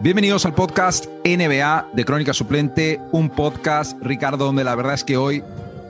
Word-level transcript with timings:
Bienvenidos 0.00 0.46
al 0.46 0.54
podcast 0.54 1.06
NBA 1.24 1.88
de 1.92 2.04
Crónica 2.04 2.32
Suplente, 2.32 3.00
un 3.10 3.30
podcast, 3.30 4.00
Ricardo, 4.00 4.44
donde 4.44 4.62
la 4.62 4.76
verdad 4.76 4.94
es 4.94 5.02
que 5.02 5.16
hoy, 5.16 5.42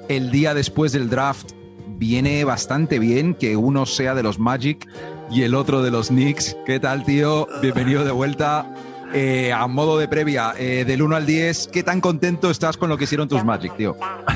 el 0.08 0.30
día 0.30 0.54
después 0.54 0.92
del 0.92 1.10
draft, 1.10 1.50
viene 1.98 2.42
bastante 2.44 2.98
bien 2.98 3.34
que 3.34 3.58
uno 3.58 3.84
sea 3.84 4.14
de 4.14 4.22
los 4.22 4.38
Magic 4.38 4.88
y 5.30 5.42
el 5.42 5.54
otro 5.54 5.82
de 5.82 5.90
los 5.90 6.08
Knicks. 6.08 6.56
¿Qué 6.64 6.80
tal, 6.80 7.04
tío? 7.04 7.46
Bienvenido 7.60 8.02
de 8.02 8.12
vuelta. 8.12 8.74
Eh, 9.12 9.52
a 9.52 9.66
modo 9.66 9.98
de 9.98 10.08
previa, 10.08 10.54
eh, 10.58 10.86
del 10.86 11.02
1 11.02 11.14
al 11.14 11.26
10, 11.26 11.68
¿qué 11.70 11.82
tan 11.82 12.00
contento 12.00 12.50
estás 12.50 12.78
con 12.78 12.88
lo 12.88 12.96
que 12.96 13.04
hicieron 13.04 13.28
tus 13.28 13.44
Magic, 13.44 13.76
tío? 13.76 13.94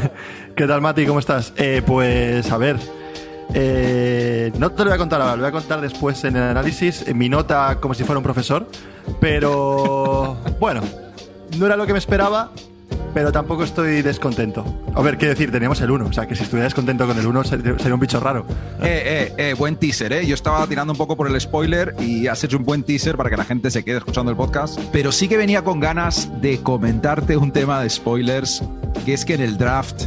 ¿Qué 0.54 0.66
tal, 0.66 0.82
Mati? 0.82 1.06
¿Cómo 1.06 1.18
estás? 1.18 1.54
Eh, 1.56 1.82
pues, 1.86 2.50
a 2.50 2.58
ver, 2.58 2.76
no 3.52 4.70
te 4.70 4.78
lo 4.78 4.84
voy 4.84 4.94
a 4.94 4.98
contar 4.98 5.20
ahora, 5.20 5.36
lo 5.36 5.42
voy 5.42 5.48
a 5.48 5.52
contar 5.52 5.80
después 5.80 6.24
en 6.24 6.36
el 6.36 6.42
análisis, 6.42 7.06
en 7.06 7.18
mi 7.18 7.28
nota 7.28 7.78
como 7.80 7.94
si 7.94 8.04
fuera 8.04 8.18
un 8.18 8.24
profesor, 8.24 8.66
pero 9.20 10.36
bueno, 10.60 10.82
no 11.58 11.66
era 11.66 11.76
lo 11.76 11.86
que 11.86 11.92
me 11.92 11.98
esperaba, 11.98 12.50
pero 13.14 13.32
tampoco 13.32 13.64
estoy 13.64 14.02
descontento. 14.02 14.64
A 14.94 15.02
ver, 15.02 15.18
quiero 15.18 15.34
decir, 15.34 15.50
teníamos 15.50 15.80
el 15.80 15.90
1, 15.90 16.06
o 16.06 16.12
sea 16.12 16.26
que 16.26 16.34
si 16.34 16.44
estuviera 16.44 16.64
descontento 16.64 17.06
con 17.06 17.18
el 17.18 17.26
1 17.26 17.44
sería 17.44 17.94
un 17.94 18.00
bicho 18.00 18.20
raro. 18.20 18.46
Eh, 18.82 19.32
eh, 19.38 19.50
eh, 19.50 19.54
buen 19.54 19.76
teaser, 19.76 20.12
¿eh? 20.12 20.26
Yo 20.26 20.34
estaba 20.34 20.66
tirando 20.66 20.92
un 20.92 20.96
poco 20.96 21.16
por 21.16 21.28
el 21.28 21.40
spoiler 21.40 21.94
y 22.00 22.26
has 22.26 22.42
hecho 22.44 22.56
un 22.56 22.64
buen 22.64 22.82
teaser 22.82 23.16
para 23.16 23.30
que 23.30 23.36
la 23.36 23.44
gente 23.44 23.70
se 23.70 23.84
quede 23.84 23.98
escuchando 23.98 24.30
el 24.30 24.36
podcast, 24.36 24.78
pero 24.92 25.12
sí 25.12 25.28
que 25.28 25.36
venía 25.36 25.62
con 25.62 25.80
ganas 25.80 26.30
de 26.40 26.60
comentarte 26.62 27.36
un 27.36 27.52
tema 27.52 27.80
de 27.82 27.90
spoilers, 27.90 28.62
que 29.04 29.14
es 29.14 29.24
que 29.24 29.34
en 29.34 29.42
el 29.42 29.58
draft, 29.58 30.04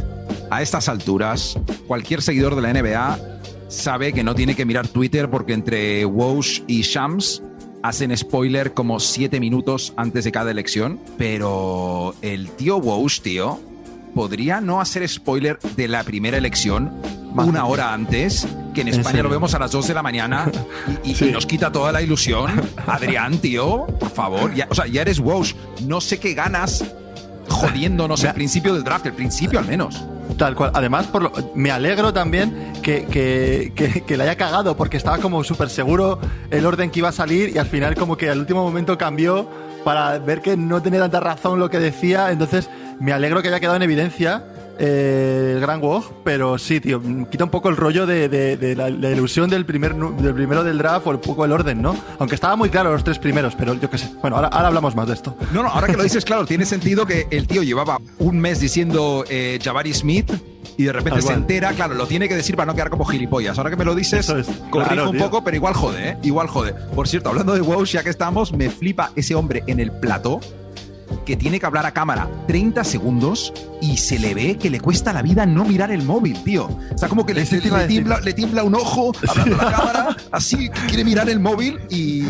a 0.50 0.62
estas 0.62 0.88
alturas, 0.88 1.58
cualquier 1.86 2.22
seguidor 2.22 2.54
de 2.56 2.62
la 2.62 2.72
NBA 2.72 3.35
sabe 3.68 4.12
que 4.12 4.24
no 4.24 4.34
tiene 4.34 4.54
que 4.54 4.64
mirar 4.64 4.88
Twitter 4.88 5.30
porque 5.30 5.52
entre 5.52 6.04
Walsh 6.04 6.62
y 6.66 6.82
Shams 6.82 7.42
hacen 7.82 8.16
spoiler 8.16 8.74
como 8.74 8.98
siete 8.98 9.38
minutos 9.38 9.92
antes 9.96 10.24
de 10.24 10.32
cada 10.32 10.50
elección, 10.50 11.00
pero 11.18 12.14
el 12.22 12.50
tío 12.50 12.78
Woush, 12.78 13.20
tío, 13.20 13.60
podría 14.14 14.60
no 14.60 14.80
hacer 14.80 15.08
spoiler 15.08 15.58
de 15.76 15.88
la 15.88 16.02
primera 16.02 16.36
elección 16.36 16.92
una 17.36 17.66
hora 17.66 17.92
antes, 17.92 18.48
que 18.74 18.80
en 18.80 18.88
España 18.88 19.22
lo 19.22 19.28
vemos 19.28 19.54
a 19.54 19.58
las 19.58 19.70
2 19.70 19.88
de 19.88 19.94
la 19.94 20.02
mañana 20.02 20.50
y, 21.04 21.12
nos 21.26 21.44
quita 21.44 21.70
toda 21.70 21.92
la 21.92 22.00
ilusión. 22.00 22.50
Adrián, 22.86 23.38
tío, 23.38 23.86
por 24.00 24.10
favor, 24.10 24.54
ya, 24.54 24.66
o 24.70 24.74
sea, 24.74 24.86
ya 24.86 25.02
eres 25.02 25.18
Woush, 25.18 25.54
no 25.82 26.00
sé 26.00 26.18
qué 26.18 26.34
ganas 26.34 26.82
jodiéndonos 27.48 28.24
el 28.24 28.34
principio 28.34 28.74
del 28.74 28.84
draft, 28.84 29.06
el 29.06 29.12
principio 29.12 29.58
al 29.58 29.66
menos. 29.66 30.04
Tal 30.38 30.54
cual. 30.54 30.70
Además, 30.74 31.06
por 31.06 31.22
lo, 31.22 31.32
me 31.54 31.70
alegro 31.70 32.12
también 32.12 32.72
que, 32.82 33.06
que, 33.06 34.02
que, 34.04 34.16
le 34.16 34.22
haya 34.24 34.36
cagado, 34.36 34.76
porque 34.76 34.96
estaba 34.96 35.18
como 35.18 35.42
súper 35.44 35.70
seguro 35.70 36.18
el 36.50 36.66
orden 36.66 36.90
que 36.90 36.98
iba 36.98 37.08
a 37.08 37.12
salir 37.12 37.50
y 37.54 37.58
al 37.58 37.66
final 37.66 37.94
como 37.94 38.16
que 38.16 38.28
al 38.28 38.40
último 38.40 38.62
momento 38.62 38.98
cambió 38.98 39.48
para 39.84 40.18
ver 40.18 40.42
que 40.42 40.56
no 40.56 40.82
tenía 40.82 41.00
tanta 41.00 41.20
razón 41.20 41.58
lo 41.58 41.70
que 41.70 41.78
decía. 41.78 42.30
Entonces, 42.32 42.68
me 43.00 43.12
alegro 43.12 43.40
que 43.40 43.48
haya 43.48 43.60
quedado 43.60 43.76
en 43.76 43.82
evidencia 43.82 44.44
eh, 44.78 45.52
el 45.54 45.60
Gran 45.60 45.80
Wog, 45.80 46.22
pero 46.24 46.58
sí, 46.58 46.80
tío, 46.80 47.00
quita 47.30 47.44
un 47.44 47.50
poco 47.50 47.68
el 47.68 47.76
rollo 47.76 48.06
de, 48.06 48.74
la, 48.76 49.10
ilusión 49.10 49.48
del, 49.48 49.64
primer, 49.64 49.94
del 49.94 50.34
primero 50.34 50.64
del 50.64 50.78
draft 50.78 51.06
o 51.06 51.10
un 51.10 51.20
poco 51.20 51.44
el 51.44 51.52
orden, 51.52 51.80
¿no? 51.80 51.96
Aunque 52.18 52.34
estaba 52.34 52.56
muy 52.56 52.68
claro 52.68 52.92
los 52.92 53.04
tres 53.04 53.18
primeros, 53.18 53.54
pero 53.54 53.74
yo 53.74 53.88
qué 53.88 53.98
sé. 53.98 54.10
Bueno, 54.20 54.36
ahora, 54.36 54.48
hablamos 54.48 54.94
más 54.94 55.06
de 55.06 55.14
esto. 55.14 55.36
No, 55.52 55.62
no, 55.62 55.68
ahora 55.68 55.86
que 55.86 55.96
lo 55.96 56.02
dices, 56.02 56.24
claro, 56.24 56.44
tiene 56.46 56.66
sentido 56.66 57.06
que 57.06 57.26
el 57.30 57.46
tío 57.46 57.62
llevaba 57.62 57.98
un 58.18 58.38
mes 58.38 58.60
diciendo 58.60 59.24
eh, 59.28 59.58
Jabari 59.62 59.94
Smith 59.94 60.32
y 60.76 60.84
de 60.84 60.92
repente 60.92 61.22
se 61.22 61.32
entera, 61.32 61.72
claro, 61.72 61.94
lo 61.94 62.06
tiene 62.06 62.28
que 62.28 62.34
decir 62.34 62.56
para 62.56 62.66
no 62.66 62.74
quedar 62.74 62.90
como 62.90 63.04
gilipollas. 63.04 63.56
Ahora 63.58 63.70
que 63.70 63.76
me 63.76 63.84
lo 63.84 63.94
dices, 63.94 64.32
corrijo 64.70 65.10
un 65.10 65.18
poco, 65.18 65.42
pero 65.42 65.56
igual 65.56 65.74
jode, 65.74 66.10
¿eh? 66.10 66.18
Igual 66.22 66.48
jode. 66.48 66.74
Por 66.94 67.08
cierto, 67.08 67.30
hablando 67.30 67.54
de 67.54 67.60
WoW, 67.60 67.84
ya 67.84 68.02
que 68.02 68.10
estamos, 68.10 68.52
me 68.52 68.68
flipa 68.68 69.10
ese 69.16 69.34
hombre 69.34 69.64
en 69.66 69.80
el 69.80 69.90
plató 69.90 70.40
que 71.24 71.36
tiene 71.36 71.60
que 71.60 71.66
hablar 71.66 71.86
a 71.86 71.92
cámara 71.92 72.28
30 72.46 72.84
segundos 72.84 73.52
y 73.80 73.96
se 73.96 74.18
le 74.18 74.34
ve 74.34 74.56
que 74.56 74.70
le 74.70 74.80
cuesta 74.80 75.12
la 75.12 75.22
vida 75.22 75.46
no 75.46 75.64
mirar 75.64 75.90
el 75.90 76.02
móvil, 76.02 76.42
tío. 76.42 76.66
O 76.66 76.98
sea, 76.98 77.08
como 77.08 77.26
que 77.26 77.34
le, 77.34 77.44
tiembla, 77.46 78.64
un 78.64 78.74
ojo 78.74 79.12
hablando 79.28 79.60
a 79.60 79.64
la 79.64 79.70
cámara, 79.70 80.16
así 80.32 80.70
quiere 80.88 81.04
mirar 81.04 81.28
el 81.28 81.40
móvil 81.40 81.78
y, 81.90 82.24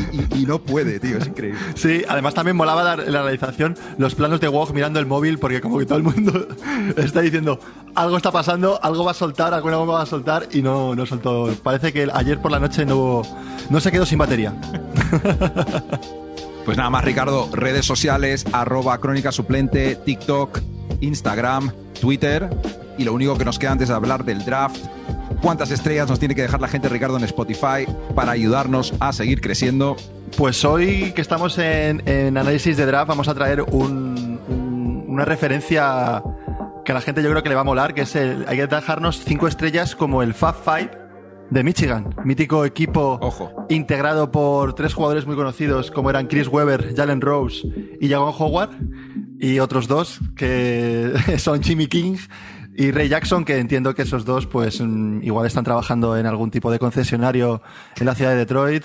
no 0.47 0.63
puede, 0.63 1.01
tío. 1.01 1.19
Es 1.19 1.27
increíble. 1.27 1.59
Sí, 1.75 2.03
además 2.09 2.35
también 2.35 2.57
molaba 2.57 2.83
la, 2.83 2.97
la 2.97 3.23
realización, 3.23 3.77
los 3.99 4.15
planos 4.15 4.41
de 4.41 4.49
Wog 4.49 4.73
mirando 4.73 5.01
el 5.01 5.07
móvil, 5.07 5.39
porque 5.39 5.61
como 5.61 5.79
que 5.79 5.87
todo 5.87 5.99
el 5.99 6.05
mundo 6.05 6.47
está 6.97 7.21
diciendo 7.21 7.59
algo 7.97 8.17
está 8.17 8.31
pasando, 8.31 8.79
algo 8.83 9.05
va 9.05 9.13
a 9.13 9.15
soltar, 9.15 9.55
alguna 9.55 9.79
bomba 9.79 9.95
va 9.95 10.03
a 10.03 10.07
soltar 10.07 10.49
y 10.53 10.63
no, 10.63 10.95
no 10.95 11.07
soltó. 11.07 11.51
Parece 11.63 11.93
que 11.93 12.09
ayer 12.13 12.39
por 12.39 12.51
la 12.51 12.61
noche 12.61 12.85
no, 12.85 13.23
no 13.71 13.81
se 13.81 13.91
quedó 13.91 14.07
sin 14.07 14.19
batería. 14.19 14.55
Pues 16.67 16.77
nada 16.77 16.91
más, 16.91 17.05
Ricardo, 17.05 17.49
redes 17.53 17.87
sociales, 17.87 18.45
arroba 18.53 18.99
crónica 18.99 19.31
suplente, 19.31 19.95
TikTok, 19.95 20.59
Instagram, 21.01 21.71
Twitter. 22.01 22.51
Y 22.99 23.05
lo 23.05 23.13
único 23.13 23.39
que 23.39 23.45
nos 23.45 23.61
queda 23.61 23.71
antes 23.71 23.87
de 23.87 23.95
hablar 23.95 24.25
del 24.25 24.45
draft, 24.45 24.85
cuántas 25.41 25.71
estrellas 25.71 26.09
nos 26.09 26.19
tiene 26.19 26.35
que 26.35 26.43
dejar 26.43 26.61
la 26.61 26.67
gente, 26.67 26.89
Ricardo, 26.89 27.19
en 27.19 27.23
Spotify 27.23 27.87
para 28.17 28.33
ayudarnos 28.33 28.95
a 28.99 29.13
seguir 29.13 29.41
creciendo. 29.41 29.97
Pues 30.37 30.65
hoy 30.65 31.13
que 31.13 31.21
estamos 31.21 31.57
en, 31.59 32.03
análisis 32.37 32.77
de 32.77 32.85
draft, 32.85 33.11
vamos 33.11 33.29
a 33.29 33.35
traer 33.35 33.63
una 33.63 35.25
referencia 35.25 36.21
que 36.85 36.91
a 36.91 36.97
la 36.97 37.01
gente 37.01 37.23
yo 37.23 37.31
creo 37.31 37.45
que 37.45 37.49
le 37.49 37.55
va 37.55 37.61
a 37.61 37.65
molar, 37.65 37.95
que 37.95 38.01
es 38.01 38.17
el, 38.17 38.45
hay 38.49 38.57
que 38.57 38.67
dejarnos 38.67 39.23
cinco 39.25 39.47
estrellas 39.47 39.95
como 39.95 40.21
el 40.21 40.35
Fab 40.35 40.57
Five 40.65 41.06
de 41.51 41.63
Michigan, 41.63 42.15
mítico 42.25 42.65
equipo 42.65 43.67
integrado 43.69 44.31
por 44.31 44.75
tres 44.75 44.95
jugadores 44.95 45.27
muy 45.27 45.37
conocidos 45.37 45.91
como 45.91 46.11
eran 46.11 46.27
Chris 46.27 46.49
Webber, 46.49 46.95
Jalen 46.95 47.21
Rose 47.21 47.69
y 48.01 48.09
Jagon 48.09 48.35
Howard, 48.37 48.71
y 49.39 49.59
otros 49.59 49.89
dos 49.89 50.21
que 50.37 51.13
son 51.39 51.63
Jimmy 51.63 51.87
King 51.87 52.17
y 52.79 52.91
Ray 52.91 53.09
Jackson, 53.09 53.45
que 53.45 53.59
entiendo 53.59 53.95
que 53.95 54.03
esos 54.03 54.25
dos 54.25 54.47
pues 54.47 54.81
mm, 54.81 55.23
igual 55.23 55.47
están 55.47 55.65
trabajando 55.65 56.17
en 56.17 56.27
algún 56.27 56.51
tipo 56.51 56.71
de 56.71 56.79
concesionario 56.79 57.63
en 57.99 58.07
la 58.07 58.15
ciudad 58.15 58.33
de 58.33 58.37
Detroit 58.37 58.85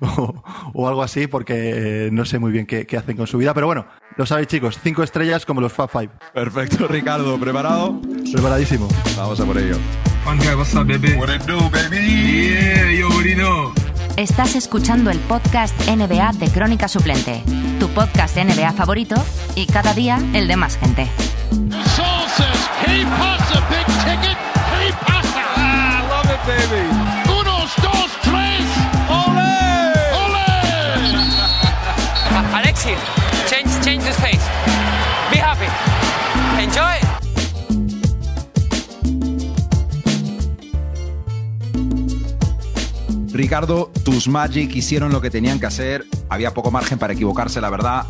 o, 0.00 0.88
algo 0.88 1.02
así, 1.02 1.26
porque 1.26 2.10
no 2.12 2.24
sé 2.24 2.38
muy 2.38 2.52
bien 2.52 2.66
qué, 2.66 2.86
qué, 2.86 2.96
hacen 2.96 3.16
con 3.16 3.26
su 3.26 3.38
vida, 3.38 3.54
pero 3.54 3.66
bueno, 3.66 3.86
lo 4.16 4.26
sabéis 4.26 4.48
chicos, 4.48 4.78
cinco 4.82 5.02
estrellas 5.02 5.44
como 5.44 5.60
los 5.60 5.72
Fab 5.72 5.90
Five. 5.90 6.10
Perfecto, 6.32 6.86
Ricardo, 6.86 7.38
¿preparado? 7.38 8.00
Preparadísimo. 8.32 8.88
Vamos 9.16 9.40
a 9.40 9.44
por 9.44 9.58
ello. 9.58 9.76
Estás 14.16 14.54
escuchando 14.54 15.10
el 15.10 15.18
podcast 15.18 15.76
NBA 15.88 16.32
de 16.34 16.48
Crónica 16.48 16.86
Suplente, 16.86 17.42
tu 17.80 17.88
podcast 17.88 18.36
NBA 18.36 18.72
favorito 18.72 19.16
y 19.56 19.66
cada 19.66 19.94
día 19.94 20.18
el 20.32 20.46
de 20.46 20.56
más 20.56 20.76
gente. 20.76 21.08
Unos, 27.26 27.72
dos, 27.82 28.10
tres. 28.22 28.64
Alexi, 32.54 32.94
change, 33.48 33.70
change 33.84 34.04
the 34.04 34.10
space. 34.10 34.81
Ricardo, 43.32 43.90
tus 44.04 44.28
Magic 44.28 44.74
hicieron 44.76 45.10
lo 45.10 45.20
que 45.22 45.30
tenían 45.30 45.58
que 45.58 45.66
hacer. 45.66 46.04
Había 46.28 46.52
poco 46.52 46.70
margen 46.70 46.98
para 46.98 47.14
equivocarse, 47.14 47.60
la 47.60 47.70
verdad. 47.70 48.06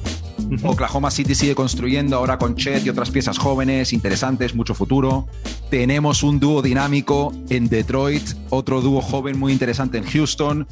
Oklahoma 0.65 1.10
City 1.10 1.34
sigue 1.34 1.55
construyendo 1.55 2.16
ahora 2.16 2.38
con 2.38 2.56
Chet 2.56 2.84
y 2.84 2.91
otras 2.91 3.10
piezas 3.10 3.38
jóvenes, 3.38 3.93
interesantes, 3.93 4.55
mucho 4.55 4.75
futuro. 4.75 5.28
Tenemos 5.71 6.22
un 6.22 6.41
dúo 6.41 6.61
dinámico 6.61 7.32
en 7.49 7.69
Detroit, 7.69 8.22
otro 8.50 8.81
dúo 8.81 9.00
joven 9.00 9.38
muy 9.38 9.53
interesante 9.53 9.99
en 9.99 10.05
Houston. 10.05 10.66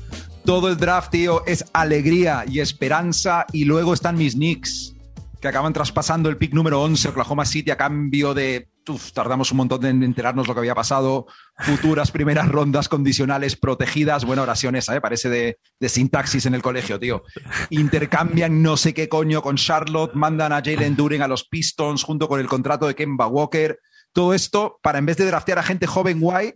Todo 0.44 0.68
el 0.68 0.76
draft, 0.76 1.12
tío, 1.12 1.46
es 1.46 1.64
alegría 1.72 2.44
y 2.48 2.58
esperanza. 2.58 3.46
Y 3.52 3.64
luego 3.64 3.94
están 3.94 4.16
mis 4.16 4.34
Knicks, 4.34 4.94
que 5.40 5.48
acaban 5.48 5.72
traspasando 5.72 6.28
el 6.28 6.36
pick 6.36 6.54
número 6.54 6.82
11, 6.82 7.08
Oklahoma 7.08 7.44
City, 7.44 7.70
a 7.70 7.76
cambio 7.76 8.34
de 8.34 8.68
tardamos 9.14 9.50
un 9.52 9.58
montón 9.58 9.84
en 9.86 10.02
enterarnos 10.02 10.48
lo 10.48 10.54
que 10.54 10.60
había 10.60 10.74
pasado. 10.74 11.26
Futuras 11.58 12.10
primeras 12.10 12.48
rondas 12.48 12.88
condicionales 12.88 13.56
protegidas. 13.56 14.24
Buena 14.24 14.42
oración 14.42 14.76
esa, 14.76 14.96
¿eh? 14.96 15.00
parece 15.00 15.28
de, 15.28 15.58
de, 15.78 15.88
sintaxis 15.88 16.46
en 16.46 16.54
el 16.54 16.62
colegio, 16.62 16.98
tío. 16.98 17.22
Intercambian 17.70 18.62
no 18.62 18.76
sé 18.76 18.94
qué 18.94 19.08
coño 19.08 19.42
con 19.42 19.56
Charlotte, 19.56 20.14
mandan 20.14 20.52
a 20.52 20.62
Jalen 20.62 20.96
Duren 20.96 21.22
a 21.22 21.28
los 21.28 21.44
Pistons 21.44 22.02
junto 22.02 22.28
con 22.28 22.40
el 22.40 22.46
contrato 22.46 22.86
de 22.86 22.94
Kemba 22.94 23.26
Walker. 23.26 23.78
Todo 24.12 24.34
esto 24.34 24.78
para 24.82 24.98
en 24.98 25.06
vez 25.06 25.16
de 25.16 25.26
draftear 25.26 25.58
a 25.58 25.62
gente 25.62 25.86
joven 25.86 26.20
guay, 26.20 26.52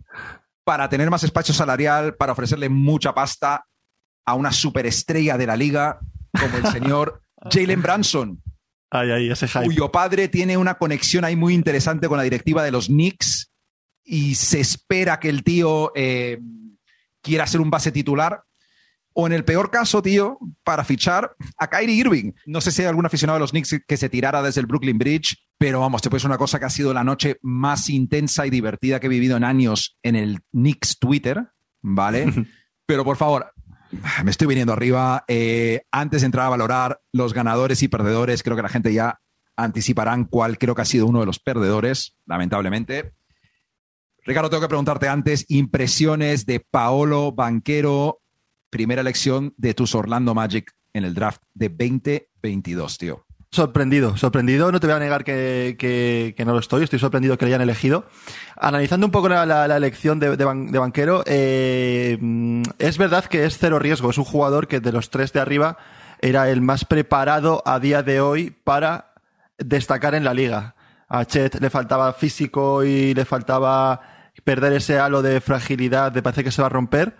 para 0.63 0.89
tener 0.89 1.09
más 1.09 1.23
espacio 1.23 1.53
salarial, 1.53 2.15
para 2.15 2.33
ofrecerle 2.33 2.69
mucha 2.69 3.13
pasta 3.13 3.65
a 4.25 4.33
una 4.33 4.51
superestrella 4.51 5.37
de 5.37 5.45
la 5.45 5.55
liga 5.55 5.99
como 6.37 6.57
el 6.57 6.65
señor 6.67 7.21
Jalen 7.51 7.81
Branson 7.81 8.41
cuyo 9.63 9.91
padre 9.91 10.27
tiene 10.27 10.57
una 10.57 10.75
conexión 10.75 11.25
ahí 11.25 11.35
muy 11.35 11.53
interesante 11.53 12.07
con 12.07 12.17
la 12.17 12.23
directiva 12.23 12.63
de 12.63 12.71
los 12.71 12.87
Knicks 12.87 13.51
y 14.03 14.35
se 14.35 14.59
espera 14.59 15.19
que 15.19 15.29
el 15.29 15.43
tío 15.43 15.91
eh, 15.95 16.39
quiera 17.21 17.47
ser 17.47 17.61
un 17.61 17.71
base 17.71 17.91
titular. 17.91 18.43
O 19.17 19.27
en 19.27 19.33
el 19.33 19.45
peor 19.45 19.71
caso, 19.71 20.01
tío, 20.01 20.37
para 20.65 20.83
fichar 20.83 21.35
a 21.57 21.69
Kyrie 21.69 21.95
Irving. 21.95 22.33
No 22.45 22.59
sé 22.59 22.71
si 22.71 22.81
hay 22.81 22.89
algún 22.89 23.05
aficionado 23.05 23.37
de 23.37 23.41
los 23.41 23.51
Knicks 23.51 23.77
que 23.87 23.95
se 23.95 24.09
tirara 24.09 24.41
desde 24.41 24.59
el 24.59 24.67
Brooklyn 24.67 24.97
Bridge, 24.97 25.37
pero 25.57 25.79
vamos, 25.79 26.01
te 26.01 26.09
puedes 26.09 26.25
una 26.25 26.37
cosa 26.37 26.59
que 26.59 26.65
ha 26.65 26.69
sido 26.69 26.93
la 26.93 27.05
noche 27.05 27.37
más 27.41 27.89
intensa 27.89 28.45
y 28.45 28.49
divertida 28.49 28.99
que 28.99 29.07
he 29.07 29.09
vivido 29.09 29.37
en 29.37 29.45
años 29.45 29.97
en 30.03 30.17
el 30.17 30.41
Knicks 30.51 30.99
Twitter, 30.99 31.47
¿vale? 31.81 32.25
pero 32.85 33.05
por 33.05 33.15
favor, 33.15 33.53
me 34.23 34.31
estoy 34.31 34.47
viniendo 34.47 34.73
arriba. 34.73 35.23
Eh, 35.27 35.81
antes 35.91 36.21
de 36.21 36.25
entrar 36.25 36.45
a 36.45 36.49
valorar 36.49 37.01
los 37.11 37.33
ganadores 37.33 37.83
y 37.83 37.87
perdedores, 37.87 38.43
creo 38.43 38.55
que 38.55 38.61
la 38.61 38.69
gente 38.69 38.93
ya 38.93 39.19
anticiparán 39.55 40.25
cuál 40.25 40.57
creo 40.57 40.75
que 40.75 40.81
ha 40.81 40.85
sido 40.85 41.07
uno 41.07 41.19
de 41.19 41.25
los 41.25 41.39
perdedores, 41.39 42.15
lamentablemente. 42.25 43.13
Ricardo, 44.23 44.49
tengo 44.49 44.61
que 44.61 44.67
preguntarte 44.67 45.07
antes, 45.07 45.45
impresiones 45.49 46.45
de 46.45 46.59
Paolo 46.59 47.31
Banquero, 47.31 48.21
primera 48.69 49.01
elección 49.01 49.53
de 49.57 49.73
tus 49.73 49.93
Orlando 49.93 50.33
Magic 50.33 50.71
en 50.93 51.05
el 51.05 51.13
draft 51.13 51.43
de 51.53 51.69
2022, 51.69 52.97
tío. 52.97 53.25
Sorprendido, 53.51 54.17
sorprendido. 54.17 54.71
No 54.71 54.79
te 54.79 54.87
voy 54.87 54.95
a 54.95 54.99
negar 54.99 55.23
que, 55.23 56.35
no 56.45 56.53
lo 56.53 56.59
estoy. 56.59 56.83
Estoy 56.83 56.99
sorprendido 56.99 57.37
que 57.37 57.45
le 57.45 57.51
hayan 57.51 57.61
elegido. 57.61 58.05
Analizando 58.57 59.05
un 59.05 59.11
poco 59.11 59.29
la, 59.29 59.77
elección 59.77 60.19
de, 60.19 60.35
banquero, 60.35 61.23
eh, 61.25 62.17
es 62.79 62.97
verdad 62.97 63.25
que 63.25 63.45
es 63.45 63.57
cero 63.57 63.79
riesgo. 63.79 64.09
Es 64.09 64.17
un 64.17 64.25
jugador 64.25 64.67
que 64.67 64.79
de 64.79 64.91
los 64.91 65.09
tres 65.09 65.31
de 65.31 65.39
arriba 65.39 65.77
era 66.21 66.49
el 66.49 66.61
más 66.61 66.85
preparado 66.85 67.61
a 67.65 67.79
día 67.79 68.03
de 68.03 68.19
hoy 68.19 68.49
para 68.49 69.13
destacar 69.57 70.15
en 70.15 70.23
la 70.23 70.33
liga. 70.33 70.75
A 71.07 71.25
Chet 71.25 71.61
le 71.61 71.69
faltaba 71.69 72.11
físico 72.13 72.83
y 72.83 73.13
le 73.13 73.25
faltaba 73.25 74.01
perder 74.43 74.73
ese 74.73 74.99
halo 74.99 75.21
de 75.21 75.39
fragilidad, 75.39 76.11
de 76.11 76.21
parece 76.21 76.43
que 76.43 76.51
se 76.51 76.61
va 76.61 76.67
a 76.67 76.69
romper. 76.69 77.15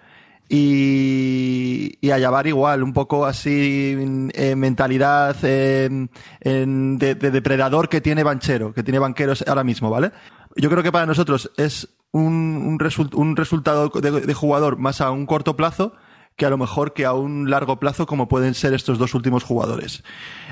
Y, 0.47 1.97
y 2.01 2.11
a 2.11 2.19
Yavar 2.19 2.45
igual, 2.45 2.83
un 2.83 2.93
poco 2.93 3.25
así 3.25 4.29
eh, 4.33 4.55
mentalidad 4.55 5.35
de, 5.37 6.07
depredador 6.41 7.89
que 7.89 8.01
tiene 8.01 8.23
Banchero, 8.23 8.73
que 8.73 8.83
tiene 8.83 8.99
Banqueros 8.99 9.43
ahora 9.47 9.63
mismo, 9.63 9.89
¿vale? 9.89 10.11
Yo 10.55 10.69
creo 10.69 10.83
que 10.83 10.91
para 10.91 11.07
nosotros 11.07 11.51
es 11.57 11.89
un, 12.11 12.77
un, 13.13 13.35
resultado 13.35 13.89
de, 13.89 14.33
jugador 14.33 14.77
más 14.77 15.01
a 15.01 15.11
un 15.11 15.25
corto 15.25 15.55
plazo 15.57 15.93
que 16.37 16.45
a 16.45 16.49
lo 16.49 16.57
mejor 16.57 16.93
que 16.93 17.05
a 17.05 17.13
un 17.13 17.49
largo 17.49 17.79
plazo 17.79 18.05
como 18.05 18.27
pueden 18.27 18.53
ser 18.53 18.73
estos 18.73 18.99
dos 18.99 19.15
últimos 19.15 19.43
jugadores. 19.43 20.03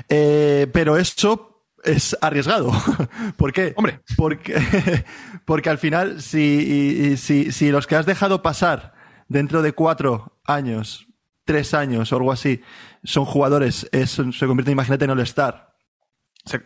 Eh, 0.08 0.66
pero 0.72 0.96
eso 0.96 1.62
es 1.84 2.16
arriesgado. 2.20 2.72
¿Por 3.36 3.52
qué? 3.52 3.74
Hombre. 3.76 4.00
Porque, 4.16 5.04
porque 5.44 5.70
al 5.70 5.78
final, 5.78 6.20
si, 6.20 7.16
si, 7.16 7.52
si 7.52 7.70
los 7.70 7.86
que 7.86 7.96
has 7.96 8.06
dejado 8.06 8.42
pasar 8.42 8.93
dentro 9.34 9.62
de 9.62 9.72
cuatro 9.72 10.38
años, 10.44 11.08
tres 11.44 11.74
años 11.74 12.12
o 12.12 12.16
algo 12.16 12.30
así, 12.30 12.62
son 13.02 13.24
jugadores, 13.24 13.88
es, 13.90 14.12
se 14.12 14.46
convierten, 14.46 14.72
imagínate, 14.72 15.04
en 15.04 15.10
All-Star. 15.10 15.74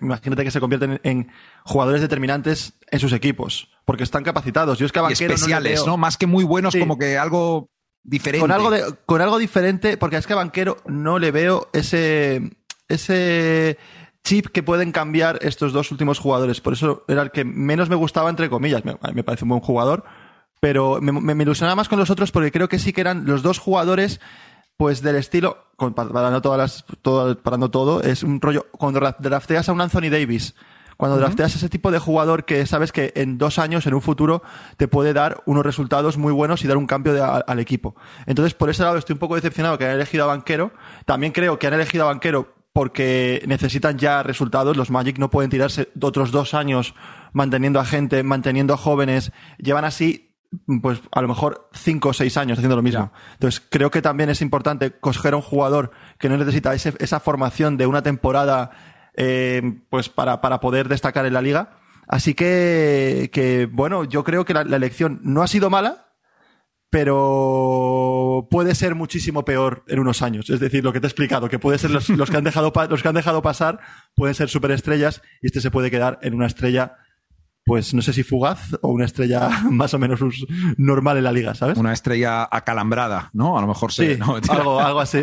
Imagínate 0.03 0.45
que 0.45 0.51
se 0.51 0.61
convierten 0.61 1.01
en, 1.03 1.31
jugadores 1.65 2.03
determinantes 2.03 2.75
en 2.91 3.01
sus 3.01 3.15
equipos, 3.15 3.71
porque 3.87 4.03
están 4.03 4.23
capacitados. 4.23 4.79
Yo 4.79 4.85
es 4.85 4.93
que 4.93 4.99
a 4.99 5.09
especiales, 5.09 5.87
no, 5.87 5.97
Más 5.97 6.19
que 6.19 6.27
muy 6.27 6.45
buenos, 6.45 6.77
como 6.77 6.99
que 6.99 7.17
algo 7.17 7.71
diferente. 8.03 8.43
Con 8.43 8.53
algo, 8.53 8.71
con 9.07 9.23
algo 9.23 9.39
diferente, 9.39 9.97
porque 9.97 10.17
es 10.17 10.27
que 10.27 10.35
a 10.35 10.37
Banquero 10.37 10.77
no 10.87 11.19
le 11.19 11.31
veo 11.31 11.71
ese, 11.73 12.51
ese 12.89 13.79
chip 14.25 14.49
que 14.49 14.63
pueden 14.63 14.93
cambiar 14.93 15.39
estos 15.41 15.73
dos 15.73 15.91
últimos 15.91 16.19
jugadores. 16.19 16.61
Por 16.61 16.75
eso 16.75 17.05
era 17.09 17.23
el 17.23 17.31
que 17.31 17.45
menos 17.47 17.89
me 17.89 17.97
gustaba, 17.97 18.29
entre 18.29 18.51
comillas. 18.51 18.85
Me, 18.85 18.99
me 19.15 19.25
parece 19.25 19.45
un 19.45 19.51
buen 19.51 19.63
jugador, 19.63 20.05
pero 20.61 21.01
me, 21.01 21.13
me, 21.13 21.43
ilusionaba 21.43 21.77
más 21.77 21.89
con 21.89 21.99
los 21.99 22.11
otros 22.11 22.33
porque 22.33 22.53
creo 22.53 22.69
que 22.69 22.79
sí 22.79 22.93
que 22.93 23.01
eran 23.01 23.27
los 23.27 23.43
dos 23.43 23.59
jugadores 23.59 24.21
pues 24.77 25.03
del 25.03 25.17
estilo, 25.17 25.67
parando 25.77 26.41
todas 26.41 26.59
las, 26.59 26.85
todo, 27.03 27.37
parando 27.37 27.69
todo, 27.69 28.01
es 28.01 28.23
un 28.23 28.41
rollo, 28.41 28.67
cuando 28.71 29.01
drafteas 29.19 29.69
a 29.69 29.73
un 29.73 29.81
Anthony 29.81 30.09
Davis, 30.09 30.55
cuando 30.99 31.17
drafteas 31.17 31.55
a 31.55 31.59
ese 31.59 31.69
tipo 31.69 31.91
de 31.91 31.99
jugador 31.99 32.45
que 32.45 32.65
sabes 32.67 32.93
que 32.93 33.13
en 33.15 33.39
dos 33.39 33.59
años, 33.59 33.87
en 33.87 33.95
un 33.95 34.03
futuro, 34.03 34.43
te 34.77 34.89
puede 34.89 35.13
dar 35.13 35.43
unos 35.47 35.65
resultados 35.65 36.17
muy 36.17 36.33
buenos 36.33 36.65
y 36.65 36.69
dar 36.69 36.77
un 36.77 36.87
cambio 36.87 37.25
al 37.25 37.59
equipo. 37.61 37.95
Entonces, 38.27 38.55
por 38.55 38.69
ese 38.69 38.83
lado 38.83 38.99
estoy 38.99 39.15
un 39.15 39.21
poco 39.21 39.37
decepcionado 39.37 39.79
que 39.79 39.85
han 39.85 39.93
elegido 39.93 40.25
a 40.25 40.27
Banquero. 40.27 40.73
También 41.07 41.33
creo 41.33 41.57
que 41.57 41.69
han 41.69 41.75
elegido 41.75 42.05
a 42.05 42.09
Banquero 42.09 42.53
porque 42.73 43.45
necesitan 43.47 43.97
ya 43.97 44.25
resultados. 44.25 44.77
Los 44.77 44.91
Magic 44.91 45.19
no 45.19 45.31
pueden 45.31 45.51
tirarse 45.51 45.89
otros 46.01 46.33
dos 46.33 46.53
años 46.53 46.95
manteniendo 47.33 47.79
a 47.79 47.85
gente, 47.85 48.25
manteniendo 48.25 48.75
a 48.75 48.77
jóvenes. 48.77 49.31
Llevan 49.59 49.85
así, 49.85 50.28
pues 50.83 51.01
a 51.13 51.21
lo 51.21 51.29
mejor 51.29 51.69
cinco 51.73 52.11
o 52.11 52.13
seis 52.13 52.37
años 52.37 52.59
haciendo 52.59 52.77
lo 52.77 52.83
mismo. 52.83 53.13
Entonces 53.35 53.63
creo 53.69 53.91
que 53.91 54.03
también 54.03 54.31
es 54.31 54.41
importante 54.41 54.93
coger 54.93 55.35
a 55.35 55.37
un 55.37 55.43
jugador 55.43 55.91
que 56.19 56.29
no 56.29 56.37
necesita 56.37 56.75
esa 56.75 57.21
formación 57.21 57.77
de 57.77 57.87
una 57.87 58.03
temporada 58.03 58.71
eh, 59.15 59.81
pues 59.91 60.09
para, 60.09 60.41
para 60.41 60.61
poder 60.61 60.89
destacar 60.89 61.27
en 61.27 61.35
la 61.35 61.43
liga. 61.43 61.79
Así 62.07 62.35
que, 62.35 63.31
que 63.33 63.67
bueno, 63.71 64.05
yo 64.05 64.25
creo 64.25 64.45
que 64.45 64.55
la 64.55 64.63
elección 64.63 65.21
no 65.23 65.43
ha 65.43 65.47
sido 65.47 65.69
mala, 65.69 66.09
pero 66.91 68.49
puede 68.51 68.75
ser 68.75 68.95
muchísimo 68.95 69.45
peor 69.45 69.85
en 69.89 69.99
unos 69.99 70.23
años. 70.23 70.49
Es 70.49 70.61
decir, 70.61 70.85
lo 70.85 70.93
que 70.93 71.01
te 71.01 71.07
he 71.07 71.11
explicado, 71.11 71.49
que 71.49 71.59
puede 71.59 71.79
ser 71.79 71.91
los, 71.91 72.07
que 72.07 72.37
han 72.37 72.45
dejado 72.45 72.73
los 72.89 73.03
que 73.03 73.09
han 73.09 73.15
dejado 73.15 73.43
pasar 73.43 73.81
pueden 74.15 74.35
ser 74.35 74.49
superestrellas 74.49 75.23
y 75.43 75.49
este 75.49 75.61
se 75.61 75.71
puede 75.71 75.91
quedar 75.91 76.19
en 76.23 76.35
una 76.35 76.47
estrella 76.47 76.97
pues 77.69 77.95
no 77.95 78.03
sé 78.03 78.13
si 78.13 78.23
fugaz 78.23 78.77
o 78.81 78.89
una 78.89 79.05
estrella 79.05 79.49
más 79.71 79.95
o 79.95 79.99
menos 79.99 80.19
normal 80.77 81.19
en 81.19 81.25
la 81.25 81.33
liga, 81.33 81.55
¿sabes? 81.55 81.79
Una 81.79 81.93
estrella 81.93 82.49
acalambrada, 82.51 83.31
¿no? 83.35 83.59
A 83.59 83.61
lo 83.61 83.69
mejor 83.69 83.93
sí. 83.93 84.19
algo, 84.49 84.81
algo 84.81 85.01
así. 85.01 85.21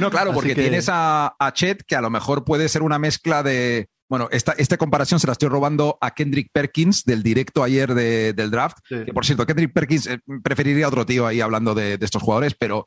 no, 0.00 0.10
claro, 0.10 0.32
porque 0.32 0.54
tienes 0.54 0.88
a, 0.88 1.34
a, 1.38 1.52
Chet 1.52 1.82
que 1.82 1.96
a 1.96 2.00
lo 2.00 2.08
mejor 2.08 2.44
puede 2.44 2.68
ser 2.68 2.82
una 2.82 2.98
mezcla 2.98 3.42
de 3.42 3.88
bueno, 4.08 4.28
esta, 4.30 4.52
esta 4.52 4.76
comparación 4.76 5.18
se 5.18 5.26
la 5.26 5.32
estoy 5.32 5.48
robando 5.48 5.98
a 6.00 6.12
Kendrick 6.12 6.50
Perkins 6.52 7.04
del 7.04 7.22
directo 7.22 7.64
ayer 7.64 7.94
del 7.94 8.50
draft. 8.50 8.78
Que 8.88 9.12
por 9.12 9.24
cierto, 9.26 9.44
Kendrick 9.46 9.72
Perkins 9.72 10.06
eh, 10.06 10.20
preferiría 10.42 10.84
a 10.84 10.88
otro 10.88 11.04
tío 11.04 11.26
ahí 11.26 11.40
hablando 11.40 11.74
de, 11.74 11.98
estos 12.00 12.22
jugadores, 12.22 12.54
pero 12.54 12.86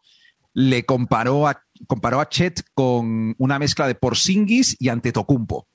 le 0.54 0.86
comparó 0.86 1.48
a, 1.48 1.64
comparó 1.88 2.22
a 2.22 2.30
Chet 2.30 2.64
con 2.74 3.36
una 3.40 3.60
mezcla 3.60 3.88
de 3.88 3.96
Porzingis 3.96 4.78
y 4.80 4.90
Antetokounmpo. 4.90 5.68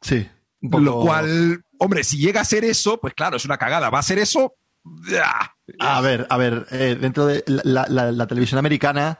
Sí. 0.00 0.26
Lo 0.70 1.00
cual, 1.00 1.62
hombre, 1.78 2.04
si 2.04 2.18
llega 2.18 2.40
a 2.40 2.44
ser 2.44 2.64
eso, 2.64 2.98
pues 3.00 3.14
claro, 3.14 3.36
es 3.36 3.44
una 3.44 3.58
cagada. 3.58 3.90
Va 3.90 3.98
a 3.98 4.02
ser 4.02 4.18
eso. 4.18 4.54
A 5.78 6.00
ver, 6.00 6.26
a 6.28 6.36
ver, 6.36 6.66
eh, 6.70 6.96
dentro 7.00 7.26
de 7.26 7.42
la 7.46 8.26
televisión 8.26 8.58
americana 8.58 9.18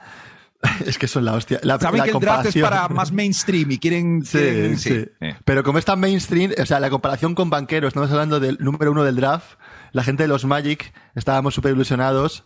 Es 0.87 0.99
que 0.99 1.09
son 1.09 1.25
la 1.25 1.35
hostia. 1.35 1.61
La, 1.63 1.79
Saben 1.79 2.03
que 2.03 2.11
el 2.11 2.21
draft 2.21 2.47
es 2.47 2.63
para 2.63 2.89
más 2.89 3.13
mainstream 3.13 3.71
y 3.71 3.79
quieren. 3.79 4.25
Sí, 4.35 4.77
sí. 4.77 5.07
Pero 5.45 5.63
como 5.63 5.79
es 5.79 5.85
tan 5.85 6.01
mainstream, 6.01 6.53
o 6.61 6.67
sea, 6.67 6.81
la 6.81 6.91
comparación 6.91 7.35
con 7.35 7.51
banqueros, 7.51 7.89
estamos 7.89 8.11
hablando 8.11 8.41
del 8.41 8.59
número 8.61 8.91
uno 8.91 9.05
del 9.05 9.17
draft, 9.17 9.59
la 9.93 10.03
gente 10.03 10.25
de 10.25 10.29
los 10.29 10.45
Magic 10.45 10.93
estábamos 11.15 11.55
súper 11.55 11.73
ilusionados 11.73 12.45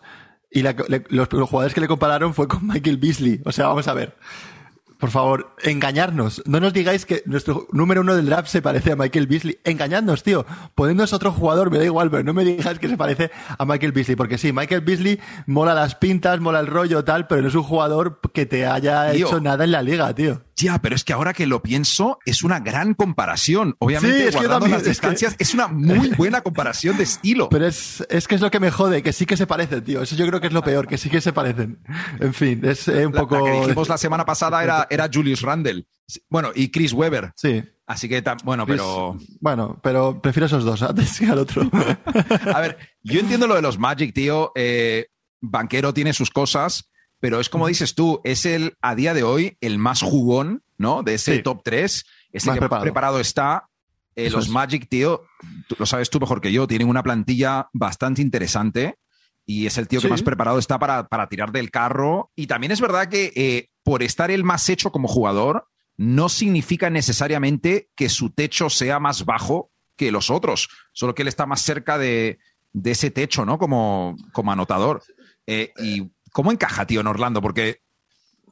y 0.51 0.63
los, 0.63 0.75
los, 1.09 1.29
jugadores 1.49 1.75
que 1.75 1.81
le 1.81 1.89
compararon 1.89 2.35
fue 2.35 2.49
con 2.49 2.67
Michael 2.67 2.99
Beasley. 2.99 3.41
O 3.45 3.53
sea, 3.53 3.69
vamos 3.69 3.89
a 3.89 3.95
ver 3.95 4.17
por 4.99 5.11
favor, 5.11 5.55
engañarnos. 5.63 6.43
No 6.45 6.59
nos 6.59 6.73
digáis 6.73 7.07
que 7.07 7.23
nuestro 7.25 7.69
número 7.71 8.01
uno 8.01 8.17
del 8.17 8.27
draft 8.27 8.49
se 8.49 8.61
parece 8.63 8.93
a 8.93 8.97
Michael 8.97 9.29
Beasley. 9.29 9.59
Engañadnos, 9.63 10.25
tío. 10.25 10.45
Ponednos 10.75 11.13
otro 11.13 11.31
jugador, 11.31 11.71
me 11.71 11.79
da 11.79 11.85
igual, 11.85 12.11
pero 12.11 12.25
no 12.25 12.35
me 12.35 12.45
digáis 12.45 12.81
que 12.81 12.89
se 12.89 12.97
parece 12.97 13.31
a 13.57 13.65
Michael 13.65 13.93
Beasley. 13.93 14.17
Porque 14.17 14.39
sí, 14.39 14.53
Michael 14.53 14.81
Beasley 14.81 15.21
mola 15.47 15.73
las 15.73 15.95
pintas, 15.95 16.41
mola 16.41 16.59
el 16.59 16.67
rollo, 16.67 17.05
tal, 17.05 17.29
pero 17.29 17.43
no 17.43 17.49
es 17.49 17.55
un 17.55 17.63
jugador 17.63 18.21
que 18.35 18.45
te 18.45 18.67
haya 18.67 19.13
hecho 19.13 19.41
nada 19.41 19.63
en 19.63 19.71
la 19.71 19.83
liga, 19.83 20.13
tío. 20.15 20.43
Ya, 20.59 20.81
pero 20.81 20.97
es 20.97 21.05
que 21.05 21.13
ahora 21.13 21.33
que 21.33 21.47
lo 21.47 21.63
pienso, 21.63 22.19
es 22.27 22.43
una 22.43 22.59
gran 22.59 22.95
comparación. 22.95 23.77
Obviamente, 23.79 24.31
guardando 24.33 24.67
las 24.67 24.83
distancias, 24.83 25.37
es, 25.39 25.55
una 25.55 25.69
muy 25.69 26.09
buena 26.11 26.41
comparación 26.41 26.97
de 26.97 27.05
estilo. 27.05 27.49
Pero 27.49 27.67
es, 27.67 28.05
es 28.11 28.27
que 28.27 28.35
es 28.35 28.41
lo 28.41 28.51
que 28.51 28.59
me 28.59 28.73
jode, 28.73 29.05
que 29.05 29.13
sí 29.13 29.25
que 29.25 29.37
se 29.37 29.47
parecen, 29.47 29.85
tío. 29.85 30.03
Eso 30.03 30.17
yo 30.17 30.27
creo 30.27 30.41
que 30.41 30.49
es 30.49 30.53
lo 30.53 30.65
peor, 30.65 30.89
que 30.89 30.99
sí 30.99 31.11
que 31.11 31.21
se 31.21 31.33
parecen. 31.33 31.79
En 32.19 32.35
fin, 32.35 32.61
es 32.65 32.89
un 32.89 33.13
poco. 33.13 33.39
La 33.39 33.45
que 33.45 33.61
dijimos 33.61 33.89
la 33.89 33.99
semana 33.99 34.25
pasada 34.25 34.65
era, 34.65 34.89
era 34.91 35.09
Julius 35.13 35.43
Randle. 35.43 35.87
Bueno, 36.29 36.51
y 36.53 36.71
Chris 36.71 36.93
Webber. 36.93 37.33
Sí. 37.37 37.63
Así 37.87 38.09
que, 38.09 38.23
bueno, 38.43 38.67
pero. 38.67 39.17
Bueno, 39.41 39.79
pero 39.81 40.21
prefiero 40.21 40.47
esos 40.47 40.65
dos 40.65 40.83
antes 40.83 41.21
que 41.21 41.27
al 41.27 41.39
otro. 41.39 41.71
A 42.53 42.61
ver, 42.61 42.79
yo 43.05 43.21
entiendo 43.21 43.47
lo 43.47 43.55
de 43.55 43.63
los 43.63 43.79
Magic, 43.79 44.13
tío. 44.13 44.51
Eh, 44.57 45.07
Banquero 45.41 45.95
tiene 45.95 46.13
sus 46.13 46.31
cosas 46.31 46.88
pero 47.21 47.41
es 47.41 47.49
como 47.49 47.67
dices 47.67 47.95
tú, 47.95 48.21
es 48.25 48.47
el, 48.47 48.77
a 48.81 48.95
día 48.95 49.15
de 49.15 49.23
hoy, 49.23 49.57
el 49.61 49.79
más 49.79 50.03
jugón, 50.03 50.63
¿no? 50.77 51.03
De 51.03 51.15
ese 51.15 51.39
top 51.41 51.63
3, 51.65 52.07
es 52.33 52.47
el 52.47 52.55
que 52.55 52.61
preparado. 52.61 52.71
más 52.71 52.83
preparado 52.83 53.21
está. 53.21 53.69
Eh, 54.15 54.31
los 54.31 54.49
Magic, 54.49 54.89
tío, 54.89 55.23
lo 55.79 55.87
sabes 55.87 56.11
tú 56.11 56.19
mejor 56.19 56.41
que 56.41 56.53
yo, 56.53 56.67
tienen 56.67 56.89
una 56.89 57.05
plantilla 57.05 57.69
bastante 57.73 58.21
interesante 58.21 58.99
y 59.47 59.67
es 59.67 59.79
el 59.79 59.89
tío 59.89 60.01
que 60.01 60.09
más 60.09 60.23
preparado 60.23 60.59
está 60.59 60.79
para, 60.79 61.07
para, 61.07 61.29
tirar 61.29 61.53
del 61.53 61.71
carro. 61.71 62.31
Y 62.35 62.49
también 62.49 62.73
es 62.73 62.81
verdad 62.81 63.09
que 63.09 63.33
eh, 63.35 63.71
por 63.83 64.03
estar 64.03 64.31
el 64.31 64.45
más 64.45 64.69
hecho 64.69 64.93
como 64.93 65.09
jugador, 65.09 65.69
no 65.97 66.29
significa 66.29 66.91
necesariamente 66.91 67.89
que 67.95 68.09
su 68.09 68.31
techo 68.31 68.69
sea 68.71 69.01
más 69.01 69.25
bajo 69.25 69.71
que 69.97 70.13
los 70.13 70.31
otros, 70.31 70.69
solo 70.93 71.15
que 71.15 71.23
él 71.23 71.29
está 71.29 71.47
más 71.47 71.63
cerca 71.63 71.97
de, 71.97 72.39
de 72.73 72.91
ese 72.91 73.11
techo, 73.11 73.45
¿no? 73.45 73.59
Como, 73.59 74.17
como 74.33 74.53
anotador. 74.53 75.03
Eh, 75.47 75.73
y 75.83 76.11
¿cómo 76.39 76.53
encaja, 76.53 76.87
tío, 76.87 77.01
en 77.01 77.09
Orlando? 77.09 77.43
Porque 77.43 77.81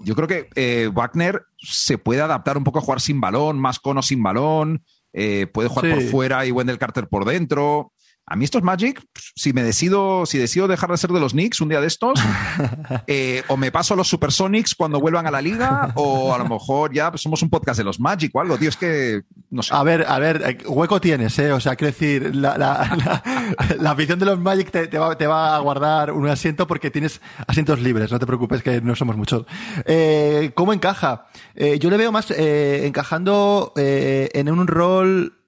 yo 0.01 0.17
creo 0.17 0.27
que 0.27 0.49
eh, 0.57 0.91
Wagner 0.93 1.45
se 1.57 1.99
puede 1.99 2.21
adaptar 2.21 2.59
un 2.59 2.65
poco 2.65 2.81
a 2.81 2.83
jugar 2.83 3.01
sin 3.01 3.21
balón, 3.21 3.61
más 3.61 3.79
cono 3.79 4.03
sin 4.03 4.21
balón, 4.25 4.83
eh, 5.13 5.47
puede 5.47 5.69
jugar 5.69 5.85
Sí. 5.87 5.93
por 5.95 6.03
fuera 6.11 6.45
y 6.45 6.51
Wendell 6.51 6.79
Carter 6.81 7.07
por 7.07 7.25
dentro. 7.25 7.93
A 8.29 8.35
mí 8.35 8.45
estos 8.45 8.65
Magic, 8.65 9.01
si 9.37 9.53
me 9.53 9.63
decido, 9.63 10.27
si 10.27 10.37
decido 10.37 10.67
dejar 10.67 10.91
de 10.91 10.97
ser 10.97 11.11
de 11.11 11.21
los 11.21 11.31
Knicks 11.31 11.61
un 11.61 11.69
día 11.69 11.81
de 11.81 11.87
estos, 11.87 12.19
eh, 13.07 13.45
o 13.47 13.57
me 13.57 13.71
paso 13.71 13.95
a 13.95 13.97
los 13.97 14.09
Supersonics 14.09 14.75
cuando 14.75 14.99
vuelvan 14.99 15.29
a 15.29 15.31
la 15.31 15.41
liga, 15.41 15.93
o 15.95 16.35
a 16.35 16.39
lo 16.39 16.49
mejor 16.49 16.93
ya 16.93 17.09
pues, 17.13 17.23
somos 17.23 17.41
un 17.43 17.51
podcast 17.51 17.79
de 17.79 17.85
los 17.85 18.01
Magic 18.01 18.35
o 18.35 18.41
algo, 18.41 18.59
tío. 18.59 18.69
Es 18.69 18.77
que 18.77 19.23
no 19.51 19.63
sé. 19.63 19.73
A 19.73 19.85
ver, 19.85 20.05
a 20.09 20.19
ver, 20.19 20.43
eh, 20.45 20.59
hueco 20.67 21.01
tienes, 21.01 21.39
¿eh? 21.39 21.53
O 21.53 21.61
sea, 21.61 21.77
quiero 21.77 21.93
decir, 21.93 22.35
la, 22.35 22.59
la, 22.59 22.97
la, 22.97 23.77
la 23.79 23.91
afición 23.93 24.19
de 24.19 24.27
los 24.27 24.41
Magic 24.41 24.73
te, 24.73 24.89
te 24.89 24.99
va, 24.99 25.17
te 25.17 25.29
va 25.29 25.55
a 25.55 25.61
guardar 25.61 26.11
un 26.11 26.27
asiento 26.27 26.67
porque 26.67 26.91
tienes 26.91 27.21
asientos 27.47 27.81
libres, 27.81 28.11
no 28.11 28.19
te 28.19 28.27
preocupes 28.27 28.61
que 28.61 28.81
no 28.81 28.97
somos 28.97 29.17
muchos. 29.17 29.47
Eh, 29.85 30.51
¿Cómo 30.57 30.73
encaja? 30.73 31.29
Eh, 31.55 31.79
yo 31.79 31.91
le 31.91 31.97
veo 31.97 32.11
más 32.11 32.33
encajando 32.33 33.73
en 33.77 34.51
un 34.51 34.67
rol 34.67 35.39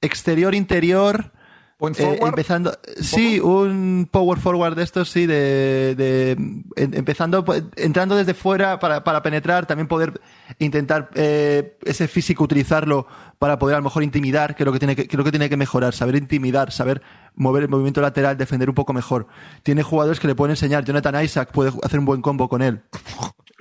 exterior-interior. 0.00 1.32
Eh, 1.80 2.18
empezando, 2.22 2.76
sí, 3.00 3.38
un 3.38 4.08
power 4.10 4.40
forward 4.40 4.74
de 4.74 4.82
estos, 4.82 5.10
sí, 5.10 5.26
de, 5.26 5.94
de 5.96 6.36
empezando, 6.74 7.44
pues, 7.44 7.62
entrando 7.76 8.16
desde 8.16 8.34
fuera 8.34 8.80
para, 8.80 9.04
para 9.04 9.22
penetrar, 9.22 9.64
también 9.64 9.86
poder 9.86 10.20
intentar 10.58 11.08
eh, 11.14 11.78
ese 11.84 12.08
físico 12.08 12.42
utilizarlo 12.42 13.06
para 13.38 13.60
poder 13.60 13.76
a 13.76 13.78
lo 13.78 13.84
mejor 13.84 14.02
intimidar, 14.02 14.56
que 14.56 14.64
es 14.64 14.66
lo 14.66 14.72
que 14.72 14.80
tiene 14.80 14.96
que, 14.96 15.06
creo 15.06 15.22
que 15.22 15.30
tiene 15.30 15.48
que 15.48 15.56
mejorar, 15.56 15.94
saber 15.94 16.16
intimidar, 16.16 16.72
saber 16.72 17.00
mover 17.36 17.62
el 17.62 17.68
movimiento 17.68 18.00
lateral, 18.00 18.36
defender 18.36 18.68
un 18.68 18.74
poco 18.74 18.92
mejor. 18.92 19.28
Tiene 19.62 19.84
jugadores 19.84 20.18
que 20.18 20.26
le 20.26 20.34
pueden 20.34 20.50
enseñar, 20.50 20.84
Jonathan 20.84 21.22
Isaac 21.22 21.52
puede 21.52 21.70
hacer 21.84 22.00
un 22.00 22.06
buen 22.06 22.22
combo 22.22 22.48
con 22.48 22.60
él. 22.60 22.82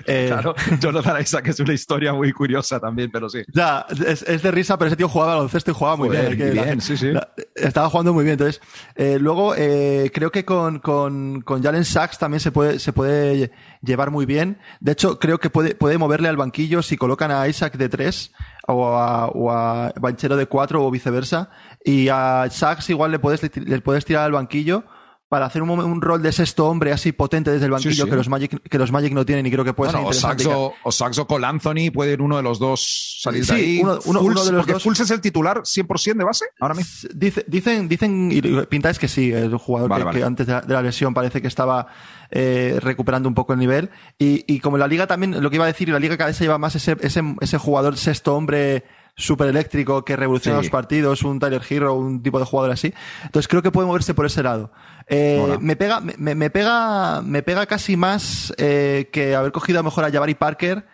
Eh, 0.07 0.27
Claro, 0.31 0.55
Jonathan 0.79 1.21
Isaac 1.21 1.47
es 1.49 1.59
una 1.59 1.73
historia 1.73 2.13
muy 2.13 2.31
curiosa 2.31 2.79
también, 2.79 3.11
pero 3.11 3.29
sí. 3.29 3.43
Ya, 3.53 3.85
es, 4.07 4.23
es 4.23 4.41
de 4.41 4.51
risa, 4.51 4.77
pero 4.77 4.87
ese 4.87 4.95
tío 4.95 5.09
jugaba 5.09 5.33
al 5.33 5.37
baloncesto 5.39 5.71
y 5.71 5.73
jugaba 5.73 5.97
muy 5.97 6.07
Joder, 6.09 6.35
bien. 6.35 6.53
Bien, 6.53 6.81
sí, 6.81 6.95
sí. 6.97 7.11
la- 7.11 7.29
estaba 7.55 7.89
jugando 7.89 8.13
muy 8.13 8.23
bien. 8.23 8.33
Entonces, 8.33 8.61
eh, 8.95 9.17
luego 9.19 9.53
eh, 9.55 10.09
creo 10.13 10.31
que 10.31 10.45
con, 10.45 10.79
con, 10.79 11.41
con 11.41 11.61
Jalen 11.61 11.83
Sachs 11.85 12.17
también 12.17 12.39
se 12.39 12.51
puede, 12.51 12.79
se 12.79 12.93
puede 12.93 13.51
llevar 13.81 14.09
muy 14.11 14.25
bien. 14.25 14.59
De 14.79 14.93
hecho, 14.93 15.19
creo 15.19 15.39
que 15.39 15.49
puede, 15.49 15.75
puede 15.75 15.97
moverle 15.97 16.29
al 16.29 16.37
banquillo 16.37 16.81
si 16.81 16.95
colocan 16.97 17.31
a 17.31 17.47
Isaac 17.47 17.75
de 17.77 17.89
tres 17.89 18.31
o 18.67 18.87
a, 18.95 19.27
o 19.27 19.51
a 19.51 19.91
Banchero 19.99 20.37
de 20.37 20.45
cuatro 20.45 20.85
o 20.85 20.89
viceversa. 20.91 21.49
Y 21.83 22.07
a 22.09 22.47
Sachs 22.49 22.89
igual 22.89 23.11
le 23.11 23.19
puedes, 23.19 23.41
le 23.57 23.81
puedes 23.81 24.05
tirar 24.05 24.23
al 24.25 24.31
banquillo 24.31 24.85
para 25.29 25.45
hacer 25.45 25.61
un, 25.61 25.69
un 25.69 26.01
rol 26.01 26.21
de 26.21 26.31
sexto 26.31 26.67
hombre 26.67 26.93
así 26.93 27.11
potente 27.11 27.51
desde 27.51 27.65
el 27.65 27.71
banquillo 27.71 28.05
sí. 28.05 28.09
Que, 28.09 28.15
los 28.15 28.29
Magic, 28.29 28.61
que 28.69 28.77
los 28.77 28.91
Magic 28.93 29.11
no 29.13 29.25
tienen 29.25 29.45
y 29.45 29.51
creo 29.51 29.65
que 29.65 29.73
puede 29.73 29.91
Bueno, 29.91 30.07
o 30.07 30.13
ser 30.13 30.31
interesante. 30.31 30.43
Saxo, 30.45 30.73
o 30.83 30.91
Saxo 30.91 31.27
con 31.27 31.43
Anthony 31.43 31.91
pueden 31.93 32.21
uno 32.21 32.37
de 32.37 32.43
los 32.43 32.59
dos 32.59 33.19
salir 33.21 33.43
Sí, 33.45 33.51
de 33.53 33.57
ahí. 33.59 33.79
uno- 33.81 33.99
uno- 34.05 34.21
de 34.21 34.51
los 34.53 34.65
porque 34.65 34.73
dos. 34.73 34.99
Es 35.01 35.11
el 35.11 35.19
titular 35.21 35.61
100% 35.65 36.17
de 36.17 36.23
base 36.23 36.45
ahora 36.61 36.75
mismo. 36.75 37.09
Dice- 37.13 37.43
dicen, 37.47 37.87
dicen, 37.89 38.29
y 38.31 38.41
pintáis 38.67 38.97
que 38.99 39.07
sí, 39.09 39.31
es 39.33 39.51
un 39.51 39.57
jugador 39.57 39.89
Vale, 39.89 40.01
que, 40.01 40.05
vale. 40.05 40.19
que 40.19 40.25
antes 40.25 40.47
de 40.47 40.53
la, 40.53 40.61
de 40.61 40.73
la 40.73 40.81
lesión 40.81 41.13
parece 41.13 41.41
que 41.41 41.47
estaba 41.47 41.87
eh, 42.31 42.79
recuperando 42.81 43.27
un 43.29 43.35
poco 43.35 43.53
el 43.53 43.59
nivel. 43.59 43.89
Y, 44.17 44.43
y 44.53 44.59
como 44.59 44.77
la 44.77 44.87
liga 44.87 45.07
también, 45.07 45.41
lo 45.43 45.49
que 45.49 45.55
iba 45.57 45.65
a 45.65 45.67
decir, 45.67 45.89
la 45.89 45.99
liga 45.99 46.17
cada 46.17 46.27
vez 46.29 46.37
se 46.37 46.43
lleva 46.45 46.57
más 46.57 46.75
ese, 46.75 46.95
ese, 47.01 47.21
ese 47.41 47.57
jugador 47.57 47.97
sexto 47.97 48.35
hombre 48.35 48.83
súper 49.19 49.47
eléctrico 49.49 50.05
que 50.05 50.15
revoluciona 50.15 50.59
Sí. 50.59 50.65
los 50.65 50.71
partidos, 50.71 51.23
un 51.23 51.39
Tyler 51.39 51.61
Hero, 51.67 51.95
un 51.95 52.21
tipo 52.21 52.37
de 52.37 52.45
jugador 52.45 52.71
así. 52.71 52.93
Entonces 53.23 53.47
creo 53.47 53.63
que 53.63 53.71
puede 53.71 53.87
moverse 53.87 54.13
por 54.13 54.25
ese 54.27 54.43
lado. 54.43 54.71
Eh, 55.09 55.57
me 55.61 55.75
pega, 55.77 56.01
me, 56.01 56.35
me 56.35 56.49
pega, 56.49 57.21
me 57.21 57.41
pega 57.41 57.65
casi 57.65 57.95
más 57.95 58.53
eh, 58.57 59.09
que 59.13 59.35
haber 59.35 59.51
cogido 59.53 59.79
a 59.79 59.81
lo 59.81 59.85
mejor 59.85 60.03
a 60.05 60.11
Jabari 60.11 60.35
Parker 60.35 60.85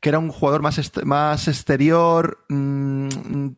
que 0.00 0.08
era 0.08 0.18
un 0.18 0.30
jugador 0.32 0.62
más, 0.62 0.78
est- 0.78 1.04
más 1.04 1.46
exterior, 1.46 2.44
mm, 2.48 3.08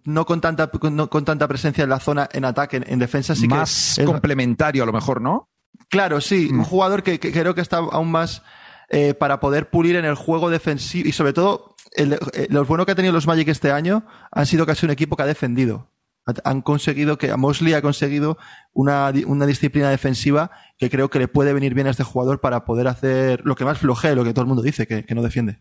no, 0.05 0.27
con 0.27 0.43
tanta, 0.43 0.71
no 0.91 1.09
con 1.09 1.25
tanta 1.25 1.49
presencia 1.49 1.85
en 1.85 1.89
la 1.89 2.01
zona 2.01 2.29
en 2.33 2.45
ataque, 2.45 2.77
en, 2.77 2.85
en 2.87 2.99
defensa 2.99 3.35
sí 3.35 3.49
Más 3.49 3.95
que... 3.97 4.03
es- 4.03 4.07
complementario 4.07 4.83
a 4.83 4.87
lo 4.87 4.93
mejor, 4.93 5.23
¿no? 5.23 5.49
claro, 5.89 6.21
sí, 6.21 6.51
Mm. 6.53 6.59
un 6.59 6.65
jugador 6.67 7.03
que, 7.03 7.19
que 7.19 7.33
creo 7.33 7.55
que 7.55 7.63
está 7.63 7.79
aún 7.79 8.11
más 8.11 8.43
eh, 8.91 9.15
para 9.15 9.41
poder 9.41 9.71
pulir 9.71 9.97
en 9.97 10.05
el 10.05 10.17
juego 10.17 10.51
defensivo 10.51 11.09
y 11.09 11.13
sobre 11.13 11.33
todo 11.33 11.77
el- 11.97 12.19
eh, 12.35 12.47
lo 12.51 12.63
bueno 12.67 12.85
que 12.85 12.93
ha 12.93 12.95
tenido 12.95 13.15
los 13.15 13.27
Magic 13.27 13.49
este 13.49 13.73
año 13.73 14.05
han 14.31 14.45
sido 14.45 14.67
casi 14.67 14.85
un 14.85 14.93
equipo 14.93 15.17
que 15.17 15.23
ha 15.23 15.27
defendido. 15.27 15.89
Ha- 16.27 16.49
Han 16.51 16.63
conseguido 16.63 17.19
que, 17.19 17.35
Mosley 17.37 17.75
ha 17.75 17.83
conseguido 17.83 18.39
una, 18.73 19.13
una 19.27 19.47
disciplina 19.47 19.91
defensiva 19.91 20.51
que 20.79 20.89
creo 20.91 21.11
que 21.11 21.19
le 21.19 21.29
puede 21.29 21.53
venir 21.53 21.75
bien 21.75 21.87
a 21.87 21.91
este 21.91 22.05
jugador 22.05 22.41
para 22.41 22.65
poder 22.65 22.89
hacer 22.89 23.43
lo 23.45 23.55
que 23.57 23.65
más 23.65 23.79
flojee, 23.79 24.15
lo 24.15 24.25
que 24.25 24.33
todo 24.33 24.43
el 24.43 24.49
mundo 24.49 24.63
dice, 24.63 24.87
que, 24.87 25.05
que 25.05 25.15
no 25.15 25.23
defiende. 25.23 25.61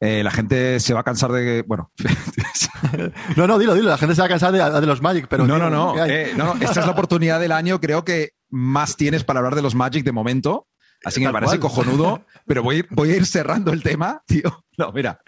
Eh, 0.00 0.22
la 0.24 0.30
gente 0.30 0.80
se 0.80 0.92
va 0.92 1.00
a 1.00 1.04
cansar 1.04 1.32
de. 1.32 1.62
Bueno. 1.62 1.92
No, 3.36 3.46
no, 3.46 3.58
dilo, 3.58 3.74
dilo. 3.74 3.88
La 3.88 3.96
gente 3.98 4.14
se 4.14 4.20
va 4.20 4.26
a 4.26 4.28
cansar 4.28 4.52
de, 4.52 4.58
de 4.80 4.86
los 4.86 5.00
Magic, 5.00 5.26
pero. 5.28 5.46
no, 5.46 5.54
tío, 5.56 5.70
no, 5.70 5.94
no, 5.96 6.04
eh, 6.04 6.32
no, 6.36 6.54
no. 6.54 6.60
Esta 6.60 6.80
es 6.80 6.86
la 6.86 6.92
oportunidad 6.92 7.40
del 7.40 7.52
año, 7.52 7.80
creo 7.80 8.04
que 8.04 8.32
más 8.50 8.96
tienes 8.96 9.24
para 9.24 9.38
hablar 9.40 9.54
de 9.54 9.62
los 9.62 9.74
Magic 9.74 10.04
de 10.04 10.12
momento. 10.12 10.68
Así 11.04 11.20
que 11.20 11.26
me 11.26 11.32
parece 11.32 11.58
cual. 11.58 11.72
cojonudo, 11.72 12.26
pero 12.46 12.62
voy, 12.62 12.84
voy 12.90 13.10
a 13.10 13.16
ir 13.16 13.26
cerrando 13.26 13.72
el 13.72 13.82
tema, 13.82 14.22
tío. 14.26 14.64
No, 14.76 14.92
mira. 14.92 15.20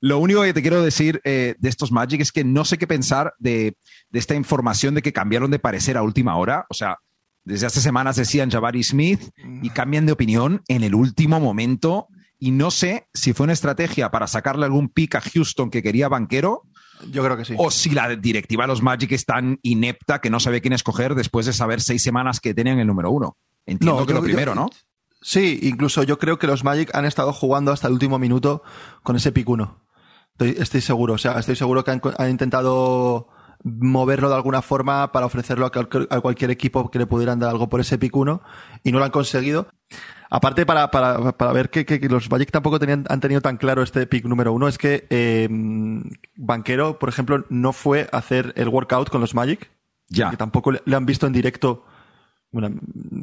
Lo 0.00 0.18
único 0.18 0.42
que 0.42 0.52
te 0.52 0.60
quiero 0.62 0.82
decir 0.82 1.20
eh, 1.24 1.54
de 1.58 1.68
estos 1.68 1.90
Magic 1.92 2.20
es 2.20 2.32
que 2.32 2.44
no 2.44 2.64
sé 2.64 2.76
qué 2.78 2.86
pensar 2.86 3.34
de, 3.38 3.76
de 4.10 4.18
esta 4.18 4.34
información 4.34 4.94
de 4.94 5.02
que 5.02 5.12
cambiaron 5.12 5.50
de 5.50 5.58
parecer 5.58 5.96
a 5.96 6.02
última 6.02 6.36
hora. 6.36 6.66
O 6.68 6.74
sea, 6.74 6.96
desde 7.44 7.66
hace 7.66 7.80
semanas 7.80 8.16
decían 8.16 8.50
Jabari 8.50 8.82
Smith 8.82 9.20
y 9.62 9.70
cambian 9.70 10.04
de 10.06 10.12
opinión 10.12 10.62
en 10.68 10.82
el 10.84 10.94
último 10.94 11.40
momento. 11.40 12.08
Y 12.38 12.50
no 12.50 12.70
sé 12.70 13.06
si 13.14 13.32
fue 13.32 13.44
una 13.44 13.54
estrategia 13.54 14.10
para 14.10 14.26
sacarle 14.26 14.66
algún 14.66 14.90
pick 14.90 15.14
a 15.14 15.20
Houston 15.22 15.70
que 15.70 15.82
quería 15.82 16.08
banquero 16.08 16.64
Yo 17.10 17.24
creo 17.24 17.34
que 17.38 17.46
sí. 17.46 17.54
o 17.56 17.70
si 17.70 17.90
la 17.90 18.14
directiva 18.14 18.64
de 18.64 18.68
los 18.68 18.82
Magic 18.82 19.10
es 19.12 19.24
tan 19.24 19.58
inepta 19.62 20.20
que 20.20 20.28
no 20.28 20.38
sabe 20.38 20.60
quién 20.60 20.74
escoger 20.74 21.14
después 21.14 21.46
de 21.46 21.54
saber 21.54 21.80
seis 21.80 22.02
semanas 22.02 22.40
que 22.40 22.52
tenían 22.52 22.78
el 22.78 22.86
número 22.86 23.10
uno. 23.10 23.38
Entiendo 23.64 24.00
No, 24.00 24.06
que 24.06 24.12
yo- 24.12 24.18
lo 24.18 24.24
primero, 24.24 24.52
yo- 24.52 24.60
¿no? 24.60 24.70
Sí, 25.22 25.58
incluso 25.62 26.02
yo 26.02 26.18
creo 26.18 26.38
que 26.38 26.46
los 26.46 26.62
Magic 26.62 26.94
han 26.94 27.06
estado 27.06 27.32
jugando 27.32 27.72
hasta 27.72 27.86
el 27.88 27.94
último 27.94 28.18
minuto 28.18 28.62
con 29.02 29.16
ese 29.16 29.32
pick 29.32 29.48
1. 29.48 29.80
Estoy, 30.38 30.56
estoy 30.62 30.80
seguro, 30.82 31.14
o 31.14 31.18
sea, 31.18 31.38
estoy 31.38 31.56
seguro 31.56 31.82
que 31.82 31.90
han, 31.92 32.02
han 32.18 32.30
intentado 32.30 33.28
moverlo 33.64 34.28
de 34.28 34.34
alguna 34.34 34.60
forma 34.60 35.10
para 35.10 35.24
ofrecerlo 35.26 35.64
a, 35.66 35.72
cualquier- 35.72 36.06
a 36.10 36.20
cualquier 36.20 36.50
equipo 36.50 36.90
que 36.90 36.98
le 36.98 37.06
pudieran 37.06 37.38
dar 37.40 37.48
algo 37.50 37.68
por 37.70 37.80
ese 37.80 37.96
pick 37.98 38.14
1 38.14 38.42
y 38.84 38.92
no 38.92 38.98
lo 38.98 39.04
han 39.06 39.10
conseguido. 39.10 39.66
Aparte, 40.28 40.66
para, 40.66 40.90
para, 40.90 41.32
para 41.32 41.52
ver 41.52 41.70
que, 41.70 41.86
que- 41.86 41.98
que 42.00 42.08
los 42.10 42.30
Magic 42.30 42.50
tampoco 42.50 42.78
tenían, 42.78 43.06
han 43.08 43.20
tenido 43.20 43.40
tan 43.40 43.56
claro 43.56 43.82
este 43.82 44.06
pick 44.06 44.26
número 44.26 44.52
uno, 44.52 44.68
es 44.68 44.76
que 44.76 45.06
eh, 45.08 45.48
Banquero, 46.36 46.98
por 46.98 47.08
ejemplo, 47.08 47.44
no 47.48 47.72
fue 47.72 48.08
a 48.12 48.18
hacer 48.18 48.52
el 48.56 48.68
workout 48.68 49.08
con 49.08 49.20
los 49.22 49.34
Magic, 49.34 49.70
Ya. 50.08 50.30
que 50.30 50.36
tampoco 50.36 50.70
le, 50.72 50.82
le 50.84 50.96
han 50.96 51.06
visto 51.06 51.26
en 51.26 51.32
directo 51.32 51.84
bueno, 52.52 52.78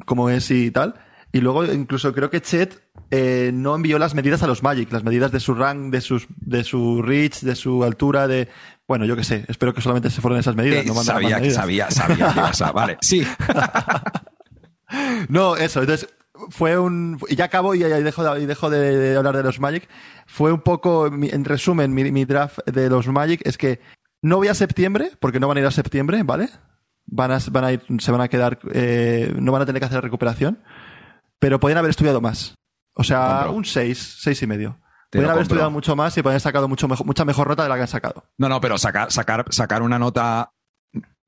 cómo 0.06 0.30
es 0.30 0.50
y 0.52 0.72
tal. 0.72 0.96
Y 1.32 1.42
luego 1.42 1.66
incluso 1.66 2.14
creo 2.14 2.30
que 2.30 2.42
Chet 2.42 2.82
eh, 3.16 3.52
no 3.54 3.76
envió 3.76 4.00
las 4.00 4.16
medidas 4.16 4.42
a 4.42 4.48
los 4.48 4.64
Magic, 4.64 4.92
las 4.92 5.04
medidas 5.04 5.32
de 5.32 5.40
su 5.40 5.54
rank, 5.54 5.92
de 5.92 6.02
sus, 6.02 6.26
de 6.38 6.64
su 6.64 7.02
reach, 7.04 7.42
de 7.42 7.56
su 7.56 7.84
altura, 7.84 8.28
de 8.28 8.48
bueno, 8.88 9.06
yo 9.06 9.16
qué 9.16 9.24
sé, 9.24 9.46
espero 9.48 9.74
que 9.74 9.82
solamente 9.82 10.10
se 10.10 10.20
fueron 10.20 10.40
esas 10.40 10.56
medidas. 10.56 10.84
Eh, 10.86 10.88
no 10.88 10.96
sabía, 11.04 11.36
que 11.36 11.42
medidas. 11.44 11.56
sabía, 11.56 11.92
sabía 11.92 12.34
que 12.34 12.40
ibas 12.40 12.62
a- 12.62 12.72
Vale, 12.74 12.98
sí. 13.02 13.24
No, 15.30 15.56
eso, 15.56 15.80
entonces 15.82 16.08
fue 16.50 16.78
un 16.78 17.18
y 17.30 17.36
ya 17.36 17.46
acabo 17.46 17.74
y 17.76 17.80
ya 17.80 17.88
dejo 17.88 18.24
de, 18.24 18.42
y 18.42 18.46
dejo 18.46 18.70
de, 18.70 18.98
de 18.98 19.16
hablar 19.18 19.36
de 19.38 19.44
los 19.44 19.60
Magic. 19.60 19.88
Fue 20.28 20.52
un 20.52 20.62
poco, 20.62 21.08
en 21.08 21.46
resumen, 21.46 21.94
mi, 21.94 22.12
mi 22.12 22.26
draft 22.26 22.60
de 22.66 22.90
los 22.90 23.08
Magic 23.08 23.42
es 23.46 23.58
que 23.58 23.80
no 24.22 24.38
voy 24.38 24.48
a 24.50 24.54
septiembre, 24.54 25.12
porque 25.20 25.40
no 25.40 25.48
van 25.48 25.58
a 25.58 25.60
ir 25.62 25.66
a 25.66 25.72
septiembre, 25.72 26.22
¿vale? 26.24 26.50
Van 27.06 27.32
a, 27.32 27.40
van 27.52 27.64
a 27.66 27.72
ir, 27.74 27.82
se 28.00 28.12
van 28.12 28.22
a 28.22 28.28
quedar, 28.28 28.60
eh, 28.74 29.34
no 29.40 29.52
van 29.52 29.62
a 29.62 29.66
tener 29.66 29.80
que 29.82 29.86
hacer 29.86 30.02
recuperación, 30.02 30.60
pero 31.40 31.60
podrían 31.60 31.80
haber 31.80 31.90
estudiado 31.90 32.22
más. 32.22 32.56
O 32.96 33.04
sea, 33.04 33.42
Compro. 33.44 33.54
un 33.54 33.66
6, 33.66 34.18
6 34.22 34.42
y 34.44 34.48
medio. 34.48 34.80
Podrían 35.12 35.32
haber 35.32 35.44
estudiado 35.44 35.70
mucho 35.72 35.96
más 35.96 36.18
y 36.18 36.22
podrían 36.22 36.34
haber 36.36 36.42
sacado 36.42 36.68
mucho 36.68 36.88
mejor, 36.88 37.06
mucha 37.06 37.24
mejor 37.26 37.48
nota 37.48 37.64
de 37.64 37.70
la 37.70 37.76
que 37.76 37.82
han 37.82 37.88
sacado. 37.88 38.24
No, 38.38 38.50
no, 38.50 38.60
pero 38.60 38.78
sacar, 38.80 39.12
sacar, 39.12 39.46
sacar 39.50 39.82
una 39.84 40.00
nota 40.00 40.52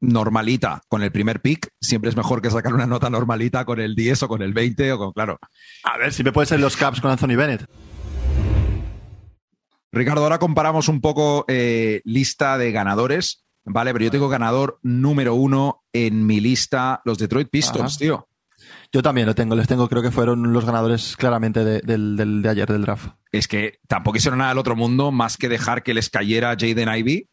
normalita 0.02 0.82
con 0.88 1.02
el 1.04 1.12
primer 1.12 1.42
pick 1.42 1.70
siempre 1.82 2.10
es 2.10 2.16
mejor 2.18 2.42
que 2.42 2.50
sacar 2.52 2.74
una 2.74 2.86
nota 2.86 3.10
normalita 3.10 3.64
con 3.66 3.80
el 3.80 3.96
10 3.96 4.24
o 4.24 4.28
con 4.28 4.42
el 4.42 4.54
20 4.54 4.92
o 4.94 4.98
con, 4.98 5.12
claro. 5.14 5.40
A 5.84 5.98
ver 5.98 6.14
si 6.14 6.24
me 6.24 6.32
puede 6.32 6.48
ser 6.48 6.60
los 6.60 6.76
Caps 6.76 7.00
con 7.02 7.12
Anthony 7.12 7.36
Bennett. 7.36 7.68
Ricardo, 9.92 10.24
ahora 10.24 10.40
comparamos 10.40 10.90
un 10.90 11.00
poco 11.00 11.46
eh, 11.48 12.02
lista 12.04 12.58
de 12.58 12.72
ganadores, 12.72 13.46
¿vale? 13.64 13.94
Pero 13.94 14.06
yo 14.06 14.12
tengo 14.12 14.28
ganador 14.30 14.78
número 14.82 15.36
uno 15.36 15.84
en 15.94 16.26
mi 16.26 16.42
lista, 16.42 17.02
los 17.06 17.18
Detroit 17.18 17.50
Pistons, 17.50 17.96
Ajá. 17.96 18.00
tío. 18.00 18.28
Yo 18.92 19.02
también 19.02 19.28
lo 19.28 19.36
tengo, 19.36 19.56
les 19.56 19.68
tengo, 19.68 19.88
creo 19.90 20.02
que 20.02 20.12
fueron 20.12 20.54
los 20.54 20.66
ganadores 20.66 21.16
claramente 21.18 21.64
de, 21.64 21.82
del, 21.82 22.16
del- 22.16 22.42
de 22.42 22.50
ayer 22.50 22.68
del 22.68 22.82
draft. 22.84 23.10
Es 23.32 23.48
que 23.48 23.80
tampoco 23.88 24.18
hicieron 24.18 24.40
nada 24.40 24.52
del 24.52 24.58
otro 24.60 24.76
mundo 24.76 25.12
más 25.12 25.38
que 25.38 25.50
dejar 25.50 25.84
que 25.84 25.94
les 25.94 26.10
cayera 26.10 26.56
Jaden 26.60 26.90
Ivey, 26.96 27.30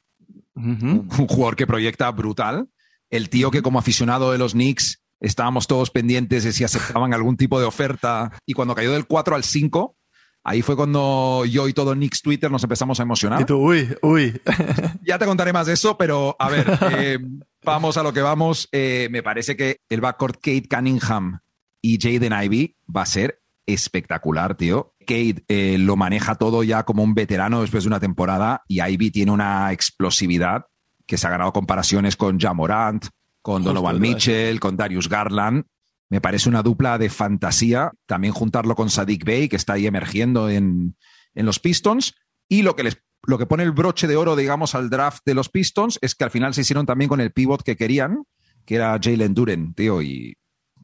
Ujú. 0.54 0.86
un 0.86 1.08
jugador 1.28 1.56
que 1.56 1.66
proyecta 1.66 2.10
brutal. 2.10 2.68
El 3.10 3.28
tío 3.28 3.50
que 3.50 3.62
como 3.62 3.78
aficionado 3.78 4.32
de 4.32 4.38
los 4.38 4.52
Knicks 4.52 5.02
estábamos 5.20 5.66
todos 5.66 5.90
pendientes 5.90 6.44
de 6.44 6.52
si 6.52 6.64
aceptaban 6.64 7.14
algún 7.14 7.36
tipo 7.36 7.58
de 7.60 7.66
oferta. 7.66 8.32
Y 8.46 8.54
cuando 8.54 8.74
cayó 8.74 8.92
del 8.92 9.06
4 9.06 9.36
al 9.36 9.44
5, 9.44 9.96
ahí 10.44 10.62
fue 10.62 10.74
cuando 10.76 11.44
yo 11.46 11.68
y 11.68 11.72
todo 11.72 11.94
Nick's 11.94 12.22
Twitter 12.22 12.50
nos 12.50 12.62
empezamos 12.64 12.98
a 12.98 13.04
emocionar. 13.04 13.40
Y 13.40 13.44
tú, 13.44 13.56
uy, 13.58 13.88
uy. 14.02 14.40
ya 15.06 15.18
te 15.18 15.26
contaré 15.26 15.52
más 15.52 15.66
de 15.68 15.74
eso, 15.74 15.96
pero 15.96 16.34
a 16.38 16.48
ver, 16.50 16.66
eh, 16.92 17.18
vamos 17.64 17.96
a 17.96 18.02
lo 18.02 18.12
que 18.12 18.22
vamos. 18.22 18.68
Eh, 18.72 19.08
me 19.10 19.22
parece 19.22 19.56
que 19.56 19.78
el 19.88 20.00
backcourt 20.00 20.36
Kate 20.36 20.68
Cunningham 20.68 21.40
y 21.80 21.98
Jaden 22.00 22.32
Ivy 22.44 22.76
va 22.94 23.02
a 23.02 23.06
ser 23.06 23.42
espectacular, 23.66 24.56
tío. 24.56 24.94
Kate 25.00 25.44
eh, 25.48 25.76
lo 25.78 25.96
maneja 25.96 26.34
todo 26.34 26.62
ya 26.62 26.84
como 26.84 27.02
un 27.02 27.14
veterano 27.14 27.60
después 27.60 27.84
de 27.84 27.88
una 27.88 28.00
temporada 28.00 28.62
y 28.68 28.82
Ivy 28.82 29.10
tiene 29.10 29.32
una 29.32 29.72
explosividad 29.72 30.66
que 31.06 31.18
se 31.18 31.26
ha 31.26 31.30
ganado 31.30 31.52
comparaciones 31.52 32.16
con 32.16 32.38
Jamorant, 32.38 33.06
con 33.40 33.64
Donovan 33.64 34.00
Mitchell, 34.00 34.60
con 34.60 34.76
Darius 34.76 35.08
Garland. 35.08 35.64
Me 36.08 36.20
parece 36.20 36.48
una 36.48 36.62
dupla 36.62 36.98
de 36.98 37.10
fantasía. 37.10 37.92
También 38.06 38.34
juntarlo 38.34 38.74
con 38.74 38.90
Sadik 38.90 39.24
Bey, 39.24 39.48
que 39.48 39.56
está 39.56 39.74
ahí 39.74 39.86
emergiendo 39.86 40.48
en, 40.48 40.96
en 41.34 41.46
los 41.46 41.58
Pistons. 41.58 42.14
Y 42.48 42.62
lo 42.62 42.76
que 42.76 42.84
les 42.84 43.02
lo 43.26 43.38
que 43.38 43.46
pone 43.46 43.62
el 43.62 43.72
broche 43.72 44.06
de 44.06 44.16
oro, 44.16 44.36
digamos, 44.36 44.74
al 44.74 44.90
draft 44.90 45.22
de 45.24 45.34
los 45.34 45.48
Pistons 45.48 45.98
es 46.02 46.14
que 46.14 46.24
al 46.24 46.30
final 46.30 46.54
se 46.54 46.62
hicieron 46.62 46.86
también 46.86 47.08
con 47.08 47.20
el 47.20 47.32
pivot 47.32 47.62
que 47.62 47.76
querían, 47.76 48.24
que 48.64 48.76
era 48.76 48.98
Jalen 49.00 49.34
Duren, 49.34 49.74
tío, 49.74 50.02
y 50.02 50.36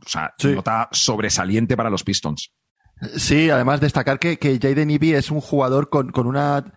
o 0.05 0.09
sea, 0.09 0.33
nota 0.45 0.89
sobresaliente 0.93 1.77
para 1.77 1.91
los 1.91 2.05
Pistons. 2.05 2.53
Sí, 3.17 3.51
además 3.51 3.81
destacar 3.81 4.19
que, 4.19 4.39
que 4.39 4.59
Jaden 4.59 4.91
Ivey 4.91 5.15
es 5.15 5.31
un 5.31 5.41
jugador 5.41 5.89
con, 5.89 6.11
con 6.11 6.27
una, 6.27 6.75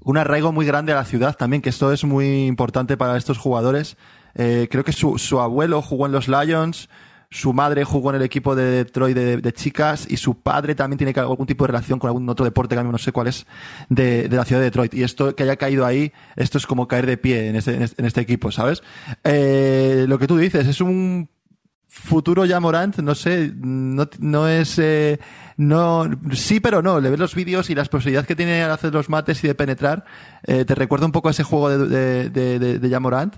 un 0.00 0.18
arraigo 0.18 0.52
muy 0.52 0.66
grande 0.66 0.92
a 0.92 0.96
la 0.96 1.04
ciudad 1.04 1.36
también, 1.36 1.62
que 1.62 1.70
esto 1.70 1.92
es 1.92 2.04
muy 2.04 2.46
importante 2.46 2.96
para 2.96 3.16
estos 3.16 3.38
jugadores. 3.38 3.96
Eh, 4.34 4.68
creo 4.70 4.84
que 4.84 4.92
su, 4.92 5.18
su 5.18 5.40
abuelo 5.40 5.80
jugó 5.80 6.06
en 6.06 6.12
los 6.12 6.28
Lions, 6.28 6.88
su 7.34 7.52
madre 7.52 7.82
jugó 7.82 8.10
en 8.10 8.16
el 8.16 8.22
equipo 8.22 8.54
de 8.54 8.84
Detroit 8.84 9.16
de, 9.16 9.52
chicas 9.52 10.06
y 10.08 10.18
su 10.18 10.36
padre 10.36 10.76
también 10.76 10.98
tiene 10.98 11.12
algún 11.18 11.48
tipo 11.48 11.64
de 11.64 11.72
relación 11.72 11.98
con 11.98 12.06
algún 12.06 12.28
otro 12.28 12.44
deporte 12.44 12.76
que 12.76 12.80
a 12.80 12.84
mí 12.84 12.92
no 12.92 12.96
sé 12.96 13.10
cuál 13.10 13.26
es 13.26 13.44
de, 13.88 14.28
la 14.30 14.44
ciudad 14.44 14.60
de 14.60 14.66
Detroit. 14.66 14.94
Y 14.94 15.02
esto 15.02 15.34
que 15.34 15.42
haya 15.42 15.56
caído 15.56 15.84
ahí, 15.84 16.12
esto 16.36 16.58
es 16.58 16.66
como 16.66 16.86
caer 16.86 17.06
de 17.06 17.16
pie 17.16 17.48
en 17.48 17.56
este, 17.56 17.74
en 17.74 18.04
este, 18.04 18.20
equipo, 18.20 18.52
¿sabes? 18.52 18.84
Eh, 19.24 20.04
lo 20.06 20.16
que 20.20 20.28
tú 20.28 20.36
dices, 20.36 20.64
es 20.68 20.80
un 20.80 21.28
futuro 21.88 22.44
ya 22.44 22.60
Morant, 22.60 22.98
no 22.98 23.16
sé, 23.16 23.50
no, 23.56 24.08
no 24.20 24.46
es, 24.46 24.78
eh, 24.78 25.18
no, 25.56 26.08
sí, 26.34 26.60
pero 26.60 26.82
no. 26.82 27.00
Le 27.00 27.10
ves 27.10 27.18
los 27.18 27.34
vídeos 27.34 27.68
y 27.68 27.74
las 27.74 27.88
posibilidades 27.88 28.28
que 28.28 28.36
tiene 28.36 28.52
de 28.52 28.62
hacer 28.62 28.94
los 28.94 29.08
mates 29.08 29.42
y 29.42 29.48
de 29.48 29.56
penetrar. 29.56 30.04
Eh, 30.44 30.64
te 30.64 30.76
recuerda 30.76 31.06
un 31.06 31.12
poco 31.12 31.26
a 31.26 31.32
ese 31.32 31.42
juego 31.42 31.68
de, 31.68 32.30
de, 32.30 32.60
de, 32.60 32.78
de 32.78 32.90
Jamorant. 32.90 33.34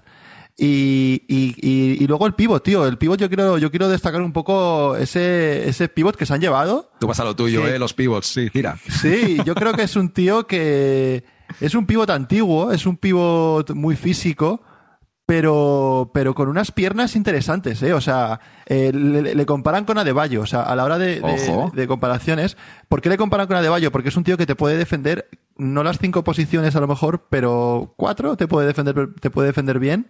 Y, 0.59 1.23
y, 1.29 2.03
y, 2.03 2.07
luego 2.07 2.27
el 2.27 2.35
pivot, 2.35 2.65
tío. 2.65 2.87
El 2.87 2.97
pivot 2.97 3.21
yo 3.21 3.29
quiero, 3.29 3.59
yo 3.59 3.71
quiero 3.71 3.91
destacar 3.91 4.23
un 4.23 4.33
poco 4.33 4.97
ese, 4.97 5.69
ese 5.69 5.89
pivot 5.89 6.17
que 6.17 6.25
se 6.25 6.33
han 6.33 6.41
llevado. 6.41 6.91
Tú 6.99 7.07
vas 7.07 7.21
a 7.21 7.25
lo 7.25 7.37
tuyo, 7.37 7.67
eh, 7.67 7.79
los 7.79 7.93
pivots, 7.93 8.29
sí, 8.29 8.49
tira. 8.49 8.79
Sí, 8.89 9.37
yo 9.45 9.55
creo 9.55 9.75
que 9.75 9.83
es 9.83 9.97
un 9.97 10.09
tío 10.09 10.47
que 10.47 11.25
es 11.61 11.75
un 11.75 11.85
pivot 11.85 12.09
antiguo, 12.09 12.73
es 12.73 12.87
un 12.87 12.97
pivot 12.97 13.75
muy 13.75 13.97
físico, 13.97 14.63
pero, 15.27 16.13
pero 16.15 16.35
con 16.37 16.49
unas 16.49 16.71
piernas 16.71 17.17
interesantes, 17.17 17.83
¿eh? 17.83 17.93
O 17.93 18.01
sea, 18.01 18.39
eh, 18.65 18.93
le, 18.93 19.45
comparan 19.45 19.85
con 19.85 19.99
Adebayo, 19.99 20.43
o 20.43 20.47
sea, 20.47 20.63
a 20.63 20.77
la 20.77 20.85
hora 20.85 20.99
de, 20.99 21.21
de, 21.75 21.87
comparaciones, 21.89 22.57
¿por 22.89 23.03
qué 23.03 23.09
le 23.09 23.19
comparan 23.19 23.49
con 23.49 23.57
Adebayo? 23.57 23.91
Porque 23.91 24.11
es 24.11 24.17
un 24.17 24.23
tío 24.23 24.37
que 24.37 24.47
te 24.47 24.55
puede 24.55 24.77
defender, 24.77 25.29
no 25.57 25.83
las 25.83 25.99
cinco 25.99 26.23
posiciones 26.23 26.77
a 26.77 26.81
lo 26.81 26.87
mejor, 26.87 27.27
pero 27.29 27.95
cuatro 27.97 28.37
te 28.37 28.47
puede 28.47 28.69
defender, 28.69 29.15
te 29.21 29.31
puede 29.31 29.49
defender 29.49 29.81
bien. 29.81 30.07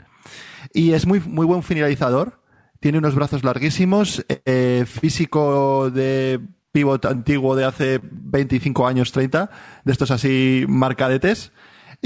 Y 0.75 0.93
es 0.93 1.07
muy, 1.07 1.21
muy 1.21 1.47
buen 1.47 1.63
finalizador. 1.63 2.43
Tiene 2.81 2.99
unos 2.99 3.15
brazos 3.15 3.43
larguísimos, 3.43 4.25
eh, 4.29 4.85
físico 4.87 5.91
de 5.91 6.41
pivot 6.73 7.07
antiguo 7.07 7.57
de 7.57 7.65
hace 7.65 8.01
25 8.03 8.87
años, 8.87 9.13
30, 9.13 9.49
de 9.83 9.93
estos 9.93 10.11
así 10.11 10.67
marcadetes. 10.69 11.53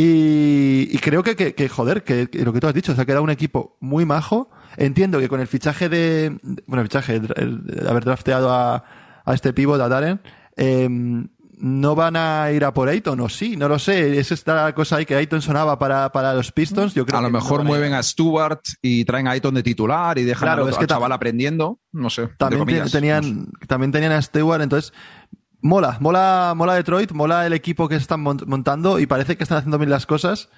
Y, 0.02 0.96
creo 1.00 1.22
que, 1.22 1.36
que, 1.36 1.68
joder, 1.68 2.04
que, 2.04 2.26
lo 2.32 2.54
que 2.54 2.60
tú 2.60 2.66
has 2.66 2.72
dicho, 2.72 2.94
se 2.94 3.02
ha 3.02 3.04
quedado 3.04 3.22
un 3.22 3.28
equipo 3.28 3.76
muy 3.80 4.06
majo. 4.06 4.50
Entiendo 4.78 5.18
que 5.18 5.28
con 5.28 5.40
el 5.40 5.46
fichaje 5.46 5.90
de, 5.90 6.38
bueno, 6.66 6.80
el 6.80 6.88
fichaje, 6.88 7.20
de 7.20 7.88
haber 7.88 8.04
drafteado 8.04 8.50
a, 8.50 8.82
a 9.24 9.34
este 9.34 9.52
pivot, 9.52 9.78
a 9.78 9.88
Darren, 9.88 10.22
eh, 10.56 10.88
no 11.58 11.94
van 11.94 12.16
a 12.16 12.50
ir 12.52 12.64
a 12.64 12.72
por 12.72 12.88
Ayton, 12.88 13.20
o 13.20 13.28
sí, 13.28 13.56
no 13.56 13.68
lo 13.68 13.78
sé. 13.78 14.18
Es 14.18 14.32
esta 14.32 14.74
cosa 14.74 14.96
ahí 14.96 15.04
que 15.04 15.14
Ayton 15.14 15.42
sonaba 15.42 15.78
para, 15.78 16.10
para 16.10 16.32
los 16.32 16.50
Pistons. 16.50 16.94
Yo 16.94 17.04
creo 17.04 17.18
a 17.18 17.22
lo 17.22 17.30
mejor 17.30 17.64
mueven 17.64 17.92
a, 17.92 18.02
Stewart 18.02 18.62
y 18.80 19.04
traen 19.04 19.28
a 19.28 19.32
Ayton 19.32 19.54
de 19.54 19.62
titular 19.62 20.16
y 20.18 20.24
dejan 20.24 20.46
claro, 20.46 20.66
a 20.66 20.70
es 20.70 20.78
que 20.78 20.86
chaval 20.86 21.12
aprendiendo. 21.12 21.78
No 21.92 22.08
sé. 22.08 22.28
También 22.38 22.90
tenían, 22.90 23.48
también 23.66 23.92
tenían 23.92 24.12
a 24.12 24.22
Stewart, 24.22 24.62
entonces 24.62 24.94
mola, 25.60 25.98
mola, 26.00 26.54
mola 26.56 26.74
Detroit, 26.74 27.12
mola 27.12 27.46
el 27.46 27.52
equipo 27.52 27.88
que 27.88 27.96
están 27.96 28.20
montando 28.20 28.98
y 28.98 29.06
parece 29.06 29.36
que 29.36 29.42
están 29.42 29.58
haciendo 29.58 29.78
bien 29.78 29.90
las 29.90 30.06
cosas 30.06 30.48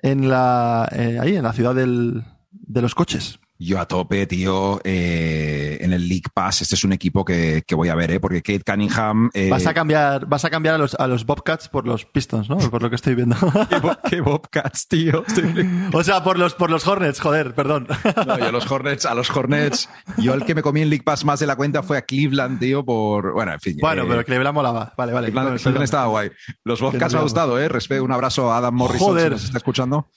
en 0.00 0.28
la, 0.28 0.88
eh, 0.92 1.18
ahí, 1.20 1.36
en 1.36 1.42
la 1.42 1.52
ciudad 1.52 1.74
del, 1.74 2.24
de 2.50 2.82
los 2.82 2.94
coches. 2.94 3.40
Yo 3.62 3.78
a 3.78 3.86
tope, 3.86 4.26
tío, 4.26 4.80
eh, 4.84 5.76
en 5.82 5.92
el 5.92 6.08
League 6.08 6.30
Pass. 6.32 6.62
Este 6.62 6.76
es 6.76 6.82
un 6.82 6.94
equipo 6.94 7.26
que, 7.26 7.62
que 7.66 7.74
voy 7.74 7.90
a 7.90 7.94
ver, 7.94 8.10
¿eh? 8.10 8.18
porque 8.18 8.40
Kate 8.40 8.62
Cunningham. 8.64 9.28
Eh... 9.34 9.50
Vas 9.50 9.66
a 9.66 9.74
cambiar, 9.74 10.24
vas 10.24 10.46
a 10.46 10.50
cambiar 10.50 10.76
a 10.76 10.78
los, 10.78 10.94
a 10.94 11.06
los 11.06 11.26
Bobcats 11.26 11.68
por 11.68 11.86
los 11.86 12.06
Pistons, 12.06 12.48
¿no? 12.48 12.56
Por 12.56 12.82
lo 12.82 12.88
que 12.88 12.96
estoy 12.96 13.14
viendo. 13.14 13.36
¿Qué, 14.08 14.22
Bobcats, 14.22 14.88
tío? 14.88 15.24
o 15.92 16.02
sea, 16.02 16.24
por 16.24 16.38
los, 16.38 16.54
por 16.54 16.70
los 16.70 16.86
Hornets, 16.86 17.20
joder, 17.20 17.54
perdón. 17.54 17.86
no, 18.26 18.38
yo 18.38 18.46
a 18.46 18.50
los 18.50 18.70
Hornets, 18.70 19.04
a 19.04 19.14
los 19.14 19.28
Hornets. 19.28 19.90
Yo 20.16 20.32
el 20.32 20.46
que 20.46 20.54
me 20.54 20.62
comí 20.62 20.80
en 20.80 20.88
League 20.88 21.04
Pass 21.04 21.26
más 21.26 21.38
de 21.38 21.46
la 21.46 21.54
cuenta 21.54 21.82
fue 21.82 21.98
a 21.98 22.02
Cleveland, 22.02 22.60
tío, 22.60 22.82
por. 22.82 23.34
Bueno, 23.34 23.52
en 23.52 23.60
fin. 23.60 23.76
Bueno, 23.78 24.04
eh, 24.04 24.06
pero 24.08 24.24
Cleveland 24.24 24.54
molaba. 24.54 24.94
Vale, 24.96 25.12
vale. 25.12 25.30
Cleveland, 25.30 25.82
estaba 25.82 26.06
guay. 26.06 26.30
Los 26.64 26.80
Bobcats 26.80 27.12
me 27.12 27.18
ha 27.18 27.22
gustado, 27.24 27.60
¿eh? 27.60 27.68
Respeto, 27.68 28.04
un 28.04 28.12
abrazo 28.12 28.50
a 28.50 28.56
Adam 28.56 28.74
Morrison, 28.74 29.08
joder. 29.08 29.24
si 29.24 29.30
nos 29.32 29.44
está 29.44 29.58
escuchando. 29.58 30.08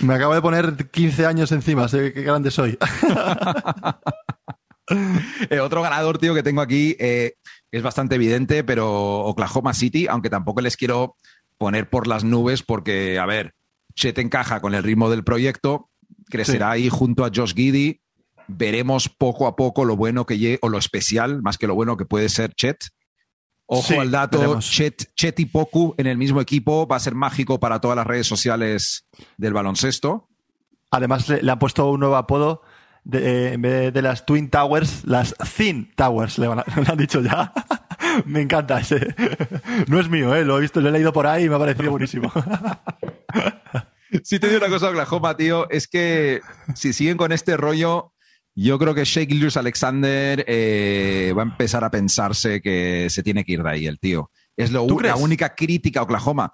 Me 0.00 0.14
acabo 0.14 0.34
de 0.34 0.42
poner 0.42 0.90
15 0.90 1.26
años 1.26 1.52
encima, 1.52 1.88
sé 1.88 2.12
qué 2.12 2.22
grande 2.22 2.50
soy. 2.50 2.78
Eh, 5.50 5.58
otro 5.58 5.82
ganador, 5.82 6.18
tío, 6.18 6.32
que 6.32 6.44
tengo 6.44 6.60
aquí 6.60 6.94
eh, 7.00 7.34
es 7.72 7.82
bastante 7.82 8.14
evidente, 8.14 8.62
pero 8.62 9.18
Oklahoma 9.24 9.74
City, 9.74 10.06
aunque 10.08 10.30
tampoco 10.30 10.60
les 10.60 10.76
quiero 10.76 11.16
poner 11.58 11.90
por 11.90 12.06
las 12.06 12.22
nubes 12.22 12.62
porque, 12.62 13.18
a 13.18 13.26
ver, 13.26 13.54
Chet 13.96 14.18
encaja 14.18 14.60
con 14.60 14.74
el 14.74 14.84
ritmo 14.84 15.10
del 15.10 15.24
proyecto, 15.24 15.90
crecerá 16.26 16.70
ahí 16.70 16.88
junto 16.88 17.24
a 17.24 17.30
Josh 17.34 17.54
Giddy, 17.54 18.00
veremos 18.46 19.08
poco 19.08 19.46
a 19.46 19.56
poco 19.56 19.84
lo 19.84 19.96
bueno 19.96 20.24
que 20.24 20.38
llegue, 20.38 20.58
o 20.62 20.68
lo 20.68 20.78
especial, 20.78 21.42
más 21.42 21.58
que 21.58 21.66
lo 21.66 21.74
bueno 21.74 21.96
que 21.96 22.04
puede 22.04 22.28
ser 22.28 22.54
Chet. 22.54 22.76
Ojo 23.66 24.00
al 24.00 24.10
dato, 24.12 24.60
Chet, 24.60 25.12
Chet, 25.14 25.40
y 25.40 25.46
Poku 25.46 25.94
en 25.98 26.06
el 26.06 26.16
mismo 26.16 26.40
equipo 26.40 26.86
va 26.86 26.96
a 26.96 27.00
ser 27.00 27.14
mágico 27.14 27.58
para 27.58 27.80
todas 27.80 27.96
las 27.96 28.06
redes 28.06 28.26
sociales 28.26 29.06
del 29.36 29.52
baloncesto. 29.52 30.28
Además, 30.90 31.28
le, 31.28 31.50
han 31.50 31.58
puesto 31.58 31.90
un 31.90 32.00
nuevo 32.00 32.16
apodo. 32.16 32.62
De, 33.02 33.52
en 33.52 33.62
vez 33.62 33.92
de 33.92 34.02
las 34.02 34.26
Twin 34.26 34.50
Towers, 34.50 35.04
las 35.04 35.34
Thin 35.56 35.92
Towers, 35.94 36.38
le, 36.38 36.46
han 36.46 36.96
dicho 36.96 37.20
ya. 37.20 37.52
me 38.24 38.40
encanta 38.40 38.80
ese. 38.80 39.14
No 39.88 40.00
es 40.00 40.08
mío, 40.08 40.34
¿eh? 40.34 40.44
lo 40.44 40.58
he 40.58 40.60
visto, 40.60 40.80
lo 40.80 40.88
he 40.88 40.92
leído 40.92 41.12
por 41.12 41.26
ahí 41.26 41.44
y 41.44 41.48
me 41.48 41.56
ha 41.56 41.58
parecido 41.58 41.90
buenísimo. 41.90 42.32
Si 44.22 44.38
te 44.38 44.48
digo 44.48 44.58
una 44.58 44.72
cosa, 44.72 44.88
Oklahoma, 44.88 45.36
tío, 45.36 45.68
es 45.70 45.88
que 45.88 46.40
si 46.74 46.92
siguen 46.92 47.16
con 47.16 47.32
este 47.32 47.56
rollo, 47.56 48.12
yo 48.56 48.78
creo 48.78 48.94
que 48.94 49.04
Shake 49.04 49.34
Lewis 49.34 49.58
Alexander 49.58 50.42
eh, 50.48 51.32
va 51.36 51.42
a 51.42 51.44
empezar 51.44 51.84
a 51.84 51.90
pensarse 51.90 52.62
que 52.62 53.08
se 53.10 53.22
tiene 53.22 53.44
que 53.44 53.52
ir 53.52 53.62
de 53.62 53.70
ahí 53.70 53.86
el 53.86 53.98
tío. 54.00 54.30
Es 54.56 54.72
lo, 54.72 54.86
la 54.86 55.16
única 55.16 55.54
crítica 55.54 56.00
a 56.00 56.04
Oklahoma. 56.04 56.50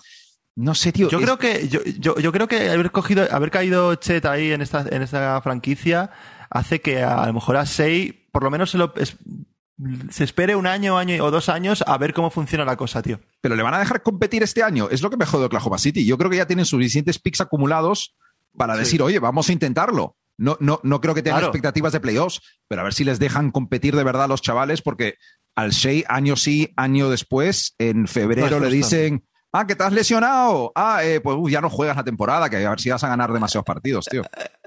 No 0.57 0.75
sé, 0.75 0.93
tío. 0.93 1.09
Yo 1.09 1.21
creo 1.21 1.39
que 1.39 1.69
yo, 1.69 1.81
yo, 2.19 2.33
creo 2.33 2.49
que 2.49 2.69
haber 2.71 2.91
cogido, 2.91 3.27
haber 3.31 3.53
caído 3.53 3.95
Chet 3.95 4.27
ahí 4.27 4.51
en 4.51 4.61
esta, 4.61 4.85
en 4.91 5.03
esta 5.03 5.41
franquicia 5.43 6.11
hace 6.51 6.81
que 6.81 7.03
a, 7.03 7.25
lo 7.27 7.33
mejor 7.33 7.57
a 7.57 7.65
Shea 7.65 8.13
por 8.33 8.43
lo 8.43 8.51
menos 8.51 8.73
se 8.73 8.79
lo 8.79 8.93
se 10.11 10.25
espere 10.25 10.57
un 10.57 10.67
año, 10.67 10.99
año 10.99 11.25
o 11.25 11.31
dos 11.31 11.49
años 11.49 11.83
a 11.87 11.97
ver 11.99 12.13
cómo 12.13 12.31
funciona 12.31 12.65
la 12.65 12.77
cosa, 12.77 13.01
tío. 13.01 13.21
Pero 13.41 13.55
le 13.55 13.63
van 13.63 13.75
a 13.75 13.79
dejar 13.79 14.03
competir 14.03 14.43
este 14.43 14.63
año. 14.63 14.89
Es 14.91 15.03
lo 15.03 15.11
que 15.11 15.17
me 15.17 15.25
jode 15.25 15.47
Oklahoma 15.47 15.79
City. 15.79 16.05
Yo 16.05 16.19
creo 16.19 16.31
que 16.31 16.37
ya 16.37 16.47
tienen 16.47 16.67
suficientes 16.67 17.19
picks 17.21 17.41
acumulados 17.41 18.17
para 18.57 18.77
decir, 18.77 19.03
oye, 19.03 19.21
vamos 19.21 19.49
a 19.49 19.53
intentarlo. 19.53 20.17
No, 20.43 20.57
no, 20.59 20.81
no 20.83 21.01
creo 21.01 21.15
que 21.15 21.23
tengan 21.23 21.45
expectativas 21.45 21.93
de 21.93 22.01
playoffs, 22.01 22.41
pero 22.67 22.81
a 22.81 22.85
ver 22.85 22.95
si 22.95 23.05
les 23.05 23.21
dejan 23.21 23.53
competir 23.53 23.95
de 23.95 24.03
verdad 24.03 24.25
a 24.25 24.29
los 24.29 24.43
chavales, 24.43 24.83
porque 24.83 25.15
al 25.55 25.71
Shea, 25.71 26.05
año 26.09 26.35
sí, 26.35 26.73
año 26.77 27.11
después, 27.11 27.77
en 27.79 28.09
febrero 28.09 28.59
le 28.59 28.69
dicen, 28.69 29.25
ah, 29.53 29.67
que 29.67 29.77
te 29.77 29.85
has 29.85 29.93
lesionado. 29.93 30.73
Ah, 30.75 31.05
eh, 31.05 31.21
pues 31.21 31.39
ya 31.49 31.61
no 31.61 31.71
juegas 31.71 31.97
la 31.97 32.03
temporada, 32.03 32.51
que 32.51 32.67
a 32.67 32.71
ver 32.71 32.81
si 32.81 32.91
vas 32.91 33.05
a 33.05 33.09
ganar 33.09 33.33
demasiados 33.33 33.65
partidos, 33.65 34.07
tío. 34.07 34.23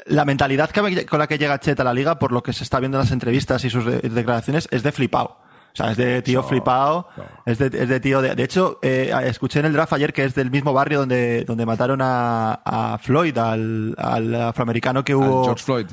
La 0.06 0.24
mentalidad 0.24 0.70
con 0.70 1.20
la 1.20 1.28
que 1.28 1.38
llega 1.38 1.60
Chet 1.60 1.80
a 1.82 1.84
la 1.84 1.94
liga, 1.94 2.20
por 2.20 2.32
lo 2.32 2.42
que 2.42 2.54
se 2.54 2.64
está 2.64 2.80
viendo 2.80 2.98
en 2.98 3.04
las 3.04 3.12
entrevistas 3.12 3.66
y 3.66 3.70
sus 3.70 3.86
declaraciones, 3.86 4.70
es 4.72 4.82
de 4.82 4.94
flipado. 4.94 5.40
O 5.76 5.78
sea, 5.78 5.92
es 5.92 5.98
de 5.98 6.22
tío 6.22 6.42
flipado, 6.42 7.10
Es, 7.46 7.58
de, 7.58 7.66
es 7.66 7.90
de 7.90 8.00
tío 8.00 8.22
de... 8.22 8.34
De 8.34 8.44
hecho, 8.44 8.80
eh, 8.82 9.14
escuché 9.26 9.60
en 9.60 9.66
el 9.66 9.74
draft 9.74 9.92
ayer 9.92 10.14
que 10.14 10.24
es 10.24 10.34
del 10.34 10.50
mismo 10.50 10.72
barrio 10.72 11.00
donde, 11.00 11.44
donde 11.44 11.66
mataron 11.66 12.00
a, 12.02 12.54
a 12.66 12.98
Floyd, 12.98 13.38
al, 13.38 13.94
al 13.98 14.34
afroamericano 14.36 15.04
que 15.04 15.14
hubo... 15.16 15.44
George 15.44 15.64
Floyd. 15.66 15.88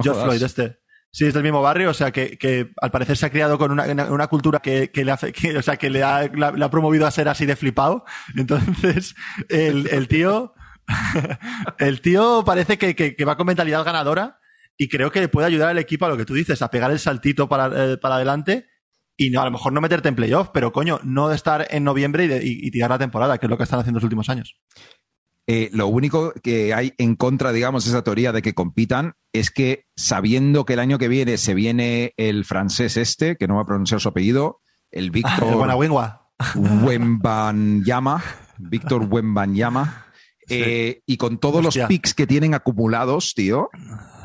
George 0.00 0.22
Floyd, 0.22 0.42
este. 0.42 0.78
Sí, 1.10 1.26
es 1.26 1.34
del 1.34 1.42
mismo 1.42 1.62
barrio, 1.62 1.90
o 1.90 1.94
sea 1.94 2.10
que, 2.12 2.38
que 2.38 2.72
al 2.80 2.90
parecer 2.90 3.16
se 3.16 3.26
ha 3.26 3.30
criado 3.30 3.56
con 3.58 3.70
una, 3.72 3.84
una- 4.08 4.26
cultura 4.26 4.58
que, 4.60 4.90
que 4.90 5.04
le 5.04 5.12
hace, 5.12 5.32
que, 5.32 5.56
o 5.58 5.62
sea, 5.62 5.76
que 5.76 5.88
le 5.90 6.02
ha, 6.02 6.28
la- 6.34 6.50
le 6.52 6.64
ha 6.64 6.70
promovido 6.70 7.06
a 7.06 7.10
ser 7.12 7.28
así 7.28 7.44
de 7.46 7.54
flipado. 7.56 8.04
Entonces, 8.36 9.14
el, 9.48 9.88
el 9.92 10.08
tío, 10.08 10.54
el 11.78 12.00
tío 12.00 12.42
parece 12.44 12.78
que, 12.78 12.94
que, 12.94 13.16
que 13.16 13.24
va 13.24 13.36
con 13.36 13.46
mentalidad 13.46 13.84
ganadora 13.84 14.38
y 14.76 14.88
creo 14.88 15.10
que 15.10 15.28
puede 15.28 15.46
ayudar 15.46 15.68
al 15.70 15.78
equipo 15.78 16.04
a 16.06 16.08
lo 16.08 16.16
que 16.16 16.24
tú 16.24 16.34
dices, 16.34 16.60
a 16.62 16.70
pegar 16.70 16.90
el 16.90 16.98
saltito 16.98 17.48
para, 17.48 17.92
eh, 17.92 17.96
para 17.96 18.16
adelante 18.16 18.66
y 19.16 19.30
no, 19.30 19.40
a 19.40 19.44
lo 19.44 19.50
mejor 19.50 19.72
no 19.72 19.80
meterte 19.80 20.08
en 20.08 20.16
playoff, 20.16 20.48
pero 20.52 20.72
coño, 20.72 20.98
no 21.04 21.28
de 21.28 21.36
estar 21.36 21.66
en 21.70 21.84
noviembre 21.84 22.24
y, 22.24 22.28
de- 22.28 22.44
y- 22.44 22.66
y 22.66 22.70
tirar 22.70 22.90
la 22.90 22.98
temporada, 22.98 23.38
que 23.38 23.46
es 23.46 23.50
lo 23.50 23.56
que 23.56 23.62
están 23.64 23.80
haciendo 23.80 23.98
los 23.98 24.04
últimos 24.04 24.28
años. 24.28 24.56
Eh, 25.46 25.68
lo 25.72 25.88
único 25.88 26.32
que 26.42 26.72
hay 26.72 26.94
en 26.96 27.16
contra, 27.16 27.52
digamos, 27.52 27.84
de 27.84 27.90
esa 27.90 28.02
teoría 28.02 28.32
de 28.32 28.40
que 28.40 28.54
compitan 28.54 29.12
es 29.32 29.50
que 29.50 29.84
sabiendo 29.94 30.64
que 30.64 30.72
el 30.72 30.78
año 30.80 30.96
que 30.98 31.08
viene 31.08 31.36
se 31.36 31.52
viene 31.54 32.14
el 32.16 32.44
francés 32.46 32.96
este, 32.96 33.36
que 33.36 33.46
no 33.46 33.56
va 33.56 33.62
a 33.62 33.66
pronunciar 33.66 34.00
su 34.00 34.08
apellido, 34.08 34.60
el 34.90 35.04
El 35.04 35.10
Víctor. 35.10 35.54
Wembanyama, 36.56 38.22
Víctor 38.58 39.06
Wembanyama, 39.10 40.06
eh, 40.48 41.02
y 41.06 41.16
con 41.16 41.38
todos 41.38 41.64
Hostia. 41.64 41.82
los 41.82 41.88
picks 41.88 42.14
que 42.14 42.26
tienen 42.26 42.54
acumulados, 42.54 43.34
tío, 43.34 43.68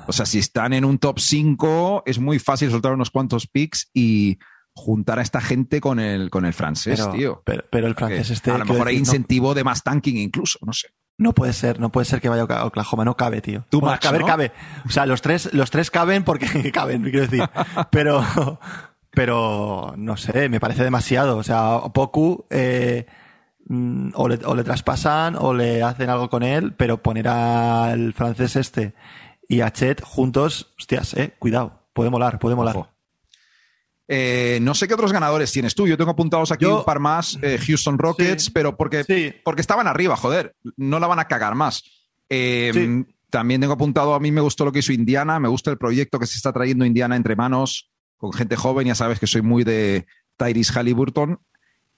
o 0.08 0.12
sea, 0.12 0.25
si 0.25 0.39
están 0.39 0.73
en 0.73 0.86
un 0.86 0.97
top 0.99 1.19
5, 1.19 2.04
es 2.06 2.19
muy 2.19 2.39
fácil 2.39 2.71
soltar 2.71 2.93
unos 2.93 3.12
cuantos 3.12 3.47
picks 3.47 3.89
y 3.93 4.38
juntar 4.80 5.20
a 5.20 5.22
esta 5.22 5.42
gente 5.42 5.80
con 5.82 6.00
el, 6.00 6.30
con 6.30 6.46
el 6.46 6.54
francés, 6.54 7.00
Pero, 7.00 7.12
tío. 7.13 7.42
pero, 7.46 7.63
pero 7.70 7.88
el 7.88 7.96
francés 7.96 8.30
este. 8.32 8.50
a 8.52 8.58
lo 8.58 8.65
mejor 8.65 8.88
hay 8.88 8.96
no- 8.96 9.00
incentivo 9.02 9.54
de 9.54 9.63
más 9.63 9.84
tanking 9.84 10.18
incluso, 10.18 10.58
no 10.65 10.74
sé. 10.74 10.89
No 11.18 11.34
puede 11.34 11.52
ser, 11.52 11.82
no 11.82 11.92
puede 11.92 12.06
ser 12.06 12.22
que 12.22 12.30
vaya 12.30 12.44
a 12.44 12.65
Oklahoma, 12.65 13.04
no 13.04 13.18
cabe, 13.18 13.42
tío. 13.42 13.65
Bueno, 13.74 13.92
much, 13.92 14.00
caber, 14.02 14.22
¿no? 14.22 14.28
cabe. 14.28 14.52
O 14.86 14.89
sea, 14.89 15.06
los 15.06 15.22
tres, 15.22 15.54
los 15.54 15.70
tres 15.70 15.92
caben 15.92 16.24
porque 16.24 16.48
caben, 16.72 17.04
quiero 17.04 17.22
decir. 17.28 17.44
Pero, 17.92 18.24
pero, 19.12 19.94
no 19.98 20.15
sé, 20.18 20.48
me 20.50 20.60
parece 20.60 20.84
demasiado. 20.84 21.38
O 21.38 21.44
sea, 21.44 21.82
Poku, 21.94 22.46
eh, 22.50 23.06
mm, 23.68 24.12
o, 24.13 24.30
le, 24.30 24.39
o 24.46 24.56
le 24.56 24.63
traspasan 24.63 25.36
o 25.38 25.54
le 25.54 25.84
hacen 25.84 26.10
algo 26.10 26.30
con 26.30 26.42
él, 26.44 26.74
pero 26.76 27.02
poner 27.04 27.28
al 27.28 28.13
francés 28.13 28.56
este 28.56 28.94
y 29.48 29.62
a 29.62 29.72
Chet 29.74 30.02
juntos, 30.02 30.74
hostias, 30.78 31.15
eh, 31.15 31.36
cuidado, 31.39 31.84
puede 31.94 32.10
molar, 32.10 32.39
puede 32.39 32.56
molar. 32.56 32.78
Ojo. 32.78 32.88
Eh, 34.12 34.58
no 34.63 34.74
sé 34.74 34.88
qué 34.88 34.95
otros 34.95 35.13
ganadores 35.13 35.52
tienes 35.52 35.76
tú. 35.76 35.88
Yo 35.88 35.95
tengo 35.95 36.10
apuntados 36.12 36.52
aquí 36.52 36.65
Yo- 36.65 36.80
un 36.80 36.84
par 36.86 37.00
más, 37.00 37.38
eh, 37.43 37.60
Houston 37.63 38.00
Rockets, 38.00 38.45
Sí. 38.45 38.52
pero 38.52 38.76
porque, 38.76 39.04
Sí. 39.04 39.32
porque 39.45 39.62
estaban 39.62 39.86
arriba, 39.88 40.15
joder. 40.17 40.56
No 40.78 41.00
la 41.00 41.06
van 41.06 41.19
a 41.19 41.26
cagar 41.28 41.54
más. 41.56 41.84
Eh, 42.28 42.72
Sí. 42.74 43.06
También 43.30 43.62
tengo 43.62 43.74
apuntado, 43.74 44.15
a 44.15 44.19
mí 44.19 44.32
me 44.32 44.41
gustó 44.41 44.65
lo 44.65 44.72
que 44.72 44.80
hizo 44.80 44.91
Indiana, 44.91 45.39
me 45.39 45.48
gusta 45.48 45.69
el 45.69 45.78
proyecto 45.78 46.17
que 46.17 46.26
se 46.26 46.38
está 46.38 46.52
trayendo 46.52 46.84
Indiana 46.84 47.15
entre 47.15 47.36
manos 47.36 47.91
con 48.17 48.34
gente 48.34 48.56
joven. 48.56 48.88
Ya 48.88 48.95
sabes 48.95 49.19
que 49.19 49.28
soy 49.28 49.43
muy 49.43 49.63
de 49.63 50.08
Tyrese 50.38 50.74
Halliburton 50.74 51.39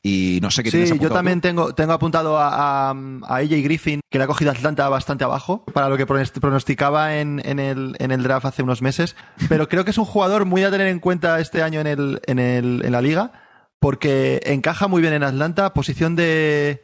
y 0.03 0.39
no 0.41 0.49
sé 0.49 0.63
qué 0.63 0.71
Sí, 0.71 0.97
yo 0.99 1.09
también 1.11 1.41
tú. 1.41 1.47
tengo, 1.47 1.75
tengo 1.75 1.93
apuntado 1.93 2.37
a, 2.37 2.49
a, 2.49 2.89
a 2.91 3.35
AJ 3.35 3.49
Griffin, 3.63 3.99
que 4.09 4.17
le 4.17 4.23
ha 4.23 4.27
cogido 4.27 4.49
Atlanta 4.51 4.89
bastante 4.89 5.23
abajo, 5.23 5.63
para 5.65 5.89
lo 5.89 5.97
que 5.97 6.07
pronost- 6.07 6.39
pronosticaba 6.39 7.17
en, 7.17 7.41
en, 7.45 7.59
el, 7.59 7.95
en 7.99 8.11
el 8.11 8.23
draft 8.23 8.45
hace 8.47 8.63
unos 8.63 8.81
meses. 8.81 9.15
Pero 9.47 9.69
creo 9.69 9.85
que 9.85 9.91
es 9.91 9.97
un 9.97 10.05
jugador 10.05 10.45
muy 10.45 10.63
a 10.63 10.71
tener 10.71 10.87
en 10.87 10.99
cuenta 10.99 11.39
este 11.39 11.61
año 11.61 11.79
en, 11.81 11.87
el, 11.87 12.21
en, 12.25 12.39
el, 12.39 12.81
en 12.83 12.91
la 12.91 13.01
liga, 13.01 13.31
porque 13.79 14.41
encaja 14.45 14.87
muy 14.87 15.01
bien 15.01 15.13
en 15.13 15.23
Atlanta, 15.23 15.73
posición 15.73 16.15
de 16.15 16.81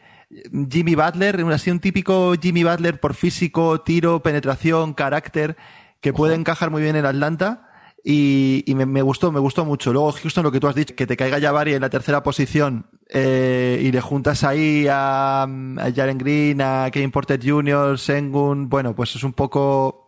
Jimmy 0.69 0.93
Butler, 0.95 1.41
así 1.53 1.71
un 1.71 1.79
típico 1.79 2.33
Jimmy 2.39 2.63
Butler 2.63 2.99
por 2.99 3.13
físico, 3.15 3.81
tiro, 3.81 4.21
penetración, 4.21 4.93
carácter, 4.93 5.57
que 6.01 6.13
puede 6.13 6.35
encajar 6.35 6.69
muy 6.69 6.81
bien 6.83 6.95
en 6.95 7.05
Atlanta. 7.05 7.63
Y, 8.03 8.63
y 8.65 8.75
me, 8.75 8.85
me 8.85 9.01
gustó, 9.01 9.31
me 9.33 9.39
gustó 9.39 9.65
mucho. 9.65 9.91
Luego, 9.91 10.13
Houston, 10.13 10.43
lo 10.43 10.51
que 10.51 10.59
tú 10.61 10.67
has 10.67 10.75
dicho, 10.75 10.95
que 10.95 11.05
te 11.07 11.17
caiga 11.17 11.41
Jabari 11.41 11.73
en 11.73 11.81
la 11.81 11.89
tercera 11.89 12.23
posición 12.23 12.85
eh, 13.09 13.79
y 13.83 13.91
le 13.91 14.01
juntas 14.01 14.43
ahí 14.43 14.87
a, 14.89 15.43
a 15.43 15.91
Jaren 15.95 16.17
Green, 16.17 16.61
a 16.61 16.89
Kevin 16.91 17.11
Porter 17.11 17.39
Jr., 17.43 17.97
Sengun, 17.99 18.69
bueno, 18.69 18.95
pues 18.95 19.15
es 19.15 19.23
un 19.23 19.33
poco... 19.33 20.03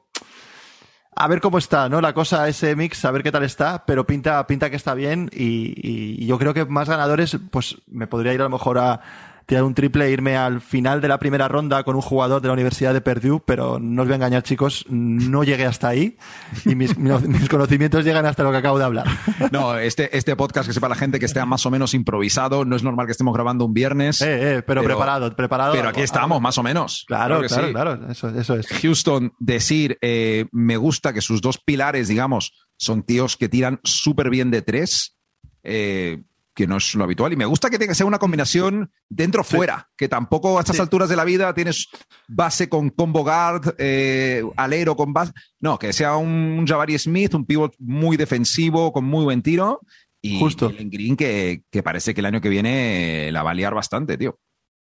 A 1.16 1.28
ver 1.28 1.42
cómo 1.42 1.58
está, 1.58 1.90
¿no? 1.90 2.00
La 2.00 2.14
cosa, 2.14 2.48
ese 2.48 2.78
mix, 2.78 3.04
a 3.04 3.12
ver 3.12 3.24
qué 3.24 3.32
tal 3.32 3.44
está, 3.44 3.86
pero 3.86 4.08
pinta, 4.08 4.46
pinta 4.48 4.70
que 4.70 4.78
está 4.78 4.94
bien 4.94 5.30
y, 5.34 5.74
y- 5.76 6.24
y 6.24 6.26
yo 6.28 6.38
creo 6.40 6.54
que 6.54 6.64
más 6.66 6.88
ganadores, 6.88 7.38
pues 7.52 7.76
me 7.88 8.08
podría 8.08 8.34
ir 8.34 8.40
a 8.40 8.46
lo 8.46 8.50
mejor 8.52 8.78
a 8.78 9.02
tirar 9.50 9.64
un 9.64 9.74
triple 9.74 10.06
e 10.06 10.12
irme 10.12 10.38
al 10.38 10.62
final 10.62 11.02
de 11.02 11.08
la 11.08 11.18
primera 11.18 11.48
ronda 11.48 11.84
con 11.84 11.96
un 11.96 12.04
jugador 12.04 12.40
de 12.40 12.48
la 12.48 12.54
Universidad 12.54 12.94
de 12.94 13.02
Purdue, 13.02 13.42
pero 13.44 13.80
no 13.80 14.04
os 14.04 14.08
voy 14.08 14.14
a 14.14 14.18
engañar, 14.18 14.44
chicos, 14.44 14.86
no 14.90 15.44
llegué 15.44 15.66
hasta 15.66 15.88
ahí 15.88 16.18
y 16.66 16.76
mis, 16.76 16.96
mis 17.00 17.50
conocimientos 17.50 18.06
llegan 18.06 18.28
hasta 18.28 18.44
lo 18.44 18.52
que 18.52 18.58
acabo 18.58 18.78
de 18.78 18.86
hablar. 18.86 19.08
No, 19.52 19.76
este, 19.80 20.16
este 20.16 20.36
podcast, 20.36 20.68
que 20.68 20.74
sepa 20.74 20.88
la 20.88 20.96
gente 20.96 21.18
que 21.18 21.26
esté 21.26 21.44
más 21.44 21.66
o 21.66 21.72
menos 21.72 21.96
improvisado, 21.96 22.66
no 22.66 22.76
es 22.76 22.84
normal 22.84 23.08
que 23.08 23.14
estemos 23.14 23.34
grabando 23.34 23.66
un 23.66 23.74
viernes. 23.74 24.22
Eh, 24.22 24.58
eh, 24.58 24.62
pero, 24.62 24.84
preparado, 24.84 25.36
preparado. 25.36 25.74
Pero 25.74 25.90
aquí 25.90 26.02
estamos, 26.02 26.40
más 26.40 26.58
o 26.60 26.64
menos. 26.64 27.06
Claro, 27.08 27.42
que 27.42 27.48
claro, 27.48 27.68
sí. 27.68 27.74
claro, 27.74 28.12
eso, 28.12 28.30
eso 28.30 28.56
es. 28.56 28.68
Houston, 28.68 29.34
decir, 29.40 29.98
eh, 30.02 30.46
me 30.52 30.78
gusta 30.78 31.14
que 31.14 31.22
sus 31.22 31.42
dos 31.42 31.58
pilares, 31.58 32.10
digamos, 32.10 32.54
son 32.78 33.02
tíos 33.02 33.38
que 33.38 33.50
tiran 33.50 33.80
súper 33.84 34.30
bien 34.30 34.52
de 34.52 34.62
tres, 34.62 35.18
eh, 35.64 36.22
que 36.60 36.68
no 36.68 36.76
es 36.76 36.94
lo 36.96 37.06
habitual. 37.06 37.32
Y 37.32 37.38
me 37.38 37.46
gusta 37.46 37.70
que 37.70 37.80
tenga 37.80 37.92
que 37.92 37.96
ser 37.96 38.06
una 38.06 38.20
combinación 38.20 38.92
dentro-fuera, 39.08 39.90
que 39.96 40.10
tampoco 40.10 40.58
a 40.58 40.60
estas 40.60 40.76
Sí. 40.76 40.82
alturas 40.82 41.08
de 41.08 41.16
la 41.16 41.24
vida 41.24 41.54
tienes 41.54 41.88
base 42.28 42.68
con 42.68 42.90
combo 42.90 43.24
guard, 43.24 43.76
eh, 43.78 44.44
alero 44.58 44.98
con 44.98 45.14
base. 45.14 45.32
No, 45.62 45.80
que 45.80 45.94
sea 45.94 46.18
un, 46.18 46.66
Jabari 46.68 47.00
Smith, 47.00 47.34
un 47.34 47.46
pivot 47.46 47.74
muy 47.80 48.18
defensivo, 48.18 48.92
con 48.92 49.06
muy 49.06 49.24
buen 49.24 49.42
tiro. 49.42 49.80
Y 50.22 50.38
Justo. 50.38 50.74
Green, 50.78 51.16
que, 51.16 51.64
que 51.72 51.82
parece 51.82 52.14
que 52.14 52.20
el 52.20 52.26
año 52.26 52.42
que 52.42 52.50
viene 52.50 53.30
la 53.32 53.42
va 53.42 53.52
a 53.52 53.54
liar 53.54 53.74
bastante, 53.74 54.18
tío. 54.18 54.38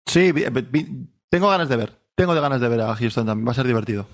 Sí, 0.07 0.33
tengo 1.29 1.49
ganas 1.49 1.69
de 1.69 1.77
ver. 1.77 1.99
Tengo 2.15 2.33
de 2.33 2.41
ganas 2.41 2.61
de 2.61 2.69
ver 2.69 2.81
a 2.81 2.95
Houston 2.95 3.27
también. 3.27 3.47
Va 3.49 3.51
a 3.51 3.55
ser 3.57 3.67
divertido. 3.67 4.07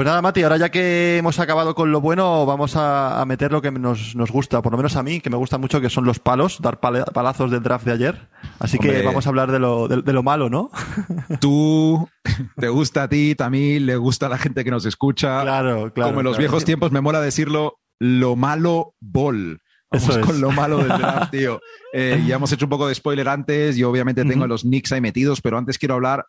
Pues 0.00 0.06
nada, 0.06 0.22
Mati, 0.22 0.42
ahora 0.42 0.56
ya 0.56 0.70
que 0.70 1.18
hemos 1.18 1.38
acabado 1.40 1.74
con 1.74 1.92
lo 1.92 2.00
bueno, 2.00 2.46
vamos 2.46 2.74
a, 2.74 3.20
a 3.20 3.26
meter 3.26 3.52
lo 3.52 3.60
que 3.60 3.70
nos, 3.70 4.16
nos 4.16 4.30
gusta, 4.30 4.62
por 4.62 4.72
lo 4.72 4.78
menos 4.78 4.96
a 4.96 5.02
mí, 5.02 5.20
que 5.20 5.28
me 5.28 5.36
gusta 5.36 5.58
mucho, 5.58 5.78
que 5.78 5.90
son 5.90 6.06
los 6.06 6.18
palos, 6.18 6.58
dar 6.62 6.80
palazos 6.80 7.50
del 7.50 7.62
draft 7.62 7.84
de 7.84 7.92
ayer. 7.92 8.28
Así 8.60 8.78
que 8.78 9.02
vamos 9.02 9.26
a 9.26 9.28
hablar 9.28 9.52
de 9.52 9.58
lo, 9.58 9.88
de, 9.88 10.00
de 10.00 10.12
lo 10.14 10.22
malo, 10.22 10.48
¿no? 10.48 10.70
Tú, 11.42 12.08
te 12.56 12.70
gusta 12.70 13.02
a 13.02 13.08
ti, 13.10 13.34
también 13.34 13.84
le 13.84 13.96
gusta 13.96 14.24
a 14.24 14.28
la 14.30 14.38
gente 14.38 14.64
que 14.64 14.70
nos 14.70 14.86
escucha. 14.86 15.42
Claro, 15.42 15.92
claro. 15.92 16.12
Como 16.12 16.20
en 16.20 16.24
los 16.24 16.38
viejos 16.38 16.64
tiempos, 16.64 16.92
me 16.92 17.02
mola 17.02 17.20
decirlo, 17.20 17.78
lo 17.98 18.36
malo 18.36 18.94
bol. 19.00 19.60
Vamos 19.90 20.08
Eso 20.08 20.18
es. 20.18 20.24
con 20.24 20.40
lo 20.40 20.50
malo 20.50 20.78
del 20.78 20.88
draft, 20.98 21.30
tío. 21.30 21.60
Eh, 21.92 22.24
ya 22.26 22.36
hemos 22.36 22.50
hecho 22.52 22.64
un 22.64 22.70
poco 22.70 22.88
de 22.88 22.94
spoiler 22.94 23.28
antes. 23.28 23.76
Yo 23.76 23.90
obviamente 23.90 24.24
tengo 24.24 24.46
los 24.46 24.62
Knicks 24.62 24.92
ahí 24.92 25.02
metidos, 25.02 25.42
pero 25.42 25.58
antes 25.58 25.76
quiero 25.76 25.96
hablar 25.96 26.24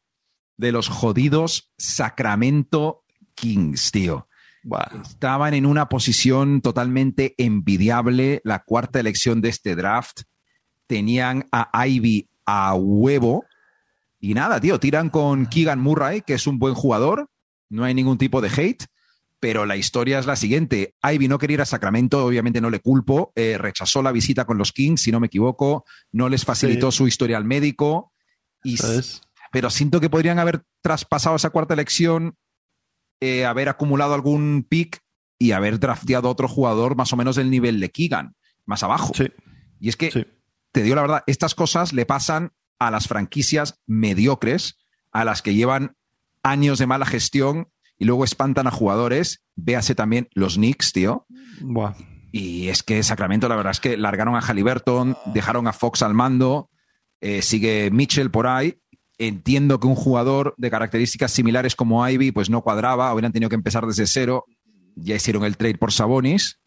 de 0.58 0.74
los 0.74 0.90
jodidos 0.90 1.72
Sacramento 1.78 3.06
Kings, 3.36 3.92
tío. 3.92 4.28
Estaban 5.04 5.54
en 5.56 5.66
una 5.66 5.90
posición 5.90 6.62
totalmente 6.62 7.34
envidiable, 7.38 8.42
la 8.44 8.60
cuarta 8.64 9.00
elección 9.00 9.42
de 9.42 9.50
este 9.50 9.76
draft. 9.76 10.22
Tenían 10.88 11.48
a 11.52 11.88
Ivy 11.88 12.30
a 12.46 12.76
huevo. 12.76 13.46
Y 14.20 14.34
nada, 14.36 14.60
tío, 14.60 14.80
tiran 14.80 15.10
con 15.10 15.48
Keegan 15.48 15.80
Murray, 15.80 16.22
que 16.22 16.36
es 16.36 16.46
un 16.46 16.60
buen 16.60 16.76
jugador. 16.76 17.30
No 17.70 17.84
hay 17.84 17.94
ningún 17.94 18.18
tipo 18.18 18.42
de 18.42 18.50
hate. 18.50 18.86
Pero 19.40 19.66
la 19.66 19.76
historia 19.76 20.20
es 20.20 20.28
la 20.28 20.36
siguiente. 20.36 20.94
Ivy 21.02 21.28
no 21.28 21.40
quería 21.40 21.56
ir 21.56 21.62
a 21.62 21.66
Sacramento, 21.66 22.24
obviamente 22.24 22.62
no 22.62 22.70
le 22.70 22.80
culpo. 22.80 23.32
eh, 23.36 23.58
rechazó 23.58 24.04
la 24.04 24.12
visita 24.12 24.46
con 24.46 24.60
los 24.60 24.72
Kings, 24.72 25.02
si 25.02 25.12
no 25.12 25.20
me 25.20 25.26
equivoco. 25.28 25.84
No 26.12 26.30
les 26.30 26.46
facilitó 26.46 26.92
Sí. 26.92 26.98
su 26.98 27.08
historial 27.08 27.46
médico. 27.46 28.14
Y 28.64 28.78
pero 29.52 29.72
siento 29.72 30.00
que 30.00 30.10
podrían 30.12 30.38
haber 30.38 30.62
traspasado 30.82 31.36
esa 31.36 31.50
cuarta 31.50 31.74
elección, 31.74 32.36
eh, 33.22 33.46
haber 33.46 33.70
acumulado 33.70 34.14
algún 34.14 34.66
pick 34.68 35.00
y 35.40 35.54
haber 35.54 35.80
drafteado 35.80 36.28
a 36.28 36.32
otro 36.32 36.48
jugador 36.48 36.96
más 36.96 37.14
o 37.14 37.18
menos 37.18 37.38
del 37.38 37.50
nivel 37.50 37.80
de 37.80 37.90
Keegan, 37.90 38.36
más 38.66 38.84
abajo. 38.84 39.14
Sí, 39.16 39.32
Y 39.80 39.90
es 39.90 39.96
que, 39.96 40.12
sí. 40.12 40.26
te 40.72 40.84
digo 40.84 40.96
la 40.96 41.02
verdad, 41.02 41.24
estas 41.28 41.56
cosas 41.56 41.94
le 41.94 42.06
pasan 42.06 42.52
a 42.80 42.92
las 42.92 43.08
franquicias 43.08 43.80
mediocres, 43.88 44.78
a 45.12 45.24
las 45.24 45.42
que 45.42 45.54
llevan 45.54 45.96
años 46.44 46.80
de 46.80 46.88
mala 46.88 47.06
gestión 47.06 47.70
y 47.98 48.06
luego 48.06 48.24
espantan 48.24 48.68
a 48.68 48.72
jugadores. 48.72 49.44
Véase 49.56 49.96
también 49.96 50.28
los 50.34 50.56
Knicks, 50.56 50.92
tío. 50.92 51.28
Buah. 51.62 51.94
Y 52.32 52.70
es 52.70 52.82
que 52.82 53.04
Sacramento, 53.04 53.48
la 53.50 53.56
verdad 53.56 53.72
es 53.72 53.80
que 53.80 53.98
largaron 53.98 54.36
a 54.36 54.42
Halliburton, 54.42 55.18
dejaron 55.34 55.68
a 55.68 55.74
Fox 55.74 56.02
al 56.02 56.14
mando, 56.14 56.70
eh, 57.20 57.42
sigue 57.42 57.92
Mitchell 57.92 58.32
por 58.32 58.48
ahí. 58.48 58.80
Entiendo 59.28 59.80
que 59.80 59.88
un 59.88 59.96
jugador 59.96 60.56
de 60.58 60.72
características 60.72 61.32
similares 61.32 61.76
como 61.76 62.08
Ivy, 62.08 62.32
pues 62.32 62.50
no 62.50 62.62
cuadraba, 62.62 63.14
hubieran 63.14 63.32
tenido 63.32 63.50
que 63.50 63.56
empezar 63.56 63.86
desde 63.86 64.08
cero. 64.08 64.46
Ya 64.96 65.16
hicieron 65.16 65.44
el 65.46 65.58
trade 65.58 65.78
por 65.78 65.92
Sabonis. 65.92 66.60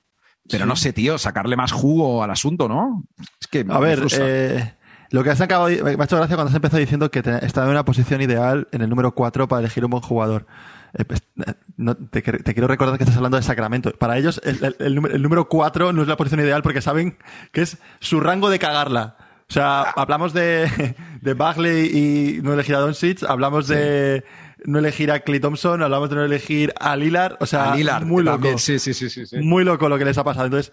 Pero 0.49 0.65
Sí. 0.65 0.69
no 0.69 0.77
sé, 0.77 0.93
tío, 0.93 1.17
sacarle 1.19 1.57
más 1.57 1.73
jugo 1.73 2.23
al 2.23 2.31
asunto, 2.31 2.69
¿no? 2.69 3.03
Es 3.41 3.47
que 3.49 3.65
A 3.69 3.79
ver, 3.79 4.03
eh, 4.19 4.75
Lo 5.11 5.23
que 5.25 5.31
has 5.31 5.41
acabado, 5.41 5.69
me 5.85 5.91
ha 5.93 6.05
hecho 6.05 6.17
gracia 6.17 6.35
cuando 6.37 6.49
has 6.51 6.55
empezado 6.55 6.79
diciendo 6.81 7.11
que 7.11 7.23
te- 7.23 7.45
estaba 7.47 7.67
en 7.67 7.71
una 7.73 7.85
posición 7.85 8.21
ideal 8.21 8.67
en 8.73 8.83
el 8.83 8.89
número 8.91 9.15
4 9.15 9.47
para 9.49 9.61
elegir 9.61 9.85
un 9.85 9.93
buen 9.93 10.03
jugador. 10.03 10.47
Eh, 10.95 11.05
pues, 11.05 11.23
eh, 11.47 11.55
no, 11.77 11.95
te, 11.97 12.23
quiero 12.23 12.67
recordar 12.67 12.99
que 12.99 13.05
estás 13.05 13.17
hablando 13.17 13.37
de 13.37 13.43
Sacramento. 13.45 13.93
Para 13.93 14.19
ellos, 14.19 14.41
el, 14.45 14.75
el- 14.79 15.07
el 15.13 15.23
número 15.23 15.49
4 15.49 15.93
no 15.93 16.03
es 16.03 16.09
la 16.09 16.17
posición 16.17 16.41
ideal 16.41 16.63
porque 16.63 16.81
saben 16.83 17.17
que 17.53 17.63
es 17.63 17.79
su 18.01 18.21
rango 18.21 18.51
de 18.51 18.59
cagarla. 18.59 19.17
O 19.49 19.53
sea, 19.53 19.83
hablamos 19.83 20.33
de, 20.33 20.95
de 21.21 21.35
Bagley 21.35 21.87
y 21.87 22.43
no 22.43 22.53
elegir 22.53 22.75
a 22.77 22.81
Doncic, 22.81 23.23
hablamos 23.25 23.69
de 23.69 24.25
no 24.65 24.79
elegir 24.79 25.11
a 25.13 25.21
Clay 25.21 25.41
Thompson, 25.41 25.83
hablamos 25.83 26.09
de 26.11 26.17
no 26.17 26.25
elegir 26.25 26.73
a 26.81 26.97
Lillard. 26.97 27.37
O 27.41 27.47
sea, 27.47 27.75
Lillard, 27.77 28.05
muy 28.05 28.23
loco. 28.23 28.37
también, 28.37 28.59
sí, 28.59 28.79
sí, 28.79 28.95
sí, 28.95 29.09
sí. 29.09 29.37
Muy 29.39 29.65
loco 29.65 29.89
lo 29.89 29.99
que 29.99 30.05
les 30.05 30.19
ha 30.19 30.25
pasado. 30.25 30.47
Entonces, 30.47 30.73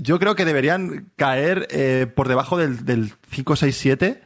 yo 0.00 0.18
creo 0.18 0.34
que 0.34 0.44
deberían 0.44 1.10
caer 1.16 1.66
eh, 1.70 2.06
por 2.14 2.28
debajo 2.28 2.58
del, 2.58 2.84
del 2.84 3.12
5, 3.30 3.56
6, 3.56 3.76
7 3.76 4.22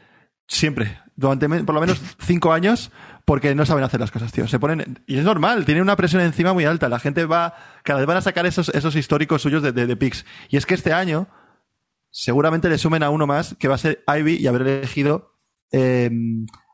siempre. 0.46 0.98
Durante 1.14 1.48
por 1.64 1.74
lo 1.74 1.80
menos 1.80 2.00
5 2.20 2.52
años 2.52 2.90
porque 3.24 3.54
no 3.54 3.66
saben 3.66 3.84
hacer 3.84 4.00
las 4.00 4.10
cosas, 4.10 4.32
tío. 4.32 4.48
Se 4.48 4.58
ponen, 4.58 5.00
y 5.06 5.18
es 5.18 5.24
normal, 5.24 5.64
tienen 5.66 5.82
una 5.82 5.96
presión 5.96 6.22
encima 6.22 6.54
muy 6.54 6.64
alta. 6.64 6.88
La 6.88 6.98
gente 6.98 7.26
va, 7.26 7.54
cada 7.82 7.98
vez 7.98 8.06
van 8.06 8.16
a 8.16 8.22
sacar 8.22 8.46
esos, 8.46 8.70
esos 8.70 8.96
históricos 8.96 9.42
suyos 9.42 9.62
de, 9.62 9.72
de, 9.72 9.86
de 9.86 9.96
picks. 9.96 10.24
Y 10.48 10.56
es 10.56 10.64
que 10.64 10.74
este 10.74 10.92
año, 10.94 11.28
seguramente 12.10 12.68
le 12.68 12.78
sumen 12.78 13.02
a 13.02 13.10
uno 13.10 13.26
más, 13.26 13.54
que 13.58 13.68
va 13.68 13.74
a 13.74 13.78
ser 13.78 14.04
Ivy 14.06 14.36
y 14.36 14.46
haber 14.46 14.62
elegido 14.62 15.32
eh, 15.72 16.10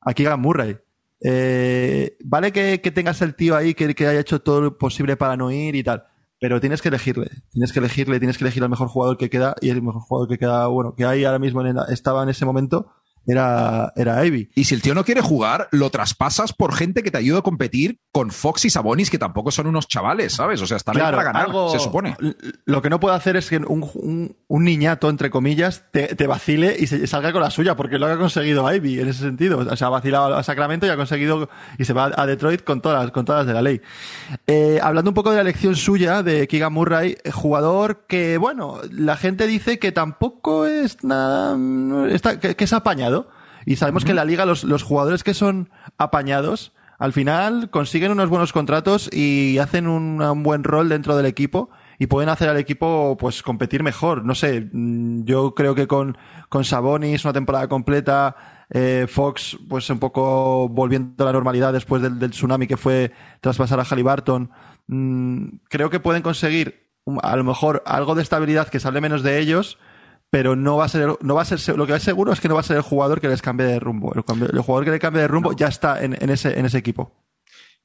a 0.02 0.14
Keegan 0.14 0.40
Murray. 0.40 0.78
Eh, 1.22 2.16
vale 2.24 2.52
que, 2.52 2.80
que 2.80 2.90
tengas 2.90 3.22
el 3.22 3.34
tío 3.34 3.56
ahí 3.56 3.74
que, 3.74 3.94
que 3.94 4.06
haya 4.06 4.20
hecho 4.20 4.42
todo 4.42 4.60
lo 4.60 4.78
posible 4.78 5.16
para 5.16 5.36
no 5.36 5.50
ir 5.50 5.74
y 5.74 5.82
tal, 5.82 6.04
pero 6.38 6.60
tienes 6.60 6.82
que 6.82 6.88
elegirle, 6.88 7.30
tienes 7.50 7.72
que 7.72 7.78
elegirle, 7.78 8.18
tienes 8.18 8.36
que 8.36 8.44
elegir 8.44 8.62
al 8.62 8.68
mejor 8.68 8.88
jugador 8.88 9.16
que 9.16 9.30
queda 9.30 9.54
y 9.60 9.70
el 9.70 9.80
mejor 9.80 10.02
jugador 10.02 10.28
que 10.28 10.38
queda, 10.38 10.66
bueno, 10.66 10.94
que 10.94 11.06
hay 11.06 11.24
ahora 11.24 11.38
mismo 11.38 11.62
estaba 11.88 12.22
en 12.22 12.28
ese 12.28 12.44
momento 12.44 12.92
era, 13.26 13.92
era 13.96 14.24
Ivy. 14.24 14.50
Y 14.54 14.64
si 14.64 14.74
el 14.74 14.82
tío 14.82 14.94
no 14.94 15.04
quiere 15.04 15.20
jugar, 15.20 15.68
lo 15.72 15.90
traspasas 15.90 16.52
por 16.52 16.74
gente 16.74 17.02
que 17.02 17.10
te 17.10 17.18
ayude 17.18 17.38
a 17.38 17.42
competir 17.42 17.98
con 18.12 18.30
Fox 18.30 18.64
y 18.64 18.70
Sabonis, 18.70 19.10
que 19.10 19.18
tampoco 19.18 19.50
son 19.50 19.66
unos 19.66 19.88
chavales, 19.88 20.32
¿sabes? 20.34 20.60
O 20.62 20.66
sea, 20.66 20.76
están 20.76 20.96
ahí 20.96 21.02
para 21.02 21.24
ganar, 21.24 21.46
algo- 21.46 21.70
se 21.70 21.78
supone. 21.78 22.16
Lo 22.64 22.80
que 22.82 22.90
no 22.90 23.00
puede 23.00 23.16
hacer 23.16 23.36
es 23.36 23.48
que 23.48 23.56
un, 23.58 23.88
un- 23.94 24.36
un 24.46 24.64
niñato, 24.64 25.08
entre 25.10 25.30
comillas, 25.30 25.84
te, 25.90 26.14
te 26.14 26.26
vacile 26.26 26.76
y 26.78 26.86
se 26.86 27.06
salga 27.06 27.32
con 27.32 27.42
la 27.42 27.50
suya, 27.50 27.74
porque 27.76 27.96
es 27.96 28.00
lo 28.00 28.06
que 28.06 28.12
ha 28.12 28.18
conseguido 28.18 28.72
Ivy 28.72 29.00
en 29.00 29.08
ese 29.08 29.20
sentido. 29.20 29.58
O 29.58 29.76
sea, 29.76 29.88
ha 29.88 29.90
vacilado 29.90 30.34
a 30.36 30.42
Sacramento 30.42 30.86
y 30.86 30.90
ha 30.90 30.96
conseguido 30.96 31.48
y 31.78 31.84
se 31.84 31.92
va 31.92 32.12
a 32.14 32.26
Detroit 32.26 32.62
con 32.62 32.80
todas, 32.80 33.10
con 33.10 33.24
todas 33.24 33.46
de 33.46 33.52
la 33.52 33.62
ley. 33.62 33.80
Eh, 34.46 34.78
hablando 34.82 35.10
un 35.10 35.14
poco 35.14 35.30
de 35.30 35.36
la 35.36 35.42
elección 35.42 35.74
suya 35.76 36.22
de 36.22 36.46
Keegan 36.46 36.72
Murray, 36.72 37.16
jugador 37.32 38.04
que, 38.06 38.38
bueno, 38.38 38.78
la 38.90 39.16
gente 39.16 39.46
dice 39.46 39.78
que 39.78 39.92
tampoco 39.92 40.66
es 40.66 41.02
nada, 41.04 41.56
está, 42.10 42.38
que, 42.38 42.54
que 42.56 42.64
es 42.64 42.72
apañado. 42.72 43.13
Y 43.66 43.76
sabemos 43.76 44.04
que 44.04 44.10
en 44.10 44.16
la 44.16 44.24
liga 44.24 44.46
los, 44.46 44.64
los 44.64 44.82
jugadores 44.82 45.24
que 45.24 45.34
son 45.34 45.70
apañados, 45.98 46.72
al 46.98 47.12
final 47.12 47.70
consiguen 47.70 48.12
unos 48.12 48.28
buenos 48.28 48.52
contratos 48.52 49.10
y 49.12 49.58
hacen 49.58 49.86
un, 49.86 50.22
un 50.22 50.42
buen 50.42 50.64
rol 50.64 50.88
dentro 50.88 51.16
del 51.16 51.26
equipo 51.26 51.70
y 51.98 52.06
pueden 52.06 52.28
hacer 52.28 52.48
al 52.48 52.56
equipo 52.56 53.16
pues 53.18 53.42
competir 53.42 53.82
mejor. 53.82 54.24
No 54.24 54.34
sé, 54.34 54.68
mm, 54.72 55.24
yo 55.24 55.54
creo 55.54 55.74
que 55.74 55.86
con, 55.86 56.16
con 56.48 56.64
Sabonis 56.64 57.24
una 57.24 57.32
temporada 57.32 57.68
completa, 57.68 58.36
eh, 58.70 59.06
Fox 59.08 59.58
pues 59.68 59.88
un 59.90 59.98
poco 59.98 60.68
volviendo 60.68 61.22
a 61.24 61.26
la 61.26 61.32
normalidad 61.32 61.72
después 61.72 62.02
del, 62.02 62.18
del 62.18 62.30
tsunami 62.30 62.66
que 62.66 62.76
fue 62.76 63.12
traspasar 63.40 63.80
a 63.80 63.84
Halliburton, 63.84 64.50
mm, 64.86 65.46
creo 65.68 65.90
que 65.90 66.00
pueden 66.00 66.22
conseguir 66.22 66.90
um, 67.04 67.18
a 67.22 67.36
lo 67.36 67.44
mejor 67.44 67.82
algo 67.86 68.14
de 68.14 68.22
estabilidad 68.22 68.68
que 68.68 68.80
sale 68.80 69.00
menos 69.00 69.22
de 69.22 69.38
ellos, 69.38 69.78
pero 70.34 70.56
no 70.56 70.76
va 70.76 70.86
a 70.86 70.88
ser, 70.88 71.16
no 71.20 71.36
va 71.36 71.42
a 71.42 71.44
ser, 71.44 71.78
lo 71.78 71.86
que 71.86 71.94
es 71.94 72.02
seguro 72.02 72.32
es 72.32 72.40
que 72.40 72.48
no 72.48 72.54
va 72.54 72.60
a 72.60 72.64
ser 72.64 72.76
el 72.76 72.82
jugador 72.82 73.20
que 73.20 73.28
les 73.28 73.40
cambie 73.40 73.68
de 73.68 73.78
rumbo. 73.78 74.12
El, 74.16 74.22
jugador 74.62 74.84
que 74.84 74.90
le 74.90 74.98
cambie 74.98 75.22
de 75.22 75.28
rumbo 75.28 75.52
ya 75.52 75.68
está 75.68 76.02
en, 76.02 76.20
en 76.20 76.28
ese, 76.28 76.58
en 76.58 76.66
ese 76.66 76.76
equipo. 76.76 77.12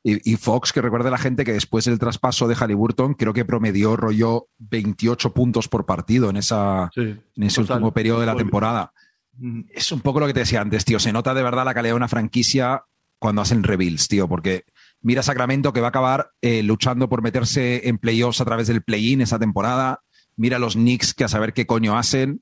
Y, 0.04 0.36
Fox, 0.36 0.74
que 0.74 0.82
recuerde 0.82 1.10
a 1.10 1.12
la 1.12 1.20
gente 1.20 1.46
que 1.46 1.54
después 1.54 1.86
del 1.86 2.00
traspaso 2.00 2.48
de 2.48 2.56
Halliburton, 2.56 3.14
creo 3.14 3.34
que 3.34 3.46
promedió 3.46 3.96
rollo 3.96 4.48
28 4.58 5.32
puntos 5.32 5.68
por 5.68 5.86
partido 5.86 6.32
en, 6.32 6.38
esa, 6.38 6.90
en 6.96 7.22
ese 7.38 7.62
total. 7.62 7.76
último 7.76 7.94
periodo 7.94 8.20
de 8.22 8.26
la 8.26 8.34
bien. 8.34 8.48
temporada. 8.48 8.94
Es 9.70 9.92
un 9.92 10.02
poco 10.02 10.20
lo 10.20 10.26
que 10.26 10.34
te 10.34 10.40
decía 10.40 10.62
antes, 10.62 10.86
tío. 10.86 10.98
Se 10.98 11.14
nota 11.14 11.36
de 11.36 11.44
verdad 11.44 11.66
la 11.66 11.76
calidad 11.76 11.94
de 11.94 11.98
una 11.98 12.08
franquicia 12.08 12.84
cuando 13.20 13.44
hacen 13.44 13.62
rebuilds, 13.62 14.08
tío, 14.08 14.28
porque 14.28 14.64
mira 15.02 15.22
Sacramento 15.22 15.72
que 15.72 15.82
va 15.82 15.88
a 15.88 15.90
acabar 15.90 16.32
eh, 16.42 16.64
luchando 16.64 17.10
por 17.10 17.22
meterse 17.22 17.88
en 17.88 18.00
playoffs 18.00 18.42
a 18.42 18.46
través 18.46 18.66
del 18.66 18.82
play-in 18.82 19.22
esa 19.22 19.38
temporada. 19.38 20.02
Mira 20.40 20.56
a 20.56 20.60
los 20.60 20.74
Knicks 20.74 21.14
que 21.14 21.24
a 21.26 21.28
saber 21.28 21.54
qué 21.54 21.66
coño 21.68 21.98
hacen. 21.98 22.42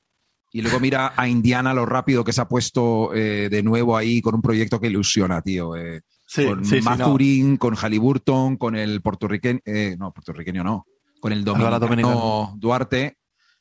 Y 0.53 0.62
luego 0.62 0.79
mira 0.79 1.13
a 1.17 1.27
Indiana 1.27 1.73
lo 1.73 1.86
rápido 1.86 2.23
que 2.23 2.31
se 2.31 2.39
ha 2.39 2.47
puesto 2.47 3.13
eh, 3.13 3.49
de 3.49 3.63
nuevo 3.63 3.97
ahí 3.97 4.21
con 4.21 4.33
un 4.36 4.41
proyecto 4.41 4.79
que 4.79 4.88
ilusiona, 4.88 5.41
tío. 5.41 5.75
eh, 5.75 6.01
Sí, 6.25 6.45
con 6.45 6.63
sí, 6.63 6.79
sí, 6.79 6.86
no. 6.86 6.89
Mathurin, 6.91 7.57
con 7.57 7.75
Halliburton, 7.75 8.57
con 8.57 8.75
el 8.75 9.01
puertorriqueño, 9.01 9.60
eh, 9.65 9.95
no, 9.97 10.12
puertorriqueño 10.13 10.63
no, 10.63 10.86
con 11.19 11.31
el 11.33 11.43
dominicano 11.43 11.79
dominicano. 11.79 12.53
Duarte. 12.57 13.17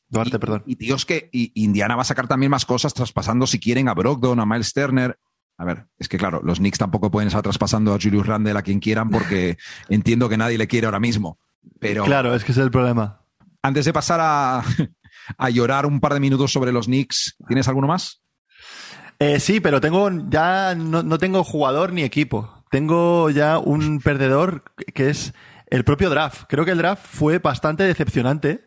Duarte, 0.09 0.35
Y- 0.37 0.39
perdón. 0.39 0.63
Y 0.65 0.75
tíos 0.77 1.05
que 1.05 1.29
y 1.31 1.51
Indiana 1.63 1.95
va 1.95 2.03
a 2.03 2.05
sacar 2.05 2.27
también 2.27 2.49
más 2.51 2.65
cosas 2.65 2.93
traspasando 2.93 3.47
si 3.47 3.59
quieren 3.59 3.89
a 3.89 3.93
Brogdon, 3.93 4.39
a 4.39 4.45
Miles 4.45 4.71
Turner. 4.73 5.17
A 5.57 5.65
ver, 5.65 5.87
es 5.97 6.07
que 6.07 6.17
claro, 6.17 6.41
los 6.43 6.59
Knicks 6.59 6.77
tampoco 6.77 7.09
pueden 7.09 7.27
estar 7.27 7.41
traspasando 7.41 7.93
a 7.93 7.99
Julius 8.01 8.27
Randle 8.27 8.57
a 8.57 8.61
quien 8.61 8.79
quieran 8.79 9.09
porque 9.09 9.57
entiendo 9.89 10.29
que 10.29 10.37
nadie 10.37 10.57
le 10.57 10.67
quiere 10.67 10.85
ahora 10.87 10.99
mismo. 10.99 11.39
Pero 11.79 12.03
Claro, 12.05 12.33
es 12.35 12.43
que 12.43 12.51
ese 12.51 12.61
es 12.61 12.65
el 12.65 12.71
problema. 12.71 13.21
Antes 13.61 13.85
de 13.85 13.93
pasar 13.93 14.19
a, 14.21 14.63
a 15.37 15.49
llorar 15.49 15.85
un 15.85 15.99
par 15.99 16.13
de 16.13 16.19
minutos 16.19 16.51
sobre 16.51 16.71
los 16.71 16.85
Knicks, 16.85 17.35
¿tienes 17.47 17.67
alguno 17.67 17.87
más? 17.87 18.21
Eh, 19.19 19.39
sí, 19.39 19.59
pero 19.59 19.81
tengo 19.81 20.09
ya 20.29 20.75
no, 20.75 21.03
no 21.03 21.17
tengo 21.17 21.43
jugador 21.43 21.93
ni 21.93 22.03
equipo. 22.03 22.63
Tengo 22.69 23.29
ya 23.29 23.57
un 23.57 23.99
perdedor 23.99 24.63
que 24.93 25.09
es 25.09 25.33
el 25.67 25.83
propio 25.83 26.09
draft. 26.09 26.43
Creo 26.47 26.65
que 26.65 26.71
el 26.71 26.77
draft 26.77 27.05
fue 27.05 27.39
bastante 27.39 27.83
decepcionante. 27.83 28.66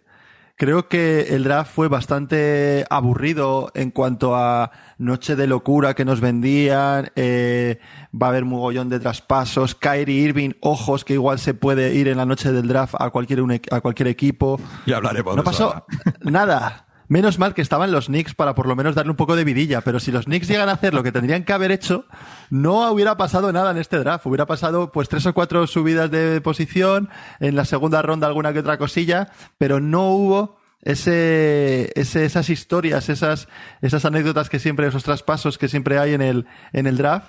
Creo 0.60 0.88
que 0.88 1.34
el 1.34 1.44
draft 1.44 1.72
fue 1.74 1.88
bastante 1.88 2.84
aburrido 2.90 3.70
en 3.74 3.90
cuanto 3.90 4.36
a 4.36 4.70
noche 4.98 5.34
de 5.34 5.46
locura 5.46 5.94
que 5.94 6.04
nos 6.04 6.20
vendían. 6.20 7.10
eh, 7.16 7.78
va 8.12 8.26
a 8.26 8.28
haber 8.28 8.44
mogollón 8.44 8.90
de 8.90 9.00
traspasos. 9.00 9.74
Kyrie 9.74 10.20
Irving, 10.20 10.50
ojos 10.60 11.06
que 11.06 11.14
igual 11.14 11.38
se 11.38 11.54
puede 11.54 11.94
ir 11.94 12.08
en 12.08 12.18
la 12.18 12.26
noche 12.26 12.52
del 12.52 12.68
draft 12.68 12.94
a 12.98 13.08
cualquier, 13.08 13.40
un 13.40 13.52
e- 13.52 13.62
a 13.70 13.80
cualquier 13.80 14.08
equipo. 14.08 14.60
Ya 14.84 14.98
hablaremos 14.98 15.34
No 15.34 15.42
pasó 15.42 15.86
nada. 16.24 16.84
Menos 17.10 17.40
mal 17.40 17.54
que 17.54 17.60
estaban 17.60 17.90
los 17.90 18.06
Knicks 18.06 18.34
para 18.34 18.54
por 18.54 18.68
lo 18.68 18.76
menos 18.76 18.94
darle 18.94 19.10
un 19.10 19.16
poco 19.16 19.34
de 19.34 19.42
vidilla, 19.42 19.80
pero 19.80 19.98
si 19.98 20.12
los 20.12 20.26
Knicks 20.26 20.46
llegan 20.46 20.68
a 20.68 20.72
hacer 20.74 20.94
lo 20.94 21.02
que 21.02 21.10
tendrían 21.10 21.42
que 21.42 21.52
haber 21.52 21.72
hecho, 21.72 22.04
no 22.50 22.88
hubiera 22.92 23.16
pasado 23.16 23.52
nada 23.52 23.72
en 23.72 23.78
este 23.78 23.98
draft. 23.98 24.24
Hubiera 24.26 24.46
pasado 24.46 24.92
pues 24.92 25.08
tres 25.08 25.26
o 25.26 25.34
cuatro 25.34 25.66
subidas 25.66 26.08
de 26.12 26.40
posición, 26.40 27.08
en 27.40 27.56
la 27.56 27.64
segunda 27.64 28.00
ronda 28.00 28.28
alguna 28.28 28.52
que 28.52 28.60
otra 28.60 28.78
cosilla, 28.78 29.32
pero 29.58 29.80
no 29.80 30.10
hubo 30.12 30.60
ese, 30.82 31.90
ese- 32.00 32.24
esas 32.24 32.48
historias, 32.48 33.08
esas, 33.08 33.48
esas 33.82 34.04
anécdotas 34.04 34.48
que 34.48 34.60
siempre, 34.60 34.86
esos 34.86 35.02
traspasos 35.02 35.58
que 35.58 35.66
siempre 35.68 35.98
hay 35.98 36.14
en 36.14 36.22
el, 36.22 36.46
en 36.72 36.86
el 36.86 36.96
draft. 36.96 37.26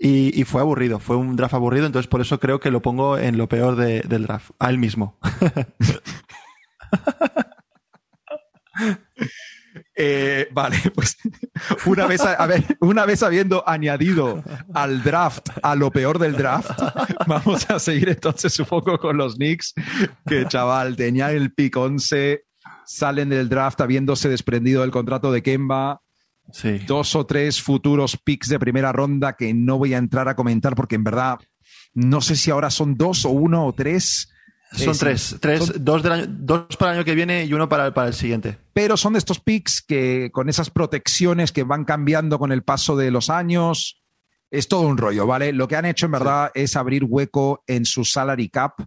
Y, 0.00 0.40
y 0.40 0.44
fue 0.44 0.62
aburrido, 0.62 1.00
fue 1.00 1.16
un 1.16 1.36
draft 1.36 1.52
aburrido, 1.54 1.84
entonces 1.84 2.08
por 2.08 2.22
eso 2.22 2.40
creo 2.40 2.60
que 2.60 2.70
lo 2.70 2.80
pongo 2.80 3.18
en 3.18 3.36
lo 3.36 3.46
peor 3.46 3.76
de- 3.76 4.00
del 4.02 4.22
draft, 4.22 4.52
a 4.58 4.70
él 4.70 4.78
mismo. 4.78 5.18
Eh, 10.00 10.46
vale, 10.52 10.76
pues 10.94 11.16
una 11.84 12.06
vez, 12.06 12.20
a, 12.20 12.34
a 12.34 12.46
ver, 12.46 12.64
una 12.80 13.04
vez 13.04 13.24
habiendo 13.24 13.68
añadido 13.68 14.44
al 14.72 15.02
draft 15.02 15.48
a 15.60 15.74
lo 15.74 15.90
peor 15.90 16.20
del 16.20 16.34
draft, 16.36 16.70
vamos 17.26 17.68
a 17.68 17.80
seguir 17.80 18.10
entonces 18.10 18.56
un 18.60 18.66
poco 18.66 18.96
con 18.98 19.16
los 19.16 19.34
Knicks, 19.34 19.74
que 20.24 20.46
chaval, 20.46 20.94
tenían 20.94 21.32
el 21.32 21.52
pick 21.52 21.76
11, 21.76 22.44
salen 22.86 23.30
del 23.30 23.48
draft 23.48 23.80
habiéndose 23.80 24.28
desprendido 24.28 24.82
del 24.82 24.92
contrato 24.92 25.32
de 25.32 25.42
Kemba, 25.42 26.00
Sí. 26.50 26.78
dos 26.86 27.14
o 27.14 27.26
tres 27.26 27.60
futuros 27.60 28.16
picks 28.16 28.48
de 28.48 28.58
primera 28.58 28.90
ronda 28.90 29.34
que 29.34 29.52
no 29.52 29.76
voy 29.76 29.92
a 29.92 29.98
entrar 29.98 30.30
a 30.30 30.34
comentar 30.36 30.74
porque 30.74 30.94
en 30.94 31.04
verdad 31.04 31.38
no 31.92 32.22
sé 32.22 32.36
si 32.36 32.50
ahora 32.50 32.70
son 32.70 32.94
dos 32.94 33.26
o 33.26 33.30
uno 33.30 33.66
o 33.66 33.74
tres. 33.74 34.30
Son 34.72 34.94
sí, 34.94 35.00
tres, 35.00 35.36
tres 35.40 35.64
son- 35.64 35.84
dos, 35.84 36.02
del 36.02 36.12
año- 36.12 36.26
dos 36.28 36.76
para 36.78 36.92
el 36.92 36.98
año 36.98 37.04
que 37.04 37.14
viene 37.14 37.44
y 37.44 37.52
uno 37.54 37.68
para, 37.68 37.92
para 37.94 38.08
el 38.08 38.14
siguiente. 38.14 38.58
pero 38.72 38.96
son 38.96 39.14
de 39.14 39.18
estos 39.18 39.40
picks 39.40 39.82
que 39.82 40.30
con 40.32 40.48
esas 40.48 40.70
protecciones 40.70 41.52
que 41.52 41.62
van 41.64 41.84
cambiando 41.84 42.38
con 42.38 42.52
el 42.52 42.62
paso 42.62 42.96
de 42.96 43.10
los 43.10 43.30
años, 43.30 44.02
es 44.50 44.68
todo 44.68 44.82
un 44.82 44.96
rollo, 44.96 45.26
¿vale? 45.26 45.52
Lo 45.52 45.68
que 45.68 45.76
han 45.76 45.84
hecho 45.84 46.06
en 46.06 46.12
verdad 46.12 46.50
es 46.54 46.76
abrir 46.76 47.04
hueco 47.04 47.62
en 47.66 47.84
su 47.84 48.04
salary 48.04 48.48
cap 48.48 48.80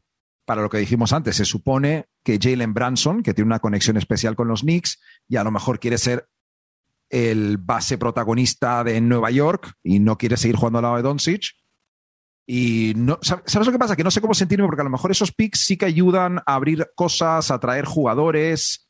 para 0.46 0.62
lo 0.62 0.70
que 0.70 0.80
dijimos 0.80 1.14
antes. 1.14 1.36
Se 1.36 1.46
supone 1.46 2.08
que 2.24 2.40
Jalen 2.42 2.74
Branson, 2.74 3.22
que 3.24 3.34
tiene 3.34 3.48
una 3.48 3.60
conexión 3.60 3.98
especial 3.98 4.36
con 4.36 4.48
los 4.48 4.62
Knicks, 4.62 5.00
y 5.28 5.36
a 5.38 5.44
lo 5.44 5.52
mejor 5.52 5.80
quiere 5.80 5.98
ser 5.98 6.28
el 7.10 7.58
base 7.58 7.98
protagonista 7.98 8.84
de 8.84 9.02
Nueva 9.02 9.32
York 9.32 9.74
y 9.84 10.00
no 10.00 10.18
quiere 10.18 10.38
seguir 10.38 10.56
jugando 10.56 10.80
al 10.80 10.84
lado 10.84 10.96
de 10.98 11.02
Doncic. 11.04 11.44
Y 12.54 12.92
no, 12.98 13.18
¿sab- 13.22 13.44
¿sabes 13.46 13.66
lo 13.66 13.72
que 13.72 13.80
pasa? 13.80 13.96
Que 13.96 14.04
no 14.04 14.12
sé 14.12 14.20
cómo 14.20 14.34
sentirme 14.34 14.66
porque 14.66 14.82
a 14.82 14.84
lo 14.84 14.90
mejor 14.90 15.10
esos 15.10 15.32
picks 15.32 15.62
sí 15.62 15.78
que 15.78 15.86
ayudan 15.86 16.40
a 16.40 16.56
abrir 16.56 16.86
cosas, 16.96 17.50
a 17.50 17.60
traer 17.62 17.86
jugadores, 17.86 18.90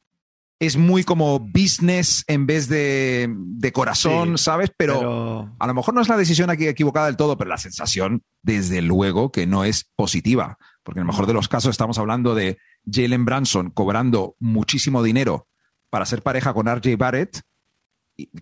es 0.59 0.77
muy 0.77 1.03
como 1.03 1.39
business 1.39 2.23
en 2.27 2.47
vez 2.47 2.67
de, 2.69 3.27
de 3.31 3.71
corazón, 3.71 4.37
Sí, 4.39 4.43
¿sabes? 4.45 4.71
Pero, 4.75 4.97
pero- 4.99 5.55
a 5.59 5.67
lo 5.67 5.73
mejor 5.75 5.93
no 5.93 6.01
es 6.01 6.09
la 6.09 6.17
decisión 6.17 6.49
aquí 6.49 6.65
equivocada 6.67 7.05
del 7.05 7.17
todo, 7.17 7.37
pero 7.37 7.51
la 7.51 7.57
sensación, 7.59 8.23
desde 8.41 8.81
luego, 8.81 9.31
que 9.31 9.45
no 9.45 9.63
es 9.63 9.85
positiva. 9.95 10.57
Porque 10.81 10.99
en 10.99 11.03
el 11.03 11.07
mejor 11.11 11.27
de 11.27 11.33
los 11.33 11.47
casos 11.47 11.69
estamos 11.69 11.99
hablando 11.99 12.33
de 12.33 12.57
Jalen 12.91 13.25
Branson 13.25 13.69
cobrando 13.69 14.35
muchísimo 14.39 15.03
dinero 15.03 15.47
para 15.91 16.07
ser 16.07 16.23
pareja 16.23 16.51
con 16.55 16.65
RJ 16.67 16.95
Barrett, 16.97 17.41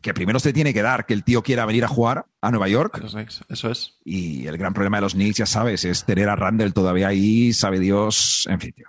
que 0.02 0.14
primero 0.14 0.40
se 0.40 0.54
tiene 0.54 0.74
que 0.74 0.82
dar 0.82 1.06
que 1.06 1.14
el 1.14 1.24
tío 1.24 1.42
quiera 1.44 1.66
venir 1.66 1.84
a 1.84 1.88
jugar 1.88 2.26
a 2.42 2.52
Nueva 2.52 2.68
York. 2.68 3.00
Los 3.02 3.14
Knicks, 3.14 3.42
Eso 3.50 3.70
es. 3.70 3.98
Y 4.04 4.48
el 4.48 4.58
gran 4.58 4.74
problema 4.74 4.98
de 4.98 5.02
los 5.02 5.14
Knicks, 5.14 5.38
ya 5.38 5.46
sabes, 5.46 5.86
es 5.86 6.06
tener 6.06 6.30
a 6.30 6.36
Randall 6.36 6.74
todavía 6.74 7.08
ahí, 7.08 7.54
sabe 7.54 7.80
Dios, 7.80 8.48
en 8.50 8.60
fin, 8.60 8.72
tío. 8.74 8.88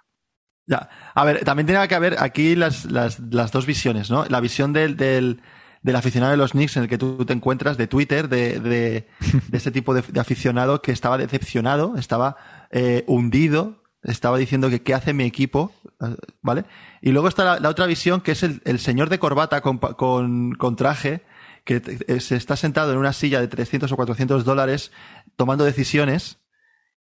Ya. 0.66 0.88
A 1.14 1.24
ver, 1.24 1.44
también 1.44 1.66
tiene 1.66 1.86
que 1.88 1.94
haber 1.94 2.16
aquí 2.22 2.54
las, 2.54 2.84
las, 2.84 3.18
las 3.18 3.50
dos 3.50 3.66
visiones, 3.66 4.10
¿no? 4.10 4.24
La 4.26 4.40
visión 4.40 4.72
del, 4.72 4.96
del, 4.96 5.42
del 5.82 5.96
aficionado 5.96 6.30
de 6.30 6.36
los 6.36 6.52
Knicks 6.52 6.76
en 6.76 6.84
el 6.84 6.88
que 6.88 6.98
tú 6.98 7.24
te 7.24 7.32
encuentras, 7.32 7.76
de 7.76 7.86
Twitter, 7.86 8.28
de, 8.28 8.60
de, 8.60 8.70
de 8.70 9.06
ese 9.56 9.70
tipo 9.70 9.94
de, 9.94 10.02
de 10.02 10.20
aficionado 10.20 10.80
que 10.80 10.92
estaba 10.92 11.18
decepcionado, 11.18 11.96
estaba 11.96 12.36
eh, 12.70 13.04
hundido, 13.06 13.79
estaba 14.02 14.38
diciendo 14.38 14.70
que 14.70 14.82
qué 14.82 14.94
hace 14.94 15.12
mi 15.12 15.24
equipo, 15.24 15.72
eh, 16.00 16.16
¿vale? 16.42 16.64
Y 17.02 17.12
luego 17.12 17.28
está 17.28 17.60
la, 17.60 17.68
otra 17.68 17.86
visión 17.86 18.20
que 18.20 18.32
es 18.32 18.42
el, 18.42 18.78
señor 18.78 19.08
de 19.08 19.18
corbata 19.18 19.60
con, 19.60 19.78
con, 19.78 20.76
traje 20.76 21.24
que 21.64 21.82
eh, 22.08 22.20
se 22.20 22.36
está 22.36 22.56
sentado 22.56 22.92
en 22.92 22.98
una 22.98 23.12
silla 23.12 23.40
de 23.40 23.48
300 23.48 23.90
o 23.92 23.96
400 23.96 24.44
dólares 24.44 24.92
tomando 25.36 25.64
decisiones 25.64 26.38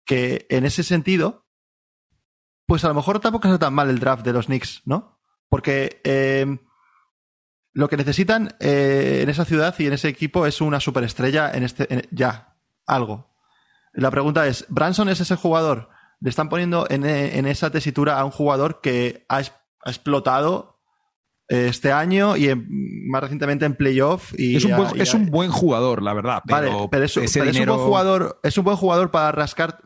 que 0.05 0.47
en 0.49 0.65
ese 0.65 0.83
sentido 0.83 1.47
pues 2.67 2.83
a 2.83 2.89
lo 2.89 2.93
mejor 2.93 3.19
tampoco 3.19 3.47
está 3.47 3.57
tan 3.57 3.73
mal 3.73 3.89
el 3.89 3.99
draft 3.99 4.25
de 4.25 4.33
los 4.33 4.47
Knicks, 4.47 4.81
¿no? 4.85 5.21
Porque 5.49 6.01
eh, 6.03 6.59
lo 7.71 7.87
que 7.87 7.97
necesitan 7.97 8.55
eh, 8.59 9.21
en 9.23 9.29
esa 9.29 9.45
ciudad 9.45 9.73
y 9.79 9.87
en 9.87 9.93
ese 9.93 10.09
equipo 10.09 10.45
es 10.45 10.59
una 10.59 10.81
superestrella 10.81 11.49
en 11.51 11.63
este 11.63 12.07
ya 12.11 12.57
algo. 12.85 13.33
La 13.93 14.11
pregunta 14.11 14.45
es, 14.47 14.65
¿Branson 14.67 15.09
es 15.09 15.21
ese 15.21 15.37
jugador? 15.37 15.89
Le 16.19 16.29
están 16.29 16.49
poniendo 16.49 16.87
en, 16.89 17.05
en 17.05 17.45
esa 17.45 17.69
tesitura 17.69 18.19
a 18.19 18.25
un 18.25 18.31
jugador 18.31 18.81
que 18.81 19.25
ha, 19.29 19.37
ha 19.37 19.89
explotado 19.89 20.79
eh, 21.49 21.67
este 21.69 21.91
año 21.91 22.35
y 22.35 22.49
en- 22.49 22.67
más 23.09 23.21
recientemente 23.21 23.65
en 23.65 23.75
playoff. 23.75 24.33
Y 24.37 24.55
Es 24.57 24.65
un, 24.65 24.75
buen, 24.75 25.01
es 25.01 25.13
un 25.13 25.25
buen 25.27 25.51
jugador, 25.51 26.01
la 26.01 26.13
verdad. 26.13 26.41
Pero, 26.45 26.55
Vale, 26.61 26.87
pero, 26.91 27.05
es, 27.05 27.15
un 27.17 27.23
buen 27.65 27.79
jugador, 27.79 28.39
es 28.43 28.57
un 28.57 28.63
buen 28.65 28.77
jugador 28.77 29.11
para 29.11 29.31
rascar 29.31 29.79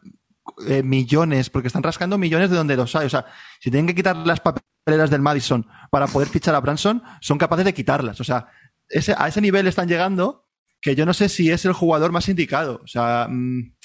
eh, 0.67 0.81
millones, 0.83 1.49
porque 1.49 1.67
están 1.67 1.83
rascando 1.83 2.17
millones 2.17 2.49
de 2.49 2.55
donde 2.55 2.75
los 2.77 2.95
hay. 2.95 3.05
O 3.05 3.09
sea, 3.09 3.25
si 3.59 3.69
tienen 3.69 3.87
que 3.87 3.95
quitar 3.95 4.15
las 4.15 4.39
papeleras 4.39 5.09
del 5.09 5.21
Madison 5.21 5.67
para 5.91 6.07
poder 6.07 6.29
fichar 6.29 6.55
a 6.55 6.59
Branson, 6.61 7.03
son 7.19 7.37
capaces 7.37 7.65
de 7.65 7.73
quitarlas. 7.73 8.19
O 8.21 8.23
sea, 8.23 8.47
ese, 8.89 9.13
a 9.17 9.27
ese 9.27 9.41
nivel 9.41 9.67
están 9.67 9.87
llegando 9.87 10.47
que 10.81 10.95
yo 10.95 11.05
no 11.05 11.13
sé 11.13 11.29
si 11.29 11.51
es 11.51 11.63
el 11.65 11.73
jugador 11.73 12.11
más 12.11 12.27
indicado. 12.27 12.81
O 12.83 12.87
sea, 12.87 13.27
mm, 13.29 13.75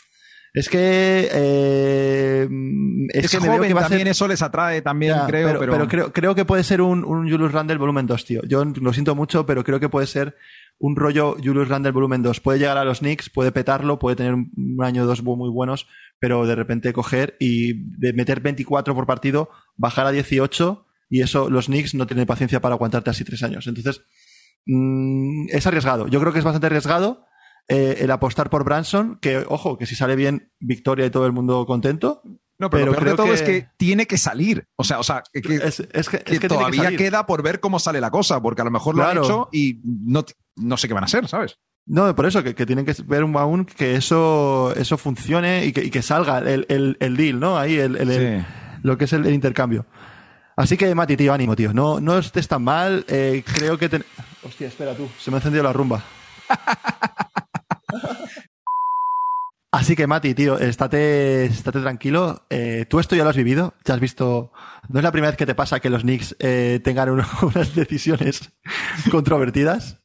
es 0.56 0.70
que 0.70 1.28
eh, 1.30 2.48
es, 3.12 3.24
Es, 3.26 3.30
que 3.30 3.40
me 3.40 3.48
veo 3.48 3.56
joven 3.56 3.68
que 3.68 3.74
va 3.74 3.80
a 3.80 3.84
también, 3.84 4.06
ser 4.06 4.08
eso 4.08 4.26
les 4.26 4.40
atrae 4.40 4.80
también, 4.80 5.14
ya, 5.14 5.26
creo. 5.26 5.48
pero, 5.48 5.60
Pero, 5.60 5.72
pero 5.72 5.88
creo, 5.88 6.12
creo 6.14 6.34
que 6.34 6.46
puede 6.46 6.64
ser 6.64 6.80
un, 6.80 7.04
un 7.04 7.30
Julius 7.30 7.52
Randle 7.52 7.76
volumen 7.76 8.06
2, 8.06 8.24
tío. 8.24 8.40
Yo 8.48 8.64
lo 8.64 8.92
siento 8.94 9.14
mucho, 9.14 9.44
pero 9.44 9.62
creo 9.64 9.78
que 9.80 9.90
puede 9.90 10.06
ser 10.06 10.34
un 10.78 10.96
rollo 10.96 11.36
Julius 11.44 11.68
Randle 11.68 11.92
volumen 11.92 12.22
2. 12.22 12.40
Puede 12.40 12.58
llegar 12.58 12.78
a 12.78 12.86
los 12.86 13.00
Knicks, 13.00 13.28
puede 13.28 13.52
petarlo, 13.52 13.98
puede 13.98 14.16
tener 14.16 14.32
un, 14.32 14.78
año 14.80 15.02
o 15.02 15.06
dos 15.06 15.22
muy 15.22 15.50
buenos, 15.50 15.88
pero 16.18 16.46
de 16.46 16.54
repente 16.54 16.94
coger 16.94 17.36
y 17.38 17.74
de 17.98 18.14
meter 18.14 18.40
24 18.40 18.94
por 18.94 19.04
partido, 19.04 19.50
bajar 19.76 20.06
a 20.06 20.10
18 20.10 20.86
y 21.10 21.20
eso 21.20 21.50
los 21.50 21.66
Knicks 21.66 21.94
no 21.94 22.06
tienen 22.06 22.24
paciencia 22.24 22.60
para 22.60 22.76
aguantarte 22.76 23.10
así 23.10 23.24
tres 23.24 23.42
años. 23.42 23.66
Entonces, 23.66 24.00
mm, 24.64 25.48
es 25.50 25.66
arriesgado. 25.66 26.08
Yo 26.08 26.18
creo 26.18 26.32
que 26.32 26.38
es 26.38 26.46
bastante 26.46 26.68
arriesgado 26.68 27.26
eh, 27.68 27.98
el 28.00 28.10
apostar 28.10 28.48
por 28.50 28.64
Branson, 28.64 29.18
que 29.20 29.44
ojo, 29.48 29.76
que 29.78 29.86
si 29.86 29.94
sale 29.96 30.16
bien, 30.16 30.52
victoria 30.60 31.06
y 31.06 31.10
todo 31.10 31.26
el 31.26 31.32
mundo 31.32 31.66
contento. 31.66 32.22
no, 32.58 32.70
pero, 32.70 32.70
pero 32.70 32.86
lo 32.86 32.92
peor 32.98 33.10
de 33.10 33.16
todo 33.16 33.26
que- 33.26 33.32
es 33.34 33.42
que 33.42 33.68
tiene 33.76 34.06
que 34.06 34.16
salir. 34.18 34.64
O 34.76 34.84
sea, 34.84 34.98
o 35.00 35.02
sea 35.02 35.22
que, 35.32 35.40
Es, 35.56 35.80
es 35.80 36.08
que, 36.08 36.22
es 36.24 36.40
que 36.40 36.48
todavía 36.48 36.96
queda 36.96 37.26
por 37.26 37.42
ver 37.42 37.60
cómo 37.60 37.78
sale 37.78 38.00
la 38.00 38.10
cosa, 38.10 38.40
porque 38.40 38.62
a 38.62 38.64
lo 38.64 38.70
mejor 38.70 38.94
lo 38.96 39.04
han 39.04 39.18
hecho 39.18 39.48
y 39.52 39.80
no, 39.84 40.24
no 40.56 40.76
sé 40.76 40.88
qué 40.88 40.94
van 40.94 41.04
a 41.04 41.08
ser, 41.08 41.28
¿sabes? 41.28 41.58
No, 41.88 42.12
por 42.16 42.26
eso, 42.26 42.42
que, 42.42 42.54
que 42.54 42.66
tienen 42.66 42.84
que 42.84 42.94
ver 43.04 43.22
un- 43.24 43.36
aún 43.36 43.64
que 43.64 43.94
eso, 43.96 44.72
eso 44.76 44.96
funcione 44.98 45.66
y 45.66 45.72
que, 45.72 45.84
y 45.84 45.90
que 45.90 46.02
salga 46.02 46.38
el, 46.38 46.66
el, 46.68 46.96
el 46.98 47.16
deal, 47.16 47.38
¿no? 47.38 47.58
Ahí, 47.58 47.76
el, 47.76 47.96
el- 47.96 48.10
el- 48.10 48.40
Sí. 48.42 48.46
lo 48.82 48.98
que 48.98 49.04
es 49.04 49.12
el, 49.12 49.24
el 49.26 49.34
intercambio. 49.34 49.86
Así 50.56 50.76
que, 50.76 50.94
Mati, 50.94 51.16
tío, 51.16 51.32
ánimo, 51.34 51.54
tío. 51.54 51.72
No, 51.74 52.00
no 52.00 52.18
estés 52.18 52.48
tan 52.48 52.64
mal. 52.64 53.04
eh, 53.08 53.44
creo 53.54 53.76
que... 53.78 53.88
ten- 53.88 54.04
Hostia, 54.42 54.68
espera 54.68 54.94
tú. 54.94 55.06
Se 55.18 55.30
me 55.30 55.36
ha 55.36 55.38
encendido 55.38 55.62
la 55.62 55.72
rumba. 55.72 56.02
Así 59.72 59.94
que, 59.94 60.06
Mati, 60.06 60.34
tío, 60.34 60.58
estate, 60.58 61.44
estate 61.46 61.80
tranquilo. 61.80 62.46
Eh, 62.48 62.86
tú 62.88 62.98
esto 62.98 63.14
ya 63.14 63.24
lo 63.24 63.30
has 63.30 63.36
vivido. 63.36 63.74
Ya 63.84 63.94
has 63.94 64.00
visto... 64.00 64.50
No 64.88 65.00
es 65.00 65.04
la 65.04 65.12
primera 65.12 65.30
vez 65.32 65.36
que 65.36 65.44
te 65.44 65.54
pasa 65.54 65.80
que 65.80 65.90
los 65.90 66.02
Knicks 66.02 66.34
eh, 66.38 66.80
tengan 66.82 67.10
un- 67.10 67.22
unas 67.42 67.74
decisiones 67.74 68.52
controvertidas. 69.10 70.00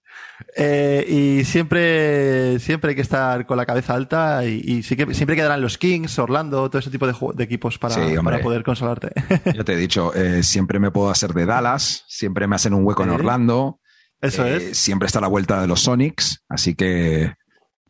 Eh, 0.57 1.05
y 1.07 1.45
siempre, 1.45 2.59
siempre 2.59 2.89
hay 2.89 2.95
que 2.95 3.01
estar 3.03 3.45
con 3.45 3.55
la 3.55 3.65
cabeza 3.65 3.93
alta 3.93 4.43
y, 4.43 4.61
y 4.65 4.83
sí 4.83 4.95
que, 4.97 5.13
siempre 5.13 5.35
quedarán 5.35 5.61
los 5.61 5.77
Kings, 5.77 6.17
Orlando, 6.19 6.67
todo 6.69 6.79
ese 6.79 6.89
tipo 6.89 7.05
de, 7.07 7.43
equipos 7.43 7.77
para, 7.77 7.93
Sí, 7.93 8.15
para 8.23 8.41
poder 8.41 8.63
consolarte. 8.63 9.11
Yo 9.53 9.63
te 9.63 9.73
he 9.73 9.77
dicho, 9.77 10.11
siempre 10.41 10.79
me 10.79 10.89
puedo 10.89 11.11
hacer 11.11 11.33
de 11.33 11.45
Dallas, 11.45 12.03
siempre 12.07 12.47
me 12.47 12.55
hacen 12.55 12.73
un 12.73 12.83
hueco 12.83 13.03
en. 13.03 13.11
Orlando. 13.11 13.79
Eso 14.19 14.43
es. 14.45 14.75
Siempre 14.77 15.05
está 15.05 15.19
a 15.19 15.21
la 15.21 15.27
vuelta 15.27 15.61
de 15.61 15.67
los 15.67 15.81
Sonics, 15.81 16.43
así 16.49 16.73
que 16.73 17.33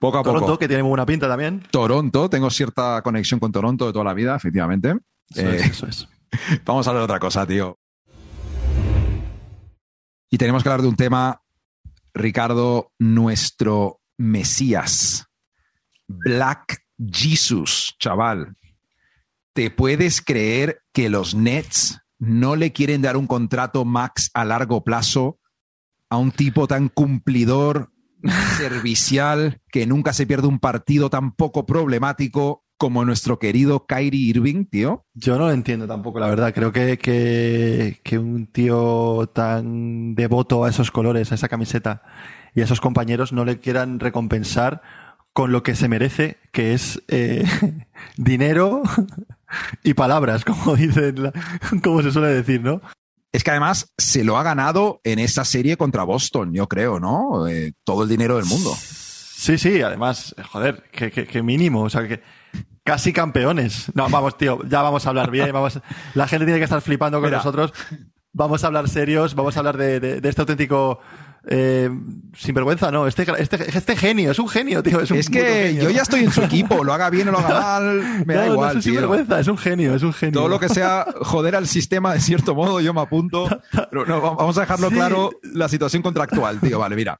poco 0.02 0.18
a 0.18 0.24
Toronto, 0.24 0.46
poco. 0.48 0.58
que 0.60 0.68
tiene 0.68 0.82
muy 0.84 0.90
buena 0.90 1.06
pinta 1.06 1.28
también. 1.30 1.64
Toronto, 1.72 2.30
tengo 2.30 2.50
cierta 2.50 3.02
conexión 3.04 3.40
con 3.40 3.52
Toronto 3.52 3.86
de 3.86 3.94
toda 3.94 4.04
la 4.04 4.14
vida, 4.16 4.36
efectivamente. 4.36 4.96
Eso 5.30 5.42
Eh, 5.50 5.56
es, 5.58 5.66
eso 5.70 5.88
es. 5.88 6.08
Vamos 6.66 6.88
a 6.88 6.90
hablar 6.90 7.02
de 7.02 7.06
otra 7.06 7.20
cosa, 7.20 7.46
tío. 7.46 7.78
Y 10.30 10.38
tenemos 10.38 10.64
que 10.64 10.70
hablar 10.70 10.82
de 10.82 10.88
un 10.88 10.96
tema, 10.96 11.42
Ricardo, 12.14 12.92
nuestro 12.98 14.00
Mesías. 14.18 15.26
Black 16.08 16.84
Jesus, 16.98 17.96
chaval. 18.00 18.56
¿Te 19.54 19.70
puedes 19.70 20.22
creer 20.22 20.82
que 20.94 21.10
los 21.10 21.36
Nets 21.36 22.00
no 22.18 22.56
le 22.56 22.72
quieren 22.72 23.02
dar 23.02 23.18
un 23.18 23.28
contrato 23.28 23.86
max 23.86 24.32
a 24.34 24.46
largo 24.46 24.84
plazo 24.84 25.38
a 26.10 26.18
un 26.18 26.32
tipo 26.32 26.68
tan 26.68 26.90
cumplidor, 26.90 27.91
servicial, 28.58 29.60
que 29.72 29.86
nunca 29.86 30.14
se 30.14 30.26
pierde 30.26 30.48
un 30.48 30.60
partido 30.60 31.10
tan 31.10 31.34
poco 31.34 31.66
problemático 31.66 32.64
como 32.78 33.06
nuestro 33.06 33.38
querido 33.38 33.86
Kyrie 33.86 34.30
Irving, 34.30 34.66
tío? 34.66 35.06
Yo 35.14 35.38
no 35.38 35.46
lo 35.46 35.52
entiendo 35.52 35.88
tampoco, 35.88 36.20
la 36.20 36.28
verdad. 36.28 36.52
Creo 36.52 36.72
que, 36.72 36.98
que, 36.98 38.00
que 38.04 38.18
un 38.18 38.48
tío 38.48 39.30
tan 39.34 40.16
devoto 40.16 40.66
a 40.66 40.70
esos 40.70 40.90
colores, 40.90 41.32
a 41.32 41.36
esa 41.36 41.48
camiseta 41.48 42.02
y 42.56 42.62
a 42.62 42.64
esos 42.64 42.82
compañeros 42.82 43.34
no 43.34 43.46
le 43.46 43.60
quieran 43.60 44.00
recompensar 44.00 44.82
con 45.34 45.52
lo 45.52 45.64
que 45.64 45.76
se 45.76 45.88
merece, 45.88 46.38
que 46.52 46.74
es 46.74 47.02
eh, 47.08 47.46
dinero 48.18 48.82
y 49.84 49.94
palabras, 49.94 50.44
como 50.46 50.76
dicen, 50.76 51.32
como 51.84 52.02
se 52.02 52.12
suele 52.12 52.30
decir, 52.30 52.62
¿no? 52.62 52.82
Es 53.32 53.44
que 53.44 53.52
además 53.52 53.94
se 53.98 54.24
lo 54.24 54.38
ha 54.38 54.44
ganado 54.44 55.00
en 55.04 55.20
esa 55.20 55.46
serie 55.46 55.78
contra 55.78 56.04
Boston, 56.04 56.54
yo 56.54 56.68
creo, 56.68 57.00
¿no? 57.00 57.48
Eh, 57.48 57.74
todo 57.86 58.04
el 58.04 58.10
dinero 58.10 58.36
del 58.36 58.46
mundo. 58.46 58.76
Sí, 58.78 59.58
sí, 59.58 59.82
además, 59.82 60.36
joder, 60.52 60.84
que, 60.92 61.12
que- 61.12 61.26
que 61.26 61.42
mínimo, 61.42 61.82
o 61.84 61.90
sea, 61.90 62.08
que 62.08 62.22
casi 62.84 63.14
campeones. 63.14 63.86
No, 63.96 64.10
vamos, 64.10 64.38
tío, 64.38 64.60
ya 64.68 64.82
vamos 64.82 65.06
a 65.06 65.10
hablar 65.10 65.32
bien, 65.32 65.52
vamos, 65.54 65.80
la 66.14 66.28
gente 66.28 66.46
tiene 66.46 66.60
que 66.60 66.66
estar 66.66 66.82
flipando 66.82 67.20
con 67.20 67.26
Mira. 67.30 67.38
nosotros. 67.38 67.74
Vamos 68.34 68.64
a 68.64 68.68
hablar 68.68 68.88
serios, 68.90 69.34
vamos 69.36 69.56
a 69.56 69.60
hablar 69.60 69.78
de, 69.78 70.00
de- 70.00 70.22
de 70.22 70.30
este 70.30 70.42
auténtico 70.42 71.00
eh, 71.48 71.90
sinvergüenza, 72.36 72.92
no, 72.92 73.08
este, 73.08 73.26
este, 73.40 73.78
este 73.78 73.96
genio, 73.96 74.32
es 74.32 74.40
un 74.40 74.48
genio, 74.48 74.84
tío, 74.84 75.00
es 75.02 75.10
un 75.12 75.18
Es 75.18 75.28
puto 75.28 75.40
que 75.40 75.46
genio. 75.68 75.84
yo 75.84 75.90
ya 75.90 76.04
estoy 76.04 76.22
en 76.24 76.32
su 76.32 76.42
equipo, 76.44 76.84
lo 76.84 76.94
haga 76.94 77.10
bien 77.10 77.28
o 77.30 77.32
lo 77.32 77.40
haga 77.40 77.60
mal, 77.62 78.24
me 78.26 78.36
da 78.36 78.48
igual, 78.48 78.60
no 78.60 78.68
es 78.70 78.76
un 78.76 78.82
tío. 78.82 78.92
sinvergüenza, 78.94 79.40
es 79.40 79.48
un 79.48 79.58
genio, 79.58 79.96
es 79.96 80.04
un 80.04 80.14
genio. 80.14 80.34
Todo 80.40 80.50
lo 80.50 80.60
que 80.60 80.70
sea 80.70 81.06
joder 81.22 81.56
al 81.56 81.68
sistema, 81.68 82.14
de 82.14 82.20
cierto 82.20 82.54
modo, 82.56 82.80
yo 82.80 82.94
me 82.94 83.02
apunto. 83.02 83.48
Pero 83.90 84.06
no, 84.06 84.22
vamos 84.36 84.58
a 84.58 84.62
dejarlo 84.62 84.90
Sí. 84.90 84.96
claro, 84.96 85.32
la 85.42 85.68
situación 85.68 86.02
contractual, 86.04 86.60
tío. 86.60 86.78
Vale, 86.80 86.96
mira. 86.96 87.20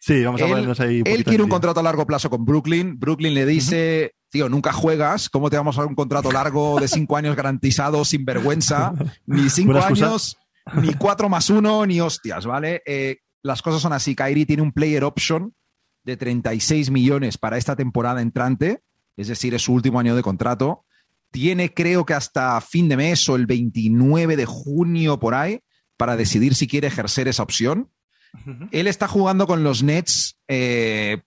Sí, 0.00 0.22
vamos 0.24 0.40
a 0.40 0.44
Él, 0.44 0.50
ponernos 0.52 0.78
ahí. 0.80 1.02
él 1.04 1.24
quiere 1.24 1.42
un 1.42 1.48
contrato 1.48 1.80
a 1.80 1.82
largo 1.82 2.06
plazo 2.06 2.30
con 2.30 2.44
Brooklyn. 2.44 2.98
Brooklyn 3.00 3.34
le 3.34 3.44
dice, 3.44 4.14
tío, 4.30 4.48
nunca 4.48 4.72
juegas. 4.72 5.28
¿Cómo 5.28 5.50
te 5.50 5.56
vamos 5.56 5.76
a 5.76 5.80
dar 5.80 5.88
un 5.88 5.96
contrato 5.96 6.30
largo 6.30 6.78
de 6.80 6.86
cinco 6.86 7.16
años 7.16 7.34
garantizado 7.34 8.04
sin 8.04 8.24
vergüenza? 8.24 8.92
Ni 9.26 9.50
cinco 9.50 9.76
años, 9.78 10.38
ni 10.74 10.94
cuatro 10.94 11.28
más 11.28 11.50
uno, 11.50 11.84
ni 11.84 12.00
hostias, 12.00 12.46
¿vale? 12.46 12.80
Eh, 12.86 13.18
las 13.48 13.62
cosas 13.62 13.82
son 13.82 13.92
así. 13.92 14.14
Kyrie 14.14 14.46
tiene 14.46 14.62
un 14.62 14.72
player 14.72 15.02
option 15.02 15.54
de 16.04 16.16
36 16.16 16.90
millones 16.90 17.38
para 17.38 17.56
esta 17.56 17.74
temporada 17.74 18.22
entrante. 18.22 18.82
Es 19.16 19.26
decir, 19.26 19.54
es 19.54 19.62
su 19.62 19.72
último 19.72 19.98
año 19.98 20.14
de 20.14 20.22
contrato. 20.22 20.84
Tiene, 21.32 21.74
creo 21.74 22.06
que 22.06 22.14
hasta 22.14 22.60
fin 22.60 22.88
de 22.88 22.96
mes 22.96 23.28
o 23.28 23.36
el 23.36 23.46
29 23.46 24.36
de 24.36 24.46
junio 24.46 25.18
por 25.18 25.34
ahí, 25.34 25.60
para 25.96 26.16
decidir 26.16 26.54
si 26.54 26.68
quiere 26.68 26.86
ejercer 26.86 27.26
esa 27.26 27.42
opción. 27.42 27.90
Él 28.70 28.86
está 28.86 29.08
jugando 29.08 29.46
con 29.46 29.64
los 29.64 29.82
Nets 29.82 30.38
eh, 30.48 31.22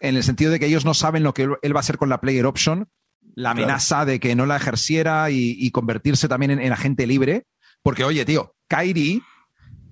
en 0.00 0.16
el 0.16 0.24
sentido 0.24 0.50
de 0.50 0.58
que 0.58 0.66
ellos 0.66 0.84
no 0.84 0.94
saben 0.94 1.22
lo 1.22 1.32
que 1.32 1.48
él 1.62 1.74
va 1.74 1.78
a 1.78 1.80
hacer 1.80 1.96
con 1.96 2.08
la 2.08 2.20
player 2.20 2.44
option, 2.44 2.88
la 3.34 3.52
amenaza 3.52 4.04
de 4.04 4.20
que 4.20 4.34
no 4.34 4.46
la 4.46 4.56
ejerciera 4.56 5.30
y, 5.30 5.70
convertirse 5.70 6.28
también 6.28 6.50
en, 6.50 6.72
agente 6.72 7.06
libre. 7.06 7.46
Porque, 7.82 8.04
oye, 8.04 8.24
tío, 8.24 8.54
Kyrie 8.68 9.22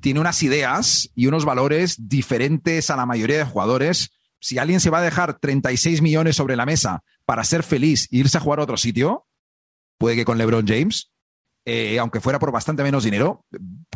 tiene 0.01 0.21
unas 0.21 0.43
ideas 0.43 1.11
y 1.15 1.27
unos 1.27 1.45
valores 1.45 2.09
diferentes 2.09 2.91
a 2.91 2.97
la 2.97 3.07
mayoría 3.07 3.39
de 3.39 3.45
jugadores. 3.45 4.11
Si 4.41 4.59
alguien 4.59 4.81
se 4.81 4.91
va 4.91 4.99
a 4.99 5.03
dejar 5.03 5.39
36 5.39 6.03
millones 6.03 6.37
sobre 6.37 6.57
la 6.57 6.67
mesa 6.67 7.03
para 7.27 7.45
ser 7.45 7.63
feliz 7.63 8.09
e 8.11 8.19
irse 8.19 8.39
a 8.39 8.41
jugar 8.41 8.61
a 8.61 8.65
otro 8.65 8.77
sitio, 8.77 9.27
puede 9.99 10.17
que 10.17 10.25
con 10.25 10.39
LeBron 10.39 10.67
James, 10.67 11.13
eh, 11.65 11.99
aunque 11.99 12.21
fuera 12.21 12.39
por 12.39 12.53
bastante 12.53 12.83
menos 12.83 13.05
dinero, 13.05 13.45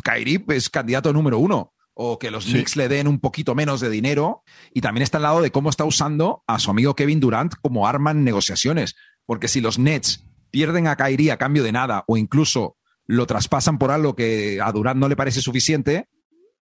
Kyrie 0.03 0.45
es 0.49 0.69
candidato 0.69 1.11
número 1.11 1.39
uno 1.39 1.73
o 1.95 2.19
que 2.19 2.29
los 2.29 2.45
Knicks 2.45 2.75
le 2.75 2.89
den 2.89 3.07
un 3.07 3.19
poquito 3.19 3.55
menos 3.55 3.79
de 3.79 3.89
dinero. 3.89 4.43
Y 4.73 4.81
también 4.81 5.01
está 5.01 5.17
al 5.17 5.23
lado 5.23 5.41
de 5.41 5.51
cómo 5.51 5.69
está 5.69 5.85
usando 5.85 6.43
a 6.45 6.59
su 6.59 6.69
amigo 6.69 6.93
Kevin 6.93 7.21
Durant 7.21 7.55
como 7.61 7.87
arma 7.87 8.11
en 8.11 8.23
negociaciones. 8.23 8.95
Porque 9.25 9.47
si 9.47 9.61
los 9.61 9.79
Nets 9.79 10.23
pierden 10.51 10.87
a 10.87 10.97
Kyrie 10.97 11.31
a 11.31 11.37
cambio 11.37 11.63
de 11.63 11.71
nada 11.71 12.03
o 12.07 12.17
incluso 12.17 12.77
lo 13.07 13.27
traspasan 13.27 13.77
por 13.77 13.91
algo 13.91 14.15
que 14.15 14.59
a 14.61 14.71
Durant 14.71 14.99
no 14.99 15.07
le 15.07 15.15
parece 15.15 15.41
suficiente, 15.41 16.07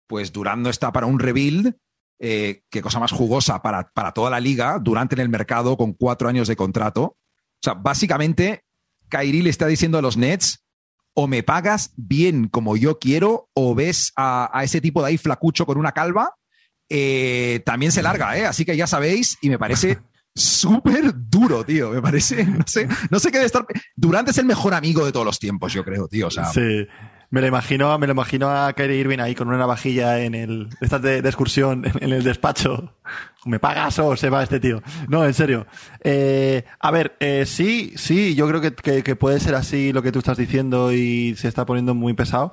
pues 0.07 0.33
Durant 0.33 0.63
no 0.63 0.71
está 0.71 0.93
para 0.93 1.07
un 1.07 1.19
rebuild. 1.19 1.77
Eh, 2.23 2.63
qué 2.71 2.83
cosa 2.83 3.01
más 3.01 3.13
jugosa 3.13 3.63
para, 3.63 3.91
para 3.93 4.13
toda 4.13 4.29
la 4.29 4.41
liga, 4.41 4.79
Durant 4.79 5.13
en 5.15 5.21
el 5.21 5.31
mercado 5.31 5.77
con 5.77 5.95
cuatro 5.95 6.29
años 6.29 6.49
de 6.49 6.57
contrato. 6.57 7.03
O 7.03 7.63
sea, 7.63 7.75
básicamente, 7.75 8.65
Kyrie 9.09 9.43
le 9.43 9.51
está 9.51 9.67
diciendo 9.67 9.99
a 9.99 10.03
los 10.03 10.17
Nets, 10.17 10.65
o 11.15 11.27
me 11.27 11.43
pagas 11.43 11.93
bien 11.97 12.49
como 12.49 12.77
yo 12.77 12.99
quiero, 12.99 13.49
o 13.55 13.75
ves 13.75 14.13
a, 14.17 14.51
ese 14.63 14.81
tipo 14.81 15.03
de 15.03 15.09
ahí 15.09 15.19
flacucho 15.19 15.67
con 15.67 15.79
una 15.79 15.93
calva, 15.93 16.35
eh, 16.89 17.63
también 17.65 17.93
se 17.93 18.03
larga, 18.03 18.37
¿eh? 18.37 18.47
Así 18.47 18.65
que 18.65 18.77
ya 18.77 18.87
sabéis, 18.87 19.39
y 19.41 19.49
me 19.49 19.59
parece 19.59 19.99
súper 20.35 21.13
duro, 21.15 21.65
tío. 21.65 21.91
Me 21.91 22.03
parece, 22.03 22.45
no 22.47 22.65
sé, 22.67 22.89
no 23.11 23.19
sé 23.19 23.31
qué 23.31 23.39
debe 23.39 23.47
estar. 23.47 23.67
Durant 23.97 24.29
es 24.29 24.39
el 24.39 24.47
mejor 24.47 24.75
amigo 24.75 25.05
de 25.05 25.13
todos 25.13 25.27
los 25.27 25.39
tiempos, 25.39 25.73
yo 25.73 25.85
creo, 25.85 26.09
tío. 26.09 26.29
O 26.29 26.31
sea, 26.31 26.47
sí. 26.47 26.87
Me 27.33 27.41
lo 27.41 27.47
imagino, 27.47 27.97
me 27.97 28.09
lo 28.09 28.13
imagino 28.13 28.51
a 28.51 28.73
Kyrie 28.73 28.97
Irving 28.99 29.21
ahí 29.21 29.37
con 29.37 29.47
una 29.47 29.57
navajilla 29.57 30.19
en 30.19 30.35
el, 30.35 30.69
estas 30.81 31.01
de, 31.01 31.19
excursión 31.19 31.85
en, 32.01 32.13
el 32.13 32.25
despacho. 32.25 32.97
¿Me 33.45 33.61
pagas 33.61 34.01
o 34.01 34.17
se 34.17 34.31
va 34.31 34.43
este 34.43 34.59
tío? 34.59 34.83
No, 35.09 35.25
en 35.25 35.33
serio. 35.33 35.65
Eh, 36.03 36.65
a 36.81 36.91
ver, 36.91 37.17
eh, 37.21 37.45
sí, 37.47 37.93
sí, 37.95 38.35
yo 38.35 38.49
creo 38.49 38.61
que, 38.61 39.03
que, 39.05 39.17
puede 39.17 39.39
ser 39.39 39.55
así 39.55 39.93
lo 39.93 40.03
que 40.03 40.11
tú 40.11 40.19
estás 40.19 40.39
diciendo 40.39 40.93
y 40.93 41.37
se 41.37 41.47
está 41.47 41.65
poniendo 41.65 41.95
muy 41.95 42.15
pesado. 42.15 42.53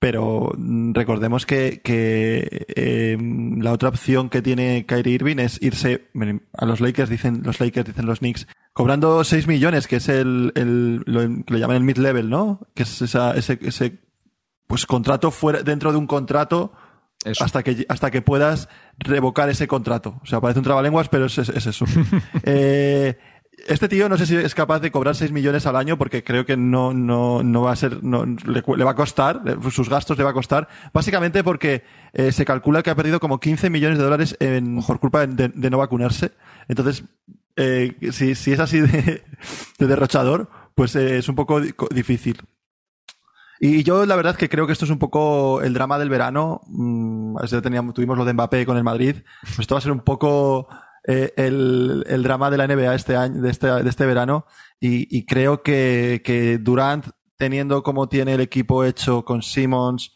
Pero 0.00 0.52
recordemos 0.92 1.44
que, 1.44 1.80
que 1.82 2.66
em, 2.76 3.60
la 3.60 3.72
otra 3.72 3.88
opción 3.88 4.28
que 4.28 4.42
tiene 4.42 4.86
Kyrie 4.86 5.14
Irving 5.14 5.38
es 5.38 5.60
irse 5.60 6.08
a 6.52 6.66
los 6.66 6.80
Lakers, 6.80 7.10
dicen 7.10 7.42
los 7.44 7.58
Lakers, 7.58 7.88
dicen 7.88 8.06
los 8.06 8.20
Knicks, 8.20 8.46
cobrando 8.72 9.24
6 9.24 9.48
millones, 9.48 9.88
que 9.88 9.96
es 9.96 10.08
el, 10.08 10.52
el 10.54 11.02
lo 11.04 11.44
que 11.44 11.54
le 11.54 11.58
llaman 11.58 11.78
el 11.78 11.82
mid-level, 11.82 12.30
¿no? 12.30 12.60
Que 12.74 12.84
es 12.84 13.02
esa, 13.02 13.32
ese, 13.32 13.58
ese 13.62 13.98
pues 14.68 14.86
contrato 14.86 15.32
fuera, 15.32 15.64
dentro 15.64 15.90
de 15.90 15.98
un 15.98 16.06
contrato 16.06 16.72
hasta 17.40 17.64
que 17.64 17.84
hasta 17.88 18.12
que 18.12 18.22
puedas 18.22 18.68
revocar 18.98 19.48
ese 19.48 19.66
contrato. 19.66 20.20
O 20.22 20.26
sea, 20.26 20.40
parece 20.40 20.60
un 20.60 20.64
trabalenguas, 20.64 21.08
pero 21.08 21.26
es, 21.26 21.38
es 21.38 21.66
eso. 21.66 21.84
eh, 22.44 23.18
este 23.66 23.88
tío 23.88 24.08
no 24.08 24.16
sé 24.16 24.26
si 24.26 24.36
es 24.36 24.54
capaz 24.54 24.80
de 24.80 24.90
cobrar 24.90 25.14
6 25.14 25.32
millones 25.32 25.66
al 25.66 25.76
año 25.76 25.98
porque 25.98 26.22
creo 26.22 26.46
que 26.46 26.56
no, 26.56 26.92
no, 26.92 27.42
no 27.42 27.62
va 27.62 27.72
a 27.72 27.76
ser, 27.76 28.02
no, 28.02 28.24
le, 28.24 28.84
va 28.84 28.90
a 28.90 28.94
costar, 28.94 29.42
sus 29.70 29.88
gastos 29.88 30.16
le 30.18 30.24
va 30.24 30.30
a 30.30 30.34
costar, 30.34 30.68
básicamente 30.92 31.42
porque 31.42 31.82
eh, 32.12 32.32
se 32.32 32.44
calcula 32.44 32.82
que 32.82 32.90
ha 32.90 32.94
perdido 32.94 33.20
como 33.20 33.40
15 33.40 33.70
millones 33.70 33.98
de 33.98 34.04
dólares 34.04 34.36
en, 34.40 34.82
por 34.82 35.00
culpa 35.00 35.26
de, 35.26 35.48
de, 35.48 35.70
no 35.70 35.78
vacunarse. 35.78 36.32
Entonces, 36.68 37.04
eh, 37.56 37.96
si, 38.12 38.34
si 38.34 38.52
es 38.52 38.60
así 38.60 38.80
de, 38.80 39.24
de 39.78 39.86
derrochador, 39.86 40.48
pues 40.74 40.94
eh, 40.96 41.18
es 41.18 41.28
un 41.28 41.34
poco 41.34 41.60
difícil. 41.90 42.40
Y 43.60 43.82
yo 43.82 44.06
la 44.06 44.16
verdad 44.16 44.36
que 44.36 44.48
creo 44.48 44.66
que 44.66 44.72
esto 44.72 44.84
es 44.84 44.90
un 44.90 44.98
poco 44.98 45.62
el 45.62 45.74
drama 45.74 45.98
del 45.98 46.10
verano. 46.10 46.60
Mm, 46.68 47.36
teníamos, 47.62 47.94
tuvimos 47.94 48.16
lo 48.16 48.24
de 48.24 48.32
Mbappé 48.32 48.64
con 48.64 48.76
el 48.76 48.84
Madrid. 48.84 49.16
Pues 49.42 49.58
esto 49.58 49.74
va 49.74 49.80
a 49.80 49.82
ser 49.82 49.92
un 49.92 50.00
poco 50.00 50.68
eh, 51.08 51.32
el, 51.36 52.04
el, 52.06 52.22
drama 52.22 52.50
de 52.50 52.58
la 52.58 52.66
NBA 52.68 52.94
este 52.94 53.16
año, 53.16 53.40
de 53.40 53.50
este, 53.50 53.66
de 53.66 53.88
este 53.88 54.06
verano. 54.06 54.44
Y, 54.78 55.16
y 55.16 55.24
creo 55.24 55.62
que, 55.62 56.20
que, 56.22 56.58
Durant, 56.58 57.06
teniendo 57.38 57.82
como 57.82 58.08
tiene 58.08 58.34
el 58.34 58.40
equipo 58.40 58.84
hecho 58.84 59.24
con 59.24 59.42
Simmons, 59.42 60.14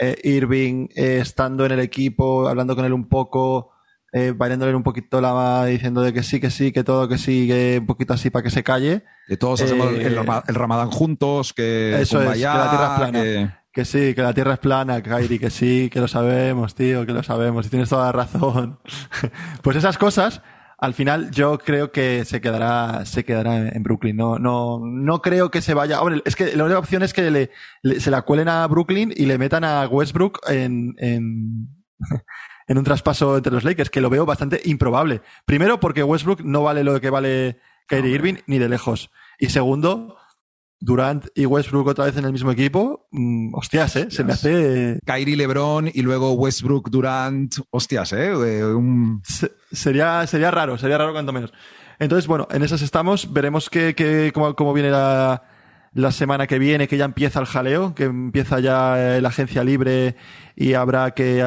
eh, 0.00 0.16
Irving, 0.24 0.88
eh, 0.96 1.18
estando 1.22 1.64
en 1.64 1.72
el 1.72 1.80
equipo, 1.80 2.48
hablando 2.48 2.74
con 2.74 2.84
él 2.84 2.92
un 2.92 3.08
poco, 3.08 3.70
eh, 4.12 4.34
bailándole 4.36 4.74
un 4.74 4.82
poquito 4.82 5.20
la 5.20 5.32
mano, 5.32 5.66
diciendo 5.66 6.02
de 6.02 6.12
que 6.12 6.24
sí, 6.24 6.40
que 6.40 6.50
sí, 6.50 6.72
que 6.72 6.82
todo, 6.82 7.08
que 7.08 7.18
sí, 7.18 7.46
que 7.46 7.78
un 7.80 7.86
poquito 7.86 8.12
así 8.12 8.28
para 8.28 8.42
que 8.42 8.50
se 8.50 8.64
calle. 8.64 9.04
Que 9.28 9.36
todos 9.36 9.62
hacemos 9.62 9.94
el, 9.94 10.18
eh, 10.18 10.42
Ramadán 10.48 10.90
juntos, 10.90 11.52
que, 11.54 12.00
eso 12.00 12.20
es, 12.20 12.32
que 12.32 12.44
la 12.44 12.70
tierra 12.70 12.90
es 12.92 12.98
plana. 12.98 13.22
Que... 13.22 13.61
sí, 13.84 14.14
que 14.14 14.22
la 14.22 14.34
tierra 14.34 14.54
es 14.54 14.58
plana, 14.58 15.02
Kairi, 15.02 15.38
que 15.38 15.50
sí, 15.50 15.88
que 15.90 16.00
lo 16.00 16.08
sabemos, 16.08 16.74
tío, 16.74 17.06
que 17.06 17.12
lo 17.12 17.22
sabemos, 17.22 17.66
y 17.66 17.70
tienes 17.70 17.88
toda 17.88 18.06
la 18.06 18.12
razón. 18.12 18.78
pues 19.62 19.76
esas 19.76 19.96
cosas, 19.96 20.42
al 20.78 20.94
final 20.94 21.30
yo 21.30 21.58
creo 21.58 21.92
que 21.92 22.24
se 22.24 22.40
quedará, 22.40 23.06
se 23.06 23.24
quedará 23.24 23.68
en 23.68 23.82
Brooklyn. 23.82 24.16
No, 24.16 24.38
no, 24.38 24.80
no 24.84 25.22
creo 25.22 25.50
que 25.50 25.62
se 25.62 25.74
vaya. 25.74 26.02
Hombre, 26.02 26.22
es 26.24 26.36
que 26.36 26.56
la 26.56 26.64
única 26.64 26.80
opción 26.80 27.02
es 27.02 27.12
que 27.12 27.30
le, 27.30 28.00
se 28.00 28.10
la 28.10 28.22
cuelen 28.22 28.48
a 28.48 28.66
Brooklyn 28.66 29.12
y 29.16 29.26
le 29.26 29.38
metan 29.38 29.64
a 29.64 29.86
Westbrook 29.86 30.40
en, 30.50 30.94
en, 30.98 31.68
en 32.66 32.78
un 32.78 32.84
traspaso 32.84 33.36
entre 33.36 33.52
los 33.52 33.64
Lakers, 33.64 33.90
que 33.90 34.00
lo 34.00 34.10
veo 34.10 34.26
bastante 34.26 34.60
improbable. 34.64 35.22
Primero, 35.46 35.80
porque 35.80 36.02
Westbrook 36.02 36.42
no 36.42 36.62
vale 36.62 36.84
lo 36.84 37.00
que 37.00 37.10
vale 37.10 37.60
Kyrie 37.86 38.14
Irving 38.14 38.34
ni 38.46 38.58
de 38.58 38.68
lejos. 38.68 39.10
Y 39.38 39.50
segundo, 39.50 40.16
Durant 40.82 41.26
y 41.34 41.46
Westbrook 41.46 41.86
otra 41.86 42.06
vez 42.06 42.16
en 42.16 42.24
el 42.24 42.32
mismo 42.32 42.50
equipo, 42.50 43.06
mm, 43.12 43.54
hostias, 43.54 43.94
¿eh? 43.96 44.06
Se 44.10 44.24
me 44.24 44.32
hace... 44.32 44.98
Kyrie 45.06 45.36
LeBron 45.36 45.88
y 45.92 46.02
luego 46.02 46.32
Westbrook 46.32 46.90
Durant, 46.90 47.54
hostias, 47.70 48.12
¿eh? 48.12 48.32
sería, 49.70 50.26
sería 50.26 50.50
raro, 50.50 50.76
sería 50.76 50.98
raro 50.98 51.12
cuanto 51.12 51.32
menos. 51.32 51.52
Entonces, 52.00 52.26
bueno, 52.26 52.48
en 52.50 52.64
esas 52.64 52.82
estamos, 52.82 53.32
veremos 53.32 53.70
qué, 53.70 54.32
cómo, 54.34 54.56
cómo 54.56 54.72
viene 54.74 54.90
la, 54.90 55.42
la 55.94 56.10
semana 56.10 56.46
que 56.46 56.58
viene, 56.58 56.88
que 56.88 56.96
ya 56.96 57.04
empieza 57.04 57.40
el 57.40 57.46
jaleo, 57.46 57.94
que 57.94 58.04
empieza 58.04 58.60
ya 58.60 59.16
eh, 59.16 59.20
la 59.20 59.28
agencia 59.28 59.62
libre 59.62 60.16
y 60.56 60.74
habrá 60.74 61.12
que 61.12 61.44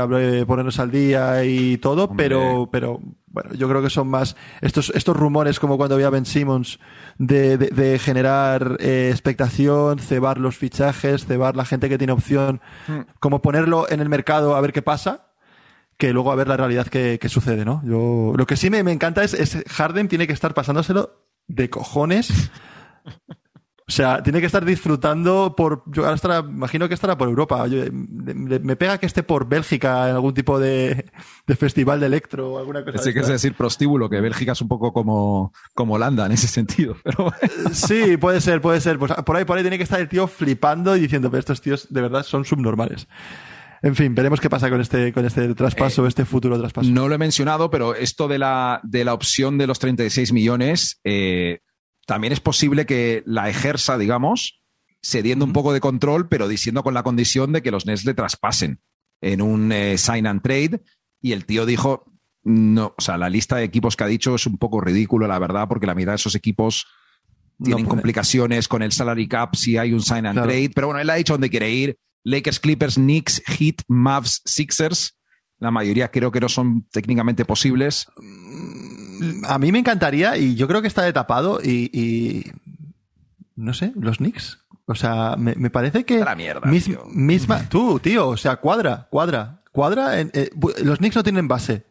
ponernos 0.47 0.79
al 0.79 0.91
día 0.91 1.43
y 1.43 1.77
todo, 1.77 2.15
pero, 2.15 2.69
pero 2.71 2.99
bueno, 3.27 3.53
yo 3.53 3.67
creo 3.67 3.81
que 3.81 3.89
son 3.89 4.07
más 4.07 4.35
estos, 4.61 4.91
estos 4.95 5.17
rumores 5.17 5.59
como 5.59 5.77
cuando 5.77 5.95
había 5.95 6.09
Ben 6.09 6.25
Simmons 6.25 6.79
de, 7.17 7.57
de, 7.57 7.99
generar 7.99 8.77
eh, 8.79 9.09
expectación, 9.11 9.99
cebar 9.99 10.39
los 10.39 10.57
fichajes, 10.57 11.25
cebar 11.25 11.55
la 11.55 11.65
gente 11.65 11.89
que 11.89 11.97
tiene 11.97 12.13
opción, 12.13 12.61
hmm. 12.87 13.01
como 13.19 13.41
ponerlo 13.41 13.89
en 13.89 13.99
el 13.99 14.09
mercado 14.09 14.55
a 14.55 14.61
ver 14.61 14.73
qué 14.73 14.81
pasa 14.81 15.31
que 15.97 16.11
luego 16.11 16.31
a 16.31 16.35
ver 16.35 16.49
la 16.49 16.57
realidad 16.57 16.87
que, 16.87 17.19
que 17.19 17.29
sucede, 17.29 17.63
¿no? 17.63 17.81
Yo, 17.85 18.33
lo 18.35 18.45
que 18.45 18.57
sí 18.57 18.69
me, 18.69 18.83
me 18.83 18.91
encanta 18.91 19.23
es, 19.23 19.33
es 19.33 19.63
Harden 19.69 20.09
tiene 20.09 20.27
que 20.27 20.33
estar 20.33 20.53
pasándoselo 20.53 21.21
de 21.47 21.69
cojones 21.69 22.51
O 23.87 23.91
sea, 23.91 24.23
tiene 24.23 24.39
que 24.39 24.47
estar 24.47 24.65
disfrutando 24.65 25.53
por. 25.55 25.83
Yo 25.85 26.03
ahora 26.03 26.15
estará, 26.15 26.39
imagino 26.39 26.87
que 26.87 26.95
estará 26.95 27.17
por 27.19 27.27
Europa. 27.27 27.65
me 27.67 28.75
pega 28.75 28.97
que 28.97 29.05
esté 29.05 29.21
por 29.21 29.47
Bélgica 29.47 30.09
en 30.09 30.15
algún 30.15 30.33
tipo 30.33 30.59
de, 30.59 31.05
festival 31.55 31.99
de 31.99 32.07
electro 32.07 32.53
o 32.53 32.57
alguna 32.57 32.83
cosa 32.83 32.97
así. 32.97 33.13
que 33.13 33.19
es 33.19 33.27
decir 33.27 33.53
prostíbulo, 33.53 34.09
que 34.09 34.19
Bélgica 34.21 34.53
es 34.53 34.61
un 34.61 34.67
poco 34.67 34.91
como, 34.91 35.53
como 35.75 35.93
Holanda 35.93 36.25
en 36.25 36.31
ese 36.31 36.47
sentido. 36.47 36.97
Pero 37.03 37.31
Sí, 37.73 38.17
puede 38.17 38.41
ser, 38.41 38.59
puede 38.59 38.81
ser. 38.81 38.97
Pues 38.97 39.13
por 39.13 39.35
ahí, 39.35 39.45
por 39.45 39.55
ahí 39.55 39.63
tiene 39.63 39.77
que 39.77 39.83
estar 39.83 39.99
el 39.99 40.09
tío 40.09 40.27
flipando 40.27 40.97
y 40.97 41.01
diciendo, 41.01 41.29
pero 41.29 41.39
estos 41.39 41.61
tíos 41.61 41.87
de 41.93 42.01
verdad 42.01 42.23
son 42.23 42.43
subnormales. 42.43 43.07
En 43.83 43.95
fin, 43.95 44.15
veremos 44.15 44.41
qué 44.41 44.49
pasa 44.49 44.69
con 44.71 44.81
este, 44.81 45.13
con 45.13 45.25
este 45.25 45.53
traspaso, 45.53 46.05
eh, 46.05 46.07
este 46.07 46.25
futuro 46.25 46.57
traspaso. 46.57 46.89
No 46.89 47.07
lo 47.07 47.13
he 47.13 47.19
mencionado, 47.19 47.69
pero 47.69 47.93
esto 47.93 48.27
de 48.27 48.39
la, 48.39 48.79
de 48.81 49.05
la 49.05 49.13
opción 49.13 49.59
de 49.59 49.67
los 49.67 49.77
36 49.77 50.33
millones, 50.33 50.99
eh, 51.03 51.59
también 52.05 52.33
es 52.33 52.39
posible 52.39 52.85
que 52.85 53.23
la 53.25 53.49
ejerza, 53.49 53.97
digamos, 53.97 54.61
cediendo 55.03 55.45
un 55.45 55.53
poco 55.53 55.73
de 55.73 55.79
control, 55.79 56.27
pero 56.27 56.47
diciendo 56.47 56.83
con 56.83 56.93
la 56.93 57.03
condición 57.03 57.51
de 57.51 57.61
que 57.61 57.71
los 57.71 57.85
Nets 57.85 58.05
le 58.05 58.13
traspasen 58.13 58.79
en 59.21 59.41
un 59.41 59.71
eh, 59.71 59.97
sign 59.97 60.27
and 60.27 60.41
trade. 60.41 60.83
Y 61.21 61.31
el 61.31 61.45
tío 61.45 61.65
dijo, 61.65 62.11
no, 62.43 62.93
o 62.97 63.01
sea, 63.01 63.17
la 63.17 63.29
lista 63.29 63.57
de 63.57 63.63
equipos 63.63 63.95
que 63.95 64.03
ha 64.03 64.07
dicho 64.07 64.35
es 64.35 64.45
un 64.45 64.57
poco 64.57 64.81
ridículo, 64.81 65.27
la 65.27 65.39
verdad, 65.39 65.67
porque 65.67 65.87
la 65.87 65.95
mitad 65.95 66.11
de 66.11 66.17
esos 66.17 66.35
equipos 66.35 66.85
tienen 67.63 67.85
complicaciones 67.85 68.67
con 68.67 68.81
el 68.83 68.91
salary 68.91 69.27
cap 69.27 69.55
si 69.55 69.77
hay 69.77 69.93
un 69.93 70.01
sign 70.01 70.25
and 70.25 70.41
trade. 70.41 70.71
Pero 70.75 70.87
bueno, 70.87 70.99
él 70.99 71.09
ha 71.09 71.15
dicho 71.15 71.33
dónde 71.33 71.49
quiere 71.49 71.71
ir. 71.71 71.97
Lakers, 72.23 72.59
Clippers, 72.59 72.95
Knicks, 72.95 73.41
Heat, 73.45 73.83
Mavs, 73.87 74.41
Sixers. 74.45 75.17
La 75.59 75.71
mayoría 75.71 76.11
creo 76.11 76.31
que 76.31 76.39
no 76.39 76.49
son 76.49 76.87
técnicamente 76.91 77.45
posibles. 77.45 78.07
A 79.47 79.57
mí 79.59 79.71
me 79.71 79.79
encantaría, 79.79 80.37
y 80.37 80.55
yo 80.55 80.67
creo 80.67 80.81
que 80.81 80.87
está 80.87 81.03
de 81.03 81.13
tapado, 81.13 81.59
y, 81.63 82.51
no 83.55 83.73
sé, 83.73 83.91
los 83.95 84.17
Knicks. 84.17 84.59
O 84.87 84.95
sea, 84.95 85.35
me, 85.37 85.55
me 85.55 85.69
parece 85.69 86.03
que. 86.03 86.19
La 86.19 86.35
mierda, 86.35 86.67
mis- 86.69 86.85
tío. 86.85 87.03
misma. 87.07 87.67
Tú, 87.69 87.99
tío, 87.99 88.27
o 88.29 88.37
sea, 88.37 88.57
cuadra, 88.57 89.07
cuadra. 89.09 89.61
Cuadra. 89.71 90.19
en- 90.19 90.29
eh, 90.33 90.49
los 90.83 90.99
Knicks 90.99 91.15
no 91.15 91.23
tienen 91.23 91.47
base. 91.47 91.83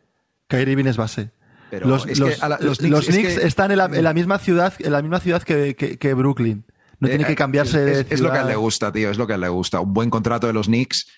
Kyrie 0.47 0.73
Irving 0.73 0.87
es 0.87 0.97
base. 0.97 1.31
Pero 1.71 1.89
los 1.89 2.07
es 2.07 2.19
que 2.19 2.25
los- 2.25 2.43
a 2.43 2.49
la- 2.49 2.59
los 2.61 2.81
los 2.81 3.05
Knicks- 3.07 3.09
es 3.09 3.15
Knicks 3.17 3.35
que- 3.41 3.47
están 3.47 3.71
en 3.73 3.79
la, 3.79 3.87
en 3.87 4.05
la 4.05 4.13
misma 4.15 4.39
ciudad, 4.39 4.73
en 4.79 4.93
la 4.93 5.03
misma 5.03 5.19
ciudad 5.21 5.43
que, 5.43 5.75
que- 5.75 5.99
que 5.99 6.15
Brooklyn. 6.15 6.65
No 7.01 7.09
tiene 7.09 7.25
Eh, 7.25 7.27
que 7.27 7.35
cambiarse 7.35 7.81
de 7.81 8.01
es, 8.03 8.07
es 8.11 8.21
lo 8.21 8.31
que 8.31 8.39
a 8.39 8.43
él 8.43 8.47
le 8.49 8.55
gusta, 8.57 8.93
tío. 8.93 9.11
Es 9.11 9.19
lo 9.19 9.27
que 9.27 9.33
a 9.33 9.37
él 9.37 9.41
le 9.43 9.49
gusta. 9.49 9.81
Un 9.81 9.93
buen 9.93 10.09
contrato 10.11 10.47
de 10.47 10.53
los 10.53 10.67
Knicks. 10.67 11.09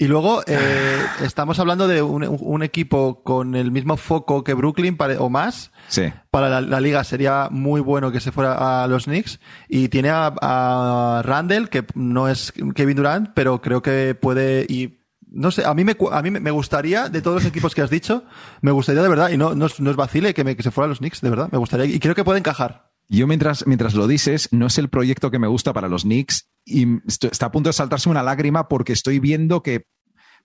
Y 0.00 0.08
luego 0.08 0.42
eh, 0.46 0.98
estamos 1.22 1.58
hablando 1.58 1.86
de 1.86 2.00
un, 2.00 2.24
un 2.26 2.62
equipo 2.62 3.22
con 3.22 3.54
el 3.54 3.70
mismo 3.70 3.98
foco 3.98 4.42
que 4.42 4.54
Brooklyn 4.54 4.96
pare- 4.96 5.18
o 5.18 5.28
más. 5.28 5.72
Sí. 5.88 6.04
Para 6.30 6.48
la, 6.48 6.62
la 6.62 6.80
liga 6.80 7.04
sería 7.04 7.48
muy 7.50 7.82
bueno 7.82 8.10
que 8.10 8.18
se 8.20 8.32
fuera 8.32 8.82
a 8.82 8.86
los 8.88 9.04
Knicks. 9.04 9.40
Y 9.68 9.88
tiene 9.88 10.08
a, 10.08 10.32
a 10.40 11.22
Randall, 11.22 11.68
que 11.68 11.84
no 11.94 12.28
es 12.28 12.52
Kevin 12.74 12.96
Durant, 12.96 13.30
pero 13.34 13.60
creo 13.60 13.82
que 13.82 14.14
puede. 14.18 14.64
Y 14.70 15.00
no 15.32 15.50
sé, 15.50 15.64
a 15.66 15.74
mí 15.74 15.84
me, 15.84 15.94
a 16.10 16.22
mí 16.22 16.30
me 16.30 16.40
me 16.40 16.50
gustaría, 16.50 17.08
de 17.10 17.20
todos 17.22 17.42
los 17.42 17.44
equipos 17.44 17.74
que 17.74 17.82
has 17.82 17.90
dicho, 17.90 18.24
me 18.62 18.70
gustaría 18.72 19.02
de 19.02 19.08
verdad, 19.08 19.28
y 19.30 19.36
no, 19.36 19.54
no, 19.54 19.66
es, 19.66 19.78
no 19.80 19.90
es 19.90 19.96
vacile, 19.96 20.32
que, 20.34 20.42
me- 20.44 20.56
que 20.56 20.62
se 20.62 20.70
fuera 20.72 20.86
a 20.86 20.88
los 20.88 20.98
Knicks, 20.98 21.20
de 21.20 21.30
verdad, 21.30 21.48
me 21.52 21.58
gustaría. 21.58 21.84
Y 21.86 22.00
creo 22.00 22.14
que 22.14 22.24
puede 22.24 22.38
encajar. 22.40 22.90
Yo 23.08 23.26
mientras, 23.26 23.66
mientras 23.66 23.94
lo 23.94 24.06
dices, 24.06 24.48
no 24.50 24.66
es 24.66 24.78
el 24.78 24.88
proyecto 24.88 25.30
que 25.30 25.38
me 25.38 25.46
gusta 25.48 25.72
para 25.72 25.88
los 25.88 26.02
Knicks 26.04 26.49
y 26.64 26.86
está 27.06 27.46
a 27.46 27.52
punto 27.52 27.68
de 27.68 27.74
saltarse 27.74 28.08
una 28.08 28.22
lágrima 28.22 28.68
porque 28.68 28.92
estoy 28.92 29.18
viendo 29.18 29.62
que 29.62 29.86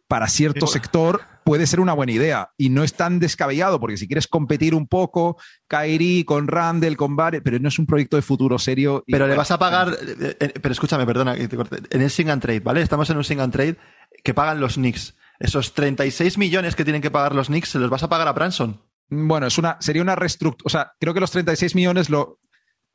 para 0.07 0.27
cierto 0.27 0.67
sector 0.67 1.21
puede 1.43 1.67
ser 1.67 1.79
una 1.79 1.93
buena 1.93 2.11
idea 2.11 2.49
y 2.57 2.69
no 2.69 2.83
es 2.83 2.93
tan 2.93 3.19
descabellado 3.19 3.79
porque 3.79 3.97
si 3.97 4.07
quieres 4.07 4.27
competir 4.27 4.75
un 4.75 4.87
poco, 4.87 5.37
Kyrie 5.67 6.25
con 6.25 6.47
Randall, 6.47 6.97
con 6.97 7.15
Barrett, 7.15 7.43
pero 7.43 7.59
no 7.59 7.69
es 7.69 7.79
un 7.79 7.85
proyecto 7.85 8.15
de 8.15 8.21
futuro 8.21 8.59
serio. 8.59 9.03
y 9.07 9.11
Pero 9.11 9.27
le 9.27 9.35
vas 9.35 9.51
a 9.51 9.59
pagar, 9.59 9.89
eh, 9.89 10.37
eh, 10.39 10.53
pero 10.61 10.71
escúchame, 10.71 11.05
perdona, 11.05 11.35
que 11.35 11.47
te 11.47 11.55
corte. 11.55 11.77
en 11.89 12.01
el 12.01 12.09
sing 12.09 12.29
and 12.29 12.41
trade, 12.41 12.59
¿vale? 12.59 12.81
Estamos 12.81 13.09
en 13.09 13.17
un 13.17 13.23
sing 13.23 13.39
and 13.39 13.53
trade 13.53 13.77
que 14.23 14.33
pagan 14.33 14.59
los 14.59 14.75
Knicks. 14.75 15.15
Esos 15.39 15.73
36 15.73 16.37
millones 16.37 16.75
que 16.75 16.83
tienen 16.83 17.01
que 17.01 17.11
pagar 17.11 17.35
los 17.35 17.47
Knicks, 17.47 17.69
se 17.69 17.79
los 17.79 17.89
vas 17.89 18.03
a 18.03 18.09
pagar 18.09 18.27
a 18.27 18.33
Branson. 18.33 18.81
Bueno, 19.09 19.47
es 19.47 19.57
una, 19.57 19.77
sería 19.81 20.01
una 20.01 20.15
reestructuración. 20.15 20.65
O 20.65 20.69
sea, 20.69 20.93
creo 20.99 21.13
que 21.13 21.19
los 21.19 21.31
36 21.31 21.75
millones 21.75 22.09
lo, 22.09 22.39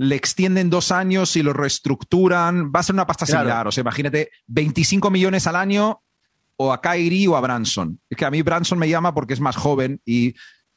le 0.03 0.17
extienden 0.17 0.71
dos 0.71 0.93
años 0.93 1.37
y 1.37 1.43
lo 1.43 1.53
reestructuran. 1.53 2.73
Va 2.75 2.81
a 2.81 2.83
ser 2.83 2.95
una 2.95 3.07
pasta 3.07 3.27
Claro. 3.27 3.41
similar. 3.43 3.69
O 3.69 3.71
sea, 3.73 3.83
imagínate 3.83 4.31
25 4.47 5.11
millones 5.11 5.47
al 5.47 5.57
año 5.57 6.03
o 6.57 6.73
a 6.73 6.81
Kyrie 6.81 7.29
o 7.29 7.37
a 7.37 7.41
Branson. 7.43 8.01
Es 8.09 8.17
que 8.17 8.25
a 8.25 8.31
mí 8.31 8.41
Branson 8.41 8.79
me 8.79 8.89
llama 8.89 9.13
porque 9.13 9.35
es 9.35 9.41
más 9.41 9.57
joven 9.57 10.01
y 10.07 10.35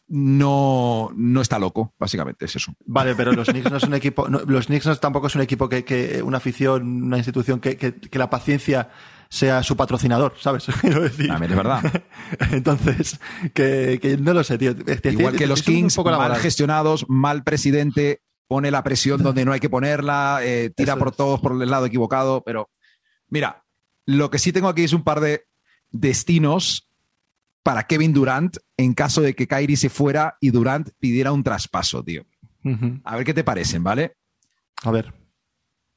no, 0.08 1.10
no 1.16 1.42
está 1.42 1.58
loco, 1.58 1.94
básicamente, 1.98 2.46
es 2.46 2.56
eso. 2.58 2.74
Vale, 2.86 3.16
pero 3.16 3.32
los 3.32 3.48
Knicks 3.48 3.72
no 3.72 3.78
es 3.78 3.84
un 3.84 3.94
equipo, 3.94 4.28
no, 4.28 4.40
los 4.46 4.66
Knicks 4.68 4.86
no- 4.86 4.96
tampoco 4.98 5.28
es 5.28 5.36
un 5.36 5.42
equipo 5.42 5.70
que, 5.70 5.86
que 5.86 6.22
una 6.22 6.38
afición, 6.38 7.04
una 7.04 7.18
institución 7.18 7.60
que, 7.60 7.78
que, 7.78 7.96
que 7.96 8.20
la 8.20 8.30
paciencia 8.30 8.90
sea 9.30 9.64
su 9.64 9.76
patrocinador, 9.78 10.34
¿sabes? 10.40 10.66
Quiero 10.82 11.02
decir. 11.02 11.28
También 11.28 11.52
es 11.52 11.58
verdad. 11.58 12.04
Entonces, 12.52 13.20
que, 13.54 14.18
no 14.22 14.34
lo 14.34 14.44
sé, 14.44 14.58
tío. 14.58 14.76
Igual 15.04 15.36
que 15.38 15.48
los 15.48 15.64
Kings, 15.64 15.98
mal 15.98 16.36
gestionados, 16.36 17.06
mal 17.08 17.44
presidente, 17.44 18.22
pone 18.48 18.72
la 18.72 18.84
presión 18.84 19.22
donde 19.24 19.46
no 19.46 19.52
hay 19.52 19.60
que 19.60 19.70
ponerla, 19.70 20.40
eh, 20.42 20.72
tira 20.76 20.94
Eso 20.94 21.00
por 21.00 21.08
es. 21.10 21.16
todos 21.18 21.40
por 21.42 21.62
el 21.62 21.70
lado 21.70 21.86
equivocado, 21.86 22.44
pero 22.44 22.70
mira, 23.30 23.64
lo 24.06 24.30
que 24.30 24.40
sí 24.40 24.52
tengo 24.52 24.68
aquí 24.68 24.84
es 24.84 24.94
un 24.94 25.04
par 25.04 25.20
de 25.20 25.46
destinos 25.92 26.90
para 27.64 27.84
Kevin 27.88 28.14
Durant 28.14 28.58
en 28.78 28.94
caso 28.94 29.22
de 29.22 29.34
que 29.36 29.48
Kyrie 29.48 29.78
se 29.78 29.90
fuera 29.90 30.38
y 30.42 30.50
Durant 30.52 30.90
pidiera 31.00 31.32
un 31.32 31.44
traspaso, 31.44 32.04
tío. 32.04 32.26
A 33.04 33.16
ver 33.18 33.26
qué 33.26 33.34
te 33.34 33.44
parecen, 33.44 33.84
¿vale? 33.84 34.16
A 34.84 34.92
ver, 34.92 35.14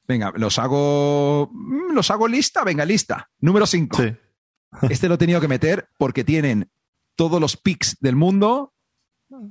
Venga, 0.07 0.31
los 0.37 0.57
hago. 0.59 1.49
mm, 1.51 1.93
Los 1.93 2.09
hago 2.11 2.29
lista, 2.29 2.63
venga, 2.63 2.85
lista. 2.85 3.29
Número 3.39 3.65
5. 3.65 3.97
sí. 4.01 4.15
Este 4.89 5.07
lo 5.09 5.15
he 5.15 5.17
tenido 5.17 5.39
que 5.41 5.47
meter 5.47 5.89
porque 5.97 6.23
tienen 6.25 6.69
todos 7.15 7.39
los 7.41 7.55
picks 7.57 7.97
del 7.99 8.15
mundo 8.15 8.73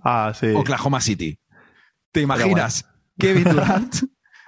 Ah, 0.02 0.32
sí. 0.38 0.46
Oklahoma 0.54 1.00
City. 1.02 1.38
¿Te 2.16 2.22
imaginas? 2.22 2.86
Kevin 3.18 3.44
Durant 3.52 3.94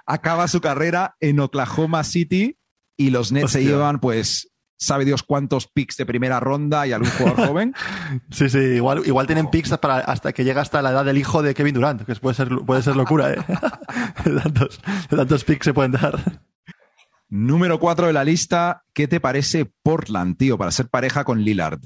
acaba 0.07 0.47
su 0.47 0.59
carrera 0.59 1.15
en 1.19 1.39
Oklahoma 1.39 2.03
City 2.03 2.57
y 2.97 3.11
los 3.11 3.31
Nets 3.31 3.51
se 3.51 3.63
llevan, 3.63 3.99
pues, 3.99 4.51
sabe 4.75 5.05
Dios 5.05 5.21
cuántos 5.21 5.67
picks 5.67 5.95
de 5.95 6.07
primera 6.07 6.39
ronda 6.39 6.87
y 6.87 6.93
algún 6.93 7.11
jugador 7.11 7.47
joven. 7.47 7.75
Sí, 8.31 8.49
sí, 8.49 8.57
igual, 8.57 9.03
igual 9.05 9.27
tienen 9.27 9.51
picks 9.51 9.77
para 9.77 9.99
hasta 9.99 10.33
que 10.33 10.43
llega 10.43 10.63
hasta 10.63 10.81
la 10.81 10.89
edad 10.89 11.05
del 11.05 11.19
hijo 11.19 11.43
de 11.43 11.53
Kevin 11.53 11.75
Durant, 11.75 12.01
que 12.07 12.15
puede 12.15 12.33
ser, 12.33 12.49
puede 12.65 12.81
ser 12.81 12.95
locura, 12.95 13.33
¿eh? 13.33 13.37
Tantos, 14.43 14.81
tantos 15.07 15.43
picks 15.43 15.65
se 15.65 15.73
pueden 15.75 15.91
dar. 15.91 16.41
Número 17.27 17.79
4 17.79 18.07
de 18.07 18.13
la 18.13 18.23
lista. 18.23 18.83
¿Qué 18.93 19.07
te 19.07 19.19
parece 19.19 19.71
Portland, 19.83 20.37
tío, 20.37 20.57
para 20.57 20.71
ser 20.71 20.89
pareja 20.89 21.23
con 21.23 21.43
Lillard? 21.43 21.81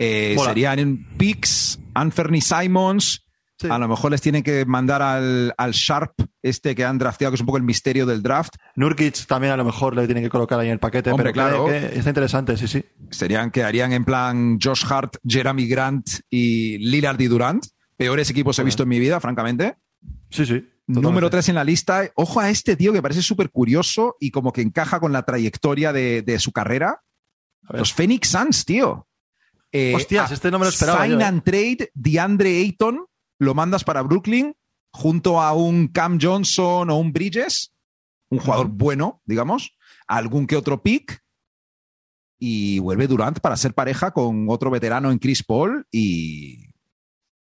Eh, 0.00 0.34
serían 0.44 1.06
picks, 1.16 1.78
Anthony 1.94 2.40
Simons. 2.40 3.23
Sí. 3.56 3.68
A 3.70 3.78
lo 3.78 3.86
mejor 3.86 4.10
les 4.10 4.20
tienen 4.20 4.42
que 4.42 4.64
mandar 4.66 5.00
al, 5.00 5.54
al 5.56 5.70
Sharp, 5.72 6.12
este 6.42 6.74
que 6.74 6.84
han 6.84 6.98
drafteado, 6.98 7.30
que 7.30 7.34
es 7.36 7.40
un 7.40 7.46
poco 7.46 7.58
el 7.58 7.62
misterio 7.62 8.04
del 8.04 8.20
draft. 8.22 8.54
Nurkic 8.74 9.26
también 9.26 9.52
a 9.52 9.56
lo 9.56 9.64
mejor 9.64 9.94
le 9.94 10.06
tienen 10.06 10.24
que 10.24 10.30
colocar 10.30 10.58
ahí 10.58 10.66
en 10.66 10.72
el 10.72 10.78
paquete, 10.80 11.10
Hombre, 11.10 11.32
pero 11.32 11.34
claro. 11.34 11.66
que- 11.66 11.90
que 11.90 11.98
está 11.98 12.10
interesante, 12.10 12.56
sí, 12.56 12.66
sí. 12.66 12.84
serían, 13.10 13.50
quedarían 13.52 13.92
en 13.92 14.04
plan 14.04 14.58
Josh 14.60 14.84
Hart, 14.90 15.16
Jeremy 15.24 15.68
Grant 15.68 16.04
y 16.28 16.78
Lillard 16.78 17.20
y 17.20 17.28
Durant. 17.28 17.64
Peores 17.96 18.28
equipos 18.28 18.58
he 18.58 18.64
visto 18.64 18.82
en 18.82 18.88
mi 18.88 18.98
vida, 18.98 19.20
francamente. 19.20 19.76
Sí, 20.30 20.44
sí. 20.44 20.68
Número 20.88 21.28
totalmente. 21.28 21.30
3 21.30 21.48
en 21.50 21.54
la 21.54 21.64
lista. 21.64 22.10
Ojo 22.16 22.40
a 22.40 22.50
este 22.50 22.74
tío 22.76 22.92
que 22.92 23.00
parece 23.00 23.22
súper 23.22 23.50
curioso 23.50 24.16
y 24.18 24.32
como 24.32 24.52
que 24.52 24.62
encaja 24.62 24.98
con 24.98 25.12
la 25.12 25.22
trayectoria 25.22 25.92
de, 25.92 26.22
de 26.22 26.38
su 26.40 26.50
carrera. 26.50 27.00
Los 27.70 27.92
Phoenix 27.94 28.28
Suns, 28.28 28.64
tío. 28.64 29.06
Eh, 29.72 29.94
Hostias, 29.94 30.30
este 30.32 30.50
no 30.50 30.58
me 30.58 30.64
lo 30.66 30.70
esperaba 30.70 31.02
Sign 31.02 31.12
yo, 31.12 31.20
eh. 31.20 31.24
and 31.24 31.42
trade 31.44 31.90
DeAndre 31.94 32.50
Ayton. 32.58 33.06
Lo 33.38 33.54
mandas 33.54 33.84
para 33.84 34.02
Brooklyn 34.02 34.54
junto 34.92 35.40
a 35.40 35.52
un 35.52 35.88
Cam 35.88 36.18
Johnson 36.20 36.90
o 36.90 36.96
un 36.96 37.12
Bridges. 37.12 37.72
Un 38.28 38.38
jugador 38.38 38.68
bueno, 38.68 39.22
digamos. 39.24 39.76
Algún 40.06 40.46
que 40.46 40.56
otro 40.56 40.82
pick. 40.82 41.22
Y 42.38 42.78
vuelve 42.78 43.06
Durant 43.06 43.40
para 43.40 43.56
ser 43.56 43.74
pareja 43.74 44.12
con 44.12 44.46
otro 44.48 44.70
veterano 44.70 45.10
en 45.10 45.18
Chris 45.18 45.42
Paul 45.42 45.86
y, 45.90 46.66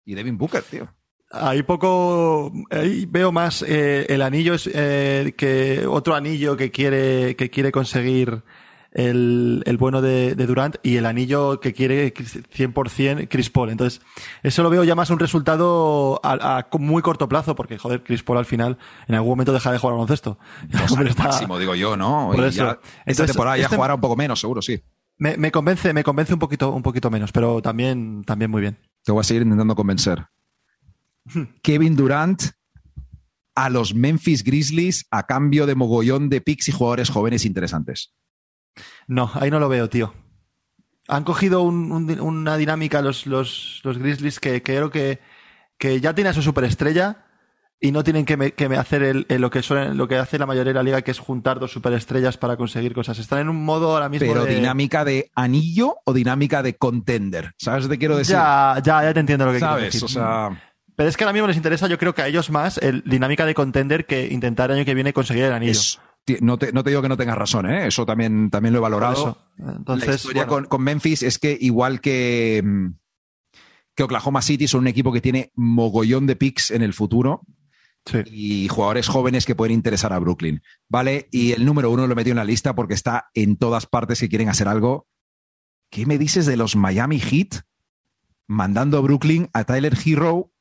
y 0.04 0.16
Devin 0.16 0.38
Booker, 0.38 0.64
tío. 0.64 0.90
Ahí 1.32 1.62
poco, 1.62 2.52
ahí 2.72 3.06
veo 3.06 3.32
más 3.32 3.62
eh, 3.62 4.08
el 4.10 4.24
anillo 4.24 4.56
es 4.56 4.68
eh, 4.74 5.36
que 5.38 5.86
otro 5.86 6.16
anillo 6.16 6.58
que 6.58 6.72
quiere 6.72 7.36
que 7.36 7.52
quiere 7.52 7.72
conseguir 7.72 8.44
el, 8.92 9.62
el 9.66 9.78
bueno 9.78 10.02
de, 10.02 10.36
de 10.36 10.46
Durant 10.48 10.76
y 10.84 10.96
el 10.98 11.06
anillo 11.06 11.60
que 11.60 11.74
quiere 11.74 12.14
100% 12.14 13.28
Chris 13.30 13.50
Paul. 13.50 13.70
Entonces, 13.70 14.02
eso 14.44 14.64
lo 14.64 14.70
veo 14.70 14.84
ya 14.84 14.96
más 14.96 15.10
un 15.10 15.20
resultado 15.20 16.20
a, 16.24 16.58
a 16.60 16.78
muy 16.78 17.02
corto 17.02 17.30
plazo 17.30 17.56
porque 17.56 17.78
joder, 17.78 18.04
Chris 18.04 18.24
Paul 18.24 18.40
al 18.40 18.46
final 18.46 18.78
en 19.08 19.16
algún 19.16 19.32
momento 19.32 19.54
deja 19.54 19.72
de 19.72 19.78
jugar 19.78 19.94
al 19.94 19.98
baloncesto. 20.00 20.40
Está- 21.08 21.24
máximo, 21.24 21.58
digo 21.60 21.76
yo, 21.76 21.96
¿no? 21.98 22.32
Por 22.34 22.46
eso. 22.46 22.64
ya- 22.66 22.72
esta 22.72 22.90
Entonces, 23.06 23.28
temporada 23.34 23.58
ya 23.58 23.64
este- 23.66 23.76
jugará 23.76 23.96
un 23.96 24.02
poco 24.02 24.16
menos, 24.16 24.40
seguro, 24.40 24.62
sí. 24.62 24.82
me, 25.18 25.38
me 25.38 25.52
convence, 25.52 25.94
me 25.94 26.04
convence 26.04 26.34
un 26.34 26.40
poquito, 26.40 26.72
un 26.72 26.82
poquito 26.84 27.10
menos, 27.12 27.32
pero 27.32 27.62
también, 27.62 28.24
también 28.24 28.50
muy 28.52 28.62
bien. 28.62 28.78
Te 29.04 29.12
voy 29.12 29.22
a 29.22 29.24
seguir 29.24 29.44
intentando 29.44 29.76
convencer. 29.76 30.26
Kevin 31.62 31.96
Durant 31.96 32.42
a 33.56 33.70
los 33.70 33.94
Memphis 33.94 34.44
Grizzlies 34.44 35.06
a 35.12 35.24
cambio 35.28 35.66
de 35.66 35.76
mogollón 35.76 36.30
de 36.30 36.42
picks 36.42 36.70
y 36.70 36.72
jugadores 36.72 37.10
jóvenes 37.10 37.46
interesantes. 37.46 38.14
No, 39.08 39.32
ahí 39.36 39.50
no 39.52 39.60
lo 39.60 39.70
veo, 39.70 39.90
tío. 39.90 40.14
Han 41.08 41.24
cogido 41.24 41.62
un- 41.64 41.92
un- 41.92 42.20
una 42.20 42.58
dinámica 42.58 43.02
los, 43.02 43.26
los, 43.26 43.82
los 43.84 43.98
Grizzlies 43.98 44.40
que, 44.40 44.62
que 44.62 44.76
creo 44.76 44.92
que, 44.92 45.20
que 45.78 46.00
ya 46.00 46.14
tiene 46.14 46.30
a 46.30 46.34
su 46.34 46.42
superestrella 46.42 47.26
y 47.82 47.92
no 47.92 48.04
tienen 48.04 48.26
que, 48.26 48.36
me- 48.38 48.52
que 48.52 48.68
me 48.70 48.78
hacer 48.78 49.02
el- 49.04 49.26
el- 49.30 49.42
lo, 49.42 49.50
que 49.50 49.62
suelen- 49.64 49.96
lo 49.98 50.08
que 50.08 50.18
hace 50.18 50.38
la 50.38 50.46
mayoría 50.46 50.72
de 50.72 50.76
la 50.76 50.84
liga, 50.84 51.02
que 51.02 51.12
es 51.12 51.18
juntar 51.20 51.60
dos 51.60 51.72
superestrellas 51.72 52.38
para 52.38 52.58
conseguir 52.58 52.94
cosas. 52.94 53.18
Están 53.18 53.40
en 53.40 53.50
un 53.50 53.64
modo 53.64 53.94
ahora 53.94 54.10
mismo 54.10 54.28
Pero 54.32 54.46
de- 54.46 54.56
dinámica 54.56 55.04
de 55.06 55.32
anillo 55.34 55.96
o 56.06 56.14
dinámica 56.14 56.62
de 56.62 56.76
contender. 56.76 57.54
¿Sabes 57.58 57.88
qué 57.88 57.98
quiero 57.98 58.18
decir? 58.18 58.36
Ya, 58.36 58.76
ya, 58.84 59.02
ya 59.04 59.14
te 59.14 59.20
entiendo 59.22 59.46
lo 59.46 59.52
que 59.54 59.60
quieres 59.60 59.74
¿Sabes? 59.78 59.94
decir. 59.94 60.04
O 60.06 60.08
sea, 60.10 60.62
Pero 60.96 61.08
es 61.10 61.16
que 61.16 61.24
ahora 61.24 61.32
mismo 61.34 61.48
les 61.48 61.56
interesa, 61.58 61.88
yo 61.88 61.98
creo 61.98 62.14
que 62.14 62.22
a 62.22 62.28
ellos 62.28 62.50
más, 62.52 62.78
el 62.80 63.02
dinámica 63.06 63.46
de 63.46 63.54
contender 63.56 64.06
que 64.06 64.28
intentar 64.28 64.70
el 64.70 64.76
año 64.78 64.86
que 64.86 64.94
viene 64.94 65.14
conseguir 65.14 65.46
el 65.46 65.54
anillo. 65.54 65.72
es- 65.72 66.00
no, 66.42 66.58
te, 66.58 66.72
no 66.72 66.84
te 66.84 66.90
digo 66.90 67.02
que 67.02 67.10
no 67.10 67.18
tengas 67.18 67.38
razón, 67.38 67.70
¿eh? 67.70 67.88
Eso 67.88 68.06
también, 68.06 68.50
también 68.50 68.74
lo 68.74 68.80
he 68.80 68.82
valorado. 68.82 69.14
eso. 69.14 69.38
la 69.58 69.74
Entonces, 69.74 70.16
historia 70.16 70.46
bueno, 70.46 70.64
con, 70.64 70.66
con 70.66 70.84
Memphis 70.84 71.24
es 71.24 71.40
que 71.40 71.58
igual 71.60 72.02
que, 72.02 72.62
mm, 72.64 72.88
que 73.96 74.04
Oklahoma 74.04 74.42
City 74.42 74.68
son 74.68 74.82
un 74.82 74.88
equipo 74.88 75.12
que 75.12 75.22
tiene 75.22 75.52
mogollón 75.56 76.28
de 76.28 76.36
picks 76.36 76.72
en 76.72 76.82
el 76.82 76.94
futuro 76.94 77.42
sí. 78.06 78.20
y 78.26 78.68
jugadores 78.68 79.08
jóvenes 79.08 79.46
que 79.46 79.56
pueden 79.56 79.74
interesar 79.74 80.14
a 80.14 80.20
Brooklyn. 80.20 80.62
¿Vale? 80.88 81.28
Y 81.32 81.52
el 81.52 81.66
número 81.66 81.92
uno 81.92 82.08
lo 82.08 82.14
he 82.14 82.16
metido 82.16 82.34
en 82.34 82.38
la 82.38 82.46
lista 82.46 82.76
porque 82.76 82.94
está 82.94 83.30
en 83.34 83.58
todas 83.58 83.86
partes 83.86 84.20
que 84.20 84.30
quieren 84.30 84.50
hacer 84.50 84.68
algo. 84.68 85.08
¿Qué 85.90 86.06
me 86.06 86.18
dices 86.18 86.46
de 86.46 86.58
los 86.58 86.76
Miami 86.76 87.20
Heat 87.20 87.64
mandando 88.48 88.98
a 88.98 89.02
Brooklyn 89.02 89.50
a 89.54 89.64
Tyler 89.64 89.98
Hero, 90.04 90.52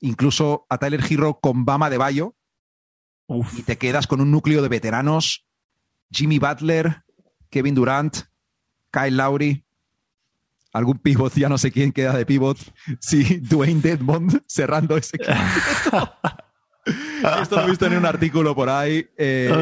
incluso 0.00 0.66
a 0.68 0.78
Tyler 0.78 1.02
Hero 1.08 1.38
con 1.40 1.64
Bama 1.64 1.90
de 1.90 1.98
Bayo? 1.98 2.34
Y 3.28 3.62
te 3.62 3.76
quedas 3.76 4.06
con 4.06 4.20
un 4.20 4.30
núcleo 4.30 4.62
de 4.62 4.68
veteranos, 4.68 5.46
Jimmy 6.10 6.38
Butler, 6.38 7.02
Kevin 7.50 7.74
Durant, 7.74 8.16
Kyle 8.90 9.16
Lowry, 9.16 9.64
algún 10.72 10.98
pivot, 10.98 11.34
ya 11.34 11.48
no 11.48 11.58
sé 11.58 11.72
quién 11.72 11.92
queda 11.92 12.12
de 12.16 12.26
pivot, 12.26 12.58
sí, 13.00 13.40
Dwayne 13.42 13.80
Dedmond 13.80 14.42
cerrando 14.46 14.96
ese 14.96 15.18
Esto 17.42 17.56
lo 17.56 17.62
he 17.62 17.70
visto 17.70 17.86
en 17.86 17.96
un 17.96 18.06
artículo 18.06 18.54
por 18.54 18.68
ahí. 18.68 19.08
Eh, 19.18 19.52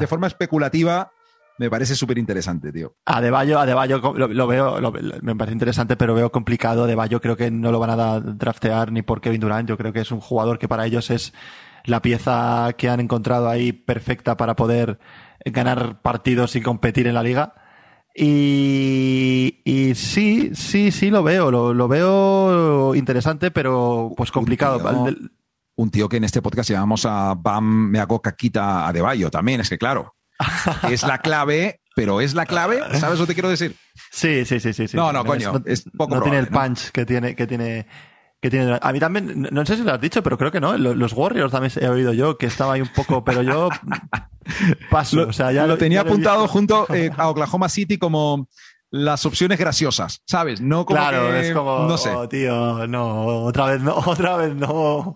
de 0.00 0.06
forma 0.06 0.28
especulativa, 0.28 1.12
me 1.58 1.68
parece 1.68 1.94
súper 1.94 2.16
interesante, 2.16 2.72
tío. 2.72 2.96
A 3.04 3.20
Deballo, 3.20 3.58
a 3.58 3.66
lo, 3.66 4.46
veo, 4.46 4.92
me 5.20 5.36
parece 5.36 5.52
interesante, 5.52 5.94
pero 5.98 6.14
veo 6.14 6.32
complicado. 6.32 6.86
Deballo 6.86 7.20
creo 7.20 7.36
que 7.36 7.50
no 7.50 7.70
lo 7.70 7.78
van 7.78 7.90
a 7.90 8.18
draftear 8.20 8.92
ni 8.92 9.02
por 9.02 9.20
Kevin 9.20 9.42
Durant. 9.42 9.68
Yo 9.68 9.76
creo 9.76 9.92
que 9.92 10.00
es 10.00 10.10
un 10.10 10.20
jugador 10.20 10.58
que 10.58 10.68
para 10.68 10.86
ellos 10.86 11.10
es 11.10 11.34
la 11.84 12.02
pieza 12.02 12.74
que 12.76 12.88
han 12.88 13.00
encontrado 13.00 13.48
ahí 13.48 13.72
perfecta 13.72 14.36
para 14.36 14.56
poder 14.56 14.98
ganar 15.44 16.00
partidos 16.02 16.56
y 16.56 16.60
competir 16.60 17.06
en 17.06 17.14
la 17.14 17.22
liga. 17.22 17.54
Y, 18.14 19.60
y 19.64 19.94
sí, 19.94 20.50
sí, 20.54 20.90
sí 20.90 21.10
lo 21.10 21.22
veo, 21.22 21.50
lo, 21.50 21.88
veo 21.88 22.94
interesante, 22.94 23.50
pero 23.50 24.12
pues 24.16 24.32
complicado. 24.32 24.80
Un 25.76 25.90
tío, 25.90 26.08
que 26.08 26.18
en 26.18 26.24
este 26.24 26.42
podcast 26.42 26.68
llamamos 26.68 27.06
a 27.06 27.34
Bam 27.34 27.90
Meago 27.90 28.20
Caquita 28.20 28.86
a 28.86 28.92
Deballo 28.92 29.30
también, 29.30 29.60
es 29.60 29.70
que 29.70 29.78
claro, 29.78 30.14
es 30.90 31.02
la 31.04 31.18
clave, 31.18 31.80
pero 31.94 32.20
es 32.20 32.34
la 32.34 32.44
clave, 32.44 32.80
¿sabes 32.98 33.18
lo 33.18 33.24
que 33.24 33.28
te 33.28 33.34
quiero 33.34 33.48
decir? 33.48 33.76
Sí, 34.10 34.44
sí, 34.44 34.60
sí, 34.60 34.74
sí. 34.74 34.88
No, 34.92 35.12
no, 35.12 35.24
coño, 35.24 35.52
no, 35.52 35.62
es 35.64 35.84
poco 35.96 36.16
No 36.16 36.22
tiene 36.22 36.38
el 36.38 36.48
punch 36.48 36.90
que 36.90 37.06
tiene, 37.06 37.34
que 37.34 37.46
tiene 37.46 37.86
que 38.40 38.50
tiene. 38.50 38.78
A 38.80 38.92
mí 38.92 39.00
también, 39.00 39.48
no 39.50 39.66
sé 39.66 39.76
si 39.76 39.82
lo 39.82 39.92
has 39.92 40.00
dicho, 40.00 40.22
pero 40.22 40.38
creo 40.38 40.50
que 40.50 40.60
no. 40.60 40.76
Los 40.76 41.12
Warriors 41.12 41.52
también 41.52 41.72
he 41.80 41.88
oído 41.88 42.12
yo, 42.12 42.38
que 42.38 42.46
estaba 42.46 42.74
ahí 42.74 42.80
un 42.80 42.88
poco, 42.88 43.22
pero 43.24 43.42
yo 43.42 43.68
paso. 44.90 45.16
Lo, 45.16 45.28
o 45.28 45.32
sea, 45.32 45.52
ya 45.52 45.66
lo 45.66 45.76
tenía 45.76 46.00
apuntado 46.00 46.48
junto 46.48 46.86
eh, 46.94 47.10
a 47.16 47.28
Oklahoma 47.28 47.68
City 47.68 47.98
como 47.98 48.48
las 48.90 49.24
opciones 49.24 49.58
graciosas, 49.58 50.22
¿sabes? 50.26 50.60
No 50.60 50.84
como 50.84 50.98
claro, 50.98 51.34
es 51.34 51.52
como, 51.52 51.86
no 51.86 51.96
sé. 51.96 52.10
Oh, 52.10 52.28
tío, 52.28 52.86
no, 52.88 53.44
otra 53.44 53.66
vez 53.66 53.80
no, 53.80 53.94
otra 54.06 54.36
vez 54.36 54.54
no. 54.54 55.14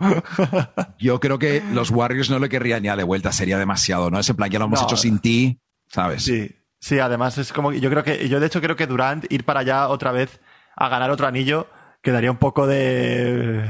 Yo 0.99 1.19
creo 1.19 1.39
que 1.39 1.63
los 1.73 1.91
Warriors 1.91 2.31
no 2.31 2.39
le 2.39 2.49
querrían 2.49 2.83
ya 2.83 2.95
de 2.95 3.05
vuelta, 3.05 3.33
sería 3.33 3.59
demasiado, 3.59 4.11
¿no? 4.11 4.19
Ese 4.19 4.35
plan 4.35 4.51
ya 4.51 4.59
lo 4.59 4.67
hemos 4.67 4.83
hecho 4.83 4.97
sin 4.97 5.19
ti, 5.19 5.59
¿sabes? 5.89 6.25
Sí, 6.25 6.55
sí, 6.79 6.99
además 7.01 7.39
es 7.39 7.53
como, 7.53 7.73
yo 7.73 7.91
creo 7.91 8.05
que, 8.05 8.29
yo 8.29 8.39
de 8.39 8.47
hecho 8.47 8.61
creo 8.61 8.77
que 8.77 8.87
Durant 8.87 9.31
ir 9.33 9.45
para 9.45 9.61
allá 9.61 9.89
otra 9.89 10.13
vez 10.13 10.41
a 10.77 10.89
ganar 10.89 11.11
otro 11.11 11.27
anillo 11.27 11.67
quedaría 12.05 12.31
un 12.31 12.37
poco 12.37 12.69
de... 12.69 13.69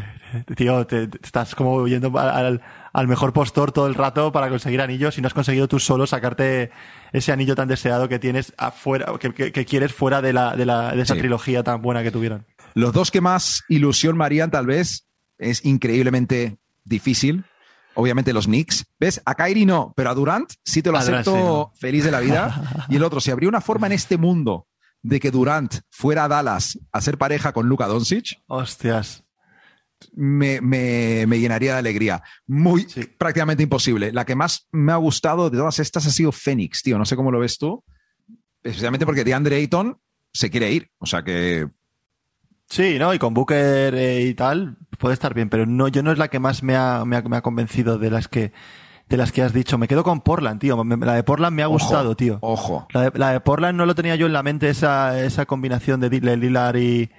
Tío, 0.56 0.84
te, 0.84 1.08
estás 1.22 1.54
como 1.54 1.86
yendo 1.86 2.18
al, 2.18 2.60
al, 2.92 3.08
mejor 3.08 3.32
postor 3.32 3.70
todo 3.70 3.86
el 3.86 3.94
rato 3.94 4.32
para 4.32 4.48
conseguir 4.48 4.80
anillos 4.80 5.16
y 5.16 5.20
no 5.20 5.28
has 5.28 5.34
conseguido 5.34 5.68
tú 5.68 5.78
solo 5.78 6.08
sacarte 6.08 6.72
ese 7.12 7.30
anillo 7.30 7.54
tan 7.54 7.68
deseado 7.68 8.08
que 8.08 8.18
tienes 8.18 8.52
afuera, 8.58 9.12
que, 9.20 9.52
que, 9.52 9.64
quieres 9.64 9.94
fuera 9.94 10.20
de, 10.20 10.32
la, 10.32 10.56
de, 10.56 10.66
la, 10.66 10.90
de 10.92 11.02
esa 11.02 11.14
trilogía 11.14 11.62
tan 11.62 11.80
buena 11.82 12.02
que 12.02 12.10
tuvieron. 12.10 12.44
Los 12.74 12.92
dos 12.92 13.12
que 13.12 13.20
más 13.20 13.62
ilusión 13.68 14.16
marían 14.16 14.50
tal 14.50 14.66
vez 14.66 15.06
es 15.38 15.64
increíblemente 15.64 16.58
difícil. 16.82 17.44
Obviamente 17.94 18.32
los 18.32 18.46
Knicks. 18.46 18.86
¿Ves? 18.98 19.22
A 19.24 19.36
Kyrie 19.36 19.66
no, 19.66 19.92
pero 19.96 20.10
a 20.10 20.14
Durant 20.14 20.50
sí 20.64 20.82
te 20.82 20.90
lo 20.90 20.98
acepto 20.98 21.70
feliz 21.78 22.02
de 22.02 22.10
la 22.10 22.18
vida. 22.18 22.86
y 22.88 22.96
el 22.96 23.04
otro, 23.04 23.20
si 23.20 23.30
habría 23.30 23.48
una 23.48 23.60
forma 23.60 23.86
en 23.86 23.92
este 23.92 24.18
mundo 24.18 24.66
de 25.04 25.20
que 25.20 25.30
Durant 25.30 25.72
fuera 25.90 26.24
a 26.24 26.28
Dallas 26.28 26.78
a 26.90 27.00
ser 27.00 27.18
pareja 27.18 27.52
con 27.52 27.68
Luka 27.68 27.86
Doncic. 27.86 28.40
Hostias. 28.46 29.22
Me, 30.14 30.60
llenaría 31.38 31.74
de 31.74 31.78
alegría. 31.78 32.22
Muy 32.46 32.86
prácticamente 33.18 33.62
imposible. 33.62 34.12
La 34.12 34.24
que 34.24 34.34
más 34.34 34.66
me 34.72 34.92
ha 34.92 34.96
gustado 34.96 35.50
de 35.50 35.58
todas 35.58 35.78
estas 35.78 36.06
ha 36.06 36.10
sido 36.10 36.32
Phoenix, 36.32 36.82
tío. 36.82 36.98
No 36.98 37.04
sé 37.04 37.16
cómo 37.16 37.30
lo 37.30 37.38
ves 37.38 37.58
tú. 37.58 37.84
Especialmente 38.62 39.04
porque 39.04 39.24
DeAndre 39.24 39.56
Ayton 39.56 39.98
se 40.32 40.50
quiere 40.50 40.72
ir. 40.72 40.90
O 40.98 41.06
sea 41.06 41.22
que. 41.22 41.68
Sí, 42.66 42.98
¿no? 42.98 43.12
Y 43.12 43.18
con 43.18 43.34
Booker 43.34 43.94
eh, 43.94 44.22
y 44.22 44.32
tal, 44.32 44.78
puede 44.98 45.12
estar 45.12 45.34
bien, 45.34 45.50
pero 45.50 45.66
no, 45.66 45.88
yo 45.88 46.02
no 46.02 46.12
es 46.12 46.18
la 46.18 46.28
que 46.28 46.38
más 46.38 46.62
me 46.62 46.76
ha, 46.76 47.04
me 47.04 47.36
ha 47.36 47.42
convencido 47.42 47.98
de 47.98 48.10
las 48.10 48.26
que 48.26 48.52
de 49.14 49.18
las 49.18 49.32
que 49.32 49.42
has 49.42 49.52
dicho. 49.52 49.78
Me 49.78 49.86
quedo 49.86 50.02
con 50.02 50.20
Portland, 50.20 50.60
tío. 50.60 50.82
la 50.82 51.14
de 51.14 51.22
Portland 51.22 51.54
me 51.54 51.62
ha 51.62 51.66
gustado, 51.66 52.16
tío. 52.16 52.38
Ojo. 52.42 52.86
La 52.92 53.02
de, 53.02 53.18
la 53.18 53.30
de, 53.30 53.40
Portland 53.40 53.78
no 53.78 53.86
lo 53.86 53.94
tenía 53.94 54.16
yo 54.16 54.26
en 54.26 54.32
la 54.32 54.42
mente, 54.42 54.68
esa, 54.68 55.22
esa 55.22 55.46
combinación 55.46 56.00
de 56.00 56.10
Lillard 56.10 56.76
y, 56.76 57.10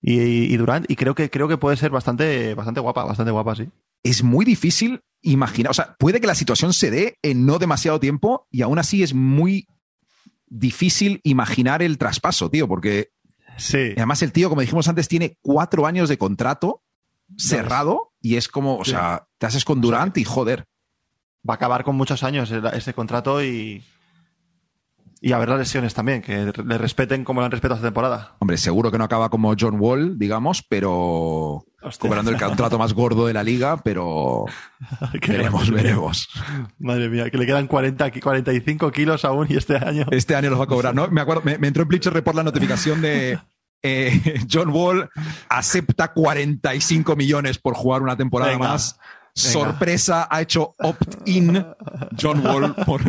y, 0.00 0.56
Durant, 0.56 0.90
y 0.90 0.96
creo 0.96 1.14
que, 1.14 1.28
creo 1.30 1.46
que 1.46 1.58
puede 1.58 1.76
ser 1.76 1.90
bastante, 1.90 2.54
bastante 2.54 2.80
guapa, 2.80 3.04
bastante 3.04 3.30
guapa, 3.30 3.54
sí. 3.54 3.68
Es 4.02 4.22
muy 4.22 4.44
difícil 4.44 5.02
imaginar, 5.20 5.70
o 5.70 5.74
sea, 5.74 5.96
puede 5.98 6.20
que 6.20 6.26
la 6.26 6.34
situación 6.34 6.72
se 6.72 6.90
dé 6.90 7.18
en 7.22 7.46
no 7.46 7.58
demasiado 7.58 8.00
tiempo 8.00 8.46
y 8.50 8.62
aún 8.62 8.78
así 8.78 9.02
es 9.02 9.14
muy 9.14 9.66
difícil 10.46 11.20
imaginar 11.24 11.82
el 11.82 11.98
traspaso, 11.98 12.50
tío, 12.50 12.68
porque 12.68 13.10
sí. 13.56 13.92
además 13.96 14.22
el 14.22 14.32
tío, 14.32 14.48
como 14.48 14.62
dijimos 14.62 14.88
antes, 14.88 15.08
tiene 15.08 15.36
cuatro 15.42 15.86
años 15.86 16.08
de 16.08 16.18
contrato 16.18 16.82
cerrado 17.36 18.12
y 18.20 18.36
es 18.36 18.48
como, 18.48 18.76
o 18.76 18.84
sea, 18.84 19.26
te 19.38 19.46
haces 19.46 19.64
con 19.64 19.80
Durant 19.80 20.16
y 20.18 20.24
joder 20.24 20.66
va 21.48 21.54
a 21.54 21.56
acabar 21.56 21.84
con 21.84 21.96
muchos 21.96 22.22
años 22.22 22.50
este 22.50 22.94
contrato 22.94 23.42
y, 23.42 23.84
y 25.24 25.32
a 25.32 25.38
ver 25.38 25.48
las 25.48 25.58
lesiones 25.58 25.94
también, 25.94 26.20
que 26.20 26.52
le 26.66 26.76
respeten 26.76 27.24
como 27.24 27.40
le 27.40 27.46
han 27.46 27.50
respetado 27.50 27.76
esta 27.76 27.86
temporada. 27.86 28.36
Hombre, 28.40 28.58
seguro 28.58 28.90
que 28.90 28.98
no 28.98 29.04
acaba 29.04 29.30
como 29.30 29.54
John 29.58 29.76
Wall, 29.80 30.18
digamos, 30.18 30.62
pero 30.68 31.64
cobrando 31.98 32.30
el 32.30 32.38
contrato 32.38 32.78
más 32.78 32.92
gordo 32.92 33.26
de 33.26 33.32
la 33.32 33.42
liga, 33.42 33.78
pero 33.78 34.44
veremos, 35.26 35.70
veremos. 35.70 36.28
Madre 36.78 37.08
mía, 37.08 37.30
que 37.30 37.38
le 37.38 37.46
quedan 37.46 37.66
40, 37.66 38.10
45 38.20 38.92
kilos 38.92 39.24
aún 39.24 39.46
y 39.48 39.56
este 39.56 39.76
año. 39.76 40.04
Este 40.10 40.36
año 40.36 40.50
los 40.50 40.60
va 40.60 40.64
a 40.64 40.68
cobrar, 40.68 40.94
¿no? 40.94 41.08
Me 41.08 41.22
acuerdo, 41.22 41.42
me, 41.42 41.54
entró 41.66 41.84
en 41.84 41.88
Bleacher 41.88 42.12
Report 42.12 42.36
la 42.36 42.42
notificación 42.42 43.00
de 43.00 43.38
eh, 43.82 44.40
John 44.52 44.68
Wall 44.70 45.08
acepta 45.48 46.12
45 46.12 47.16
millones 47.16 47.58
por 47.58 47.74
jugar 47.74 48.02
una 48.02 48.16
temporada 48.16 48.58
más 48.58 48.98
sorpresa, 49.34 50.28
ha 50.30 50.40
hecho 50.40 50.74
opt-in 50.78 51.64
John 52.20 52.44
Wall 52.46 52.74
por... 52.86 53.02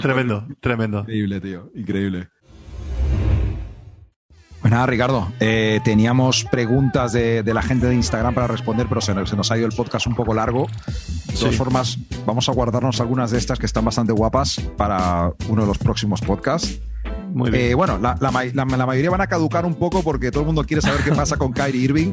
tremendo, 0.00 0.46
tremendo. 0.60 1.00
Increíble, 1.00 1.40
tío, 1.40 1.70
increíble. 1.74 2.28
Pues 4.66 4.72
nada, 4.72 4.86
Ricardo, 4.86 5.32
eh, 5.38 5.80
teníamos 5.84 6.44
preguntas 6.44 7.12
de, 7.12 7.44
la 7.44 7.62
gente 7.62 7.86
de 7.86 7.94
Instagram 7.94 8.34
para 8.34 8.48
responder, 8.48 8.88
pero 8.88 9.00
se 9.00 9.14
nos, 9.14 9.52
ha 9.52 9.56
ido 9.56 9.68
el 9.68 9.72
podcast 9.72 10.08
un 10.08 10.16
poco 10.16 10.34
largo. 10.34 10.66
De 11.26 11.34
todas 11.34 11.54
formas, 11.54 11.98
vamos 12.26 12.48
a 12.48 12.52
guardarnos 12.52 13.00
algunas 13.00 13.30
de 13.30 13.38
estas 13.38 13.60
que 13.60 13.66
están 13.66 13.84
bastante 13.84 14.12
guapas 14.12 14.60
para 14.76 15.30
uno 15.48 15.62
de 15.62 15.68
los 15.68 15.78
próximos 15.78 16.20
podcasts. 16.20 16.80
Eh, 17.52 17.74
bueno, 17.74 17.98
la, 17.98 18.30
mayoría 18.86 19.10
van 19.10 19.20
a 19.20 19.26
caducar 19.26 19.66
un 19.66 19.74
poco 19.74 20.02
porque 20.02 20.30
todo 20.30 20.40
el 20.40 20.46
mundo 20.46 20.64
quiere 20.64 20.80
saber 20.80 21.02
qué 21.02 21.12
pasa 21.12 21.36
con 21.36 21.52
Kyrie 21.52 21.82
Irving 21.82 22.12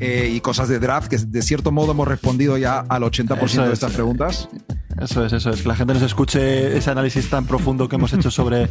eh, 0.00 0.30
y 0.32 0.40
cosas 0.40 0.68
de 0.68 0.80
draft, 0.80 1.08
que 1.08 1.18
de 1.18 1.42
cierto 1.42 1.70
modo 1.70 1.92
hemos 1.92 2.08
respondido 2.08 2.58
ya 2.58 2.80
al 2.88 3.02
80% 3.02 3.66
de 3.66 3.72
estas 3.72 3.92
preguntas. 3.92 4.48
Eso 5.00 5.24
es, 5.24 5.32
eso 5.32 5.50
es. 5.50 5.62
Que 5.62 5.68
la 5.68 5.76
gente 5.76 5.94
nos 5.94 6.02
escuche 6.02 6.76
ese 6.76 6.90
análisis 6.90 7.28
tan 7.28 7.46
profundo 7.46 7.88
que 7.88 7.96
hemos 7.96 8.12
hecho 8.12 8.30
sobre, 8.30 8.70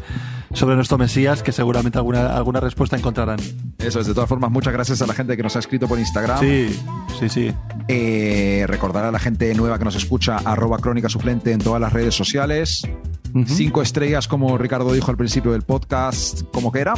sobre 0.53 0.76
nuestro 0.76 0.97
Mesías, 0.97 1.43
que 1.43 1.51
seguramente 1.51 1.97
alguna, 1.97 2.36
alguna 2.36 2.59
respuesta 2.59 2.95
encontrarán. 2.95 3.39
Eso 3.80 3.99
es. 3.99 4.07
De 4.07 4.13
todas 4.13 4.30
formas, 4.30 4.51
muchas 4.51 4.74
gracias 4.74 5.01
a 5.01 5.07
la 5.07 5.13
gente 5.13 5.36
que 5.36 5.43
nos 5.43 5.55
ha 5.55 5.59
escrito 5.59 5.88
por 5.88 5.99
Instagram. 5.99 6.39
Sí, 6.39 6.80
sí, 7.19 7.30
sí. 7.30 7.53
Eh, 7.88 8.65
recordar 8.67 9.05
a 9.05 9.11
la 9.11 9.19
gente 9.19 9.53
nueva 9.53 9.78
que 9.78 9.86
nos 9.86 9.95
escucha, 9.95 10.38
arroba 10.38 10.78
crónica 10.80 11.09
suplente 11.09 11.51
en 11.51 11.59
todas 11.59 11.82
las 11.82 11.91
redes 11.91 12.15
sociales. 12.15 12.84
Cinco 13.47 13.82
estrellas, 13.82 14.28
como 14.28 14.57
Ricardo 14.59 14.93
dijo 14.93 15.09
al 15.09 15.17
principio 15.17 15.51
del 15.53 15.63
podcast, 15.63 16.43
¿cómo 16.53 16.71
que 16.71 16.80
era? 16.80 16.93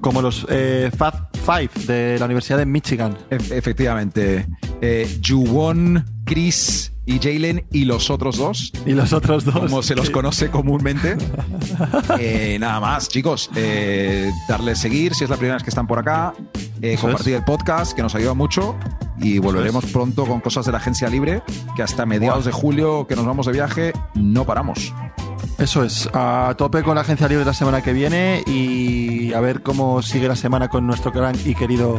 Como 0.00 0.22
los 0.22 0.46
eh, 0.48 0.90
Fab 0.96 1.30
Five 1.32 1.86
de 1.86 2.18
la 2.18 2.26
Universidad 2.26 2.58
de 2.58 2.66
Michigan. 2.66 3.16
efectivamente. 3.30 4.46
Eh, 4.80 5.20
Juwon, 5.26 6.04
Chris 6.24 6.92
y 7.06 7.20
Jalen 7.20 7.64
y 7.72 7.84
los 7.84 8.10
otros 8.10 8.36
dos. 8.36 8.72
Y 8.84 8.92
los 8.92 9.12
otros 9.12 9.44
dos. 9.44 9.54
Como 9.54 9.82
se 9.82 9.94
los 9.94 10.10
conoce 10.10 10.50
comúnmente. 10.50 11.16
Eh, 12.18 12.56
nada 12.58 12.80
más, 12.80 13.08
chicos. 13.08 13.50
Eh, 13.54 14.30
darle 14.48 14.74
seguir 14.74 15.14
si 15.14 15.24
es 15.24 15.30
la 15.30 15.36
primera 15.36 15.54
vez 15.54 15.62
que 15.62 15.70
están 15.70 15.86
por 15.86 15.98
acá. 15.98 16.34
Eh, 16.80 16.96
compartir 17.00 17.34
el 17.34 17.44
podcast, 17.44 17.92
que 17.94 18.02
nos 18.02 18.14
ayuda 18.14 18.34
mucho. 18.34 18.76
Y 19.18 19.38
volveremos 19.38 19.84
pronto 19.86 20.24
con 20.24 20.40
cosas 20.40 20.66
de 20.66 20.72
la 20.72 20.78
agencia 20.78 21.08
libre, 21.08 21.42
que 21.74 21.82
hasta 21.82 22.06
mediados 22.06 22.44
de 22.44 22.52
julio 22.52 23.06
que 23.06 23.16
nos 23.16 23.26
vamos 23.26 23.46
de 23.46 23.52
viaje, 23.52 23.92
no 24.14 24.44
paramos. 24.44 24.92
Eso 25.58 25.84
es, 25.84 26.08
a 26.12 26.54
tope 26.56 26.82
con 26.82 26.96
la 26.96 27.00
agencia 27.00 27.28
libre 27.28 27.44
la 27.44 27.54
semana 27.54 27.82
que 27.82 27.92
viene 27.92 28.42
y 28.46 29.32
a 29.32 29.40
ver 29.40 29.62
cómo 29.62 30.02
sigue 30.02 30.28
la 30.28 30.36
semana 30.36 30.68
con 30.68 30.86
nuestro 30.86 31.12
gran 31.12 31.34
y 31.44 31.54
querido 31.54 31.98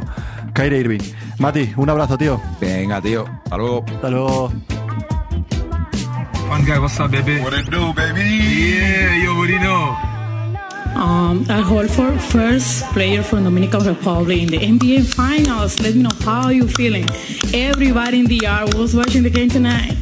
Kyrie 0.54 0.80
Irving. 0.80 1.02
Mati, 1.40 1.74
un 1.76 1.90
abrazo, 1.90 2.18
tío. 2.18 2.40
Venga, 2.62 3.02
tío. 3.02 3.26
Hasta 3.46 3.58
luego. 3.58 3.86
Hasta 3.88 4.10
luego. 4.10 4.52
One 6.50 6.64
guy, 6.66 6.80
what's 6.80 7.00
up, 7.00 7.12
baby? 7.12 7.40
What 7.42 7.54
it 7.54 7.70
do, 7.70 7.94
baby? 7.94 8.22
Yeah, 8.22 9.16
you 9.22 9.30
already 9.32 9.60
know. 9.60 9.96
Um, 10.96 11.46
Al 11.50 11.64
Horford, 11.64 12.20
first 12.22 12.86
player 12.94 13.22
from 13.22 13.44
Dominican 13.44 13.84
Republic 13.84 14.40
in 14.42 14.48
the 14.48 14.58
NBA 14.58 15.14
Finals. 15.14 15.80
Let 15.82 15.96
me 15.96 16.04
know 16.04 16.16
how 16.24 16.50
you 16.50 16.68
feeling. 16.68 17.06
Everybody 17.54 18.20
in 18.20 18.26
the 18.26 18.40
yard 18.42 18.74
was 18.76 18.96
watching 18.96 19.24
the 19.24 19.30
game 19.30 19.50
tonight. 19.50 19.96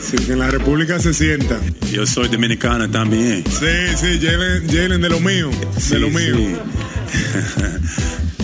Sí, 0.00 0.16
que 0.16 0.32
en 0.32 0.38
la 0.40 0.48
República 0.50 0.98
se 0.98 1.12
sienta. 1.14 1.60
Yo 1.92 2.06
soy 2.06 2.28
dominicana 2.28 2.88
también. 2.90 3.44
Sí, 3.46 3.96
sí, 3.96 4.18
Jalen, 4.20 4.68
Jalen 4.68 5.00
de 5.00 5.08
lo 5.10 5.20
mío. 5.20 5.50
Sí, 5.78 5.94
de 5.94 6.00
lo 6.00 6.08
mío. 6.10 6.36
sí. 6.36 8.32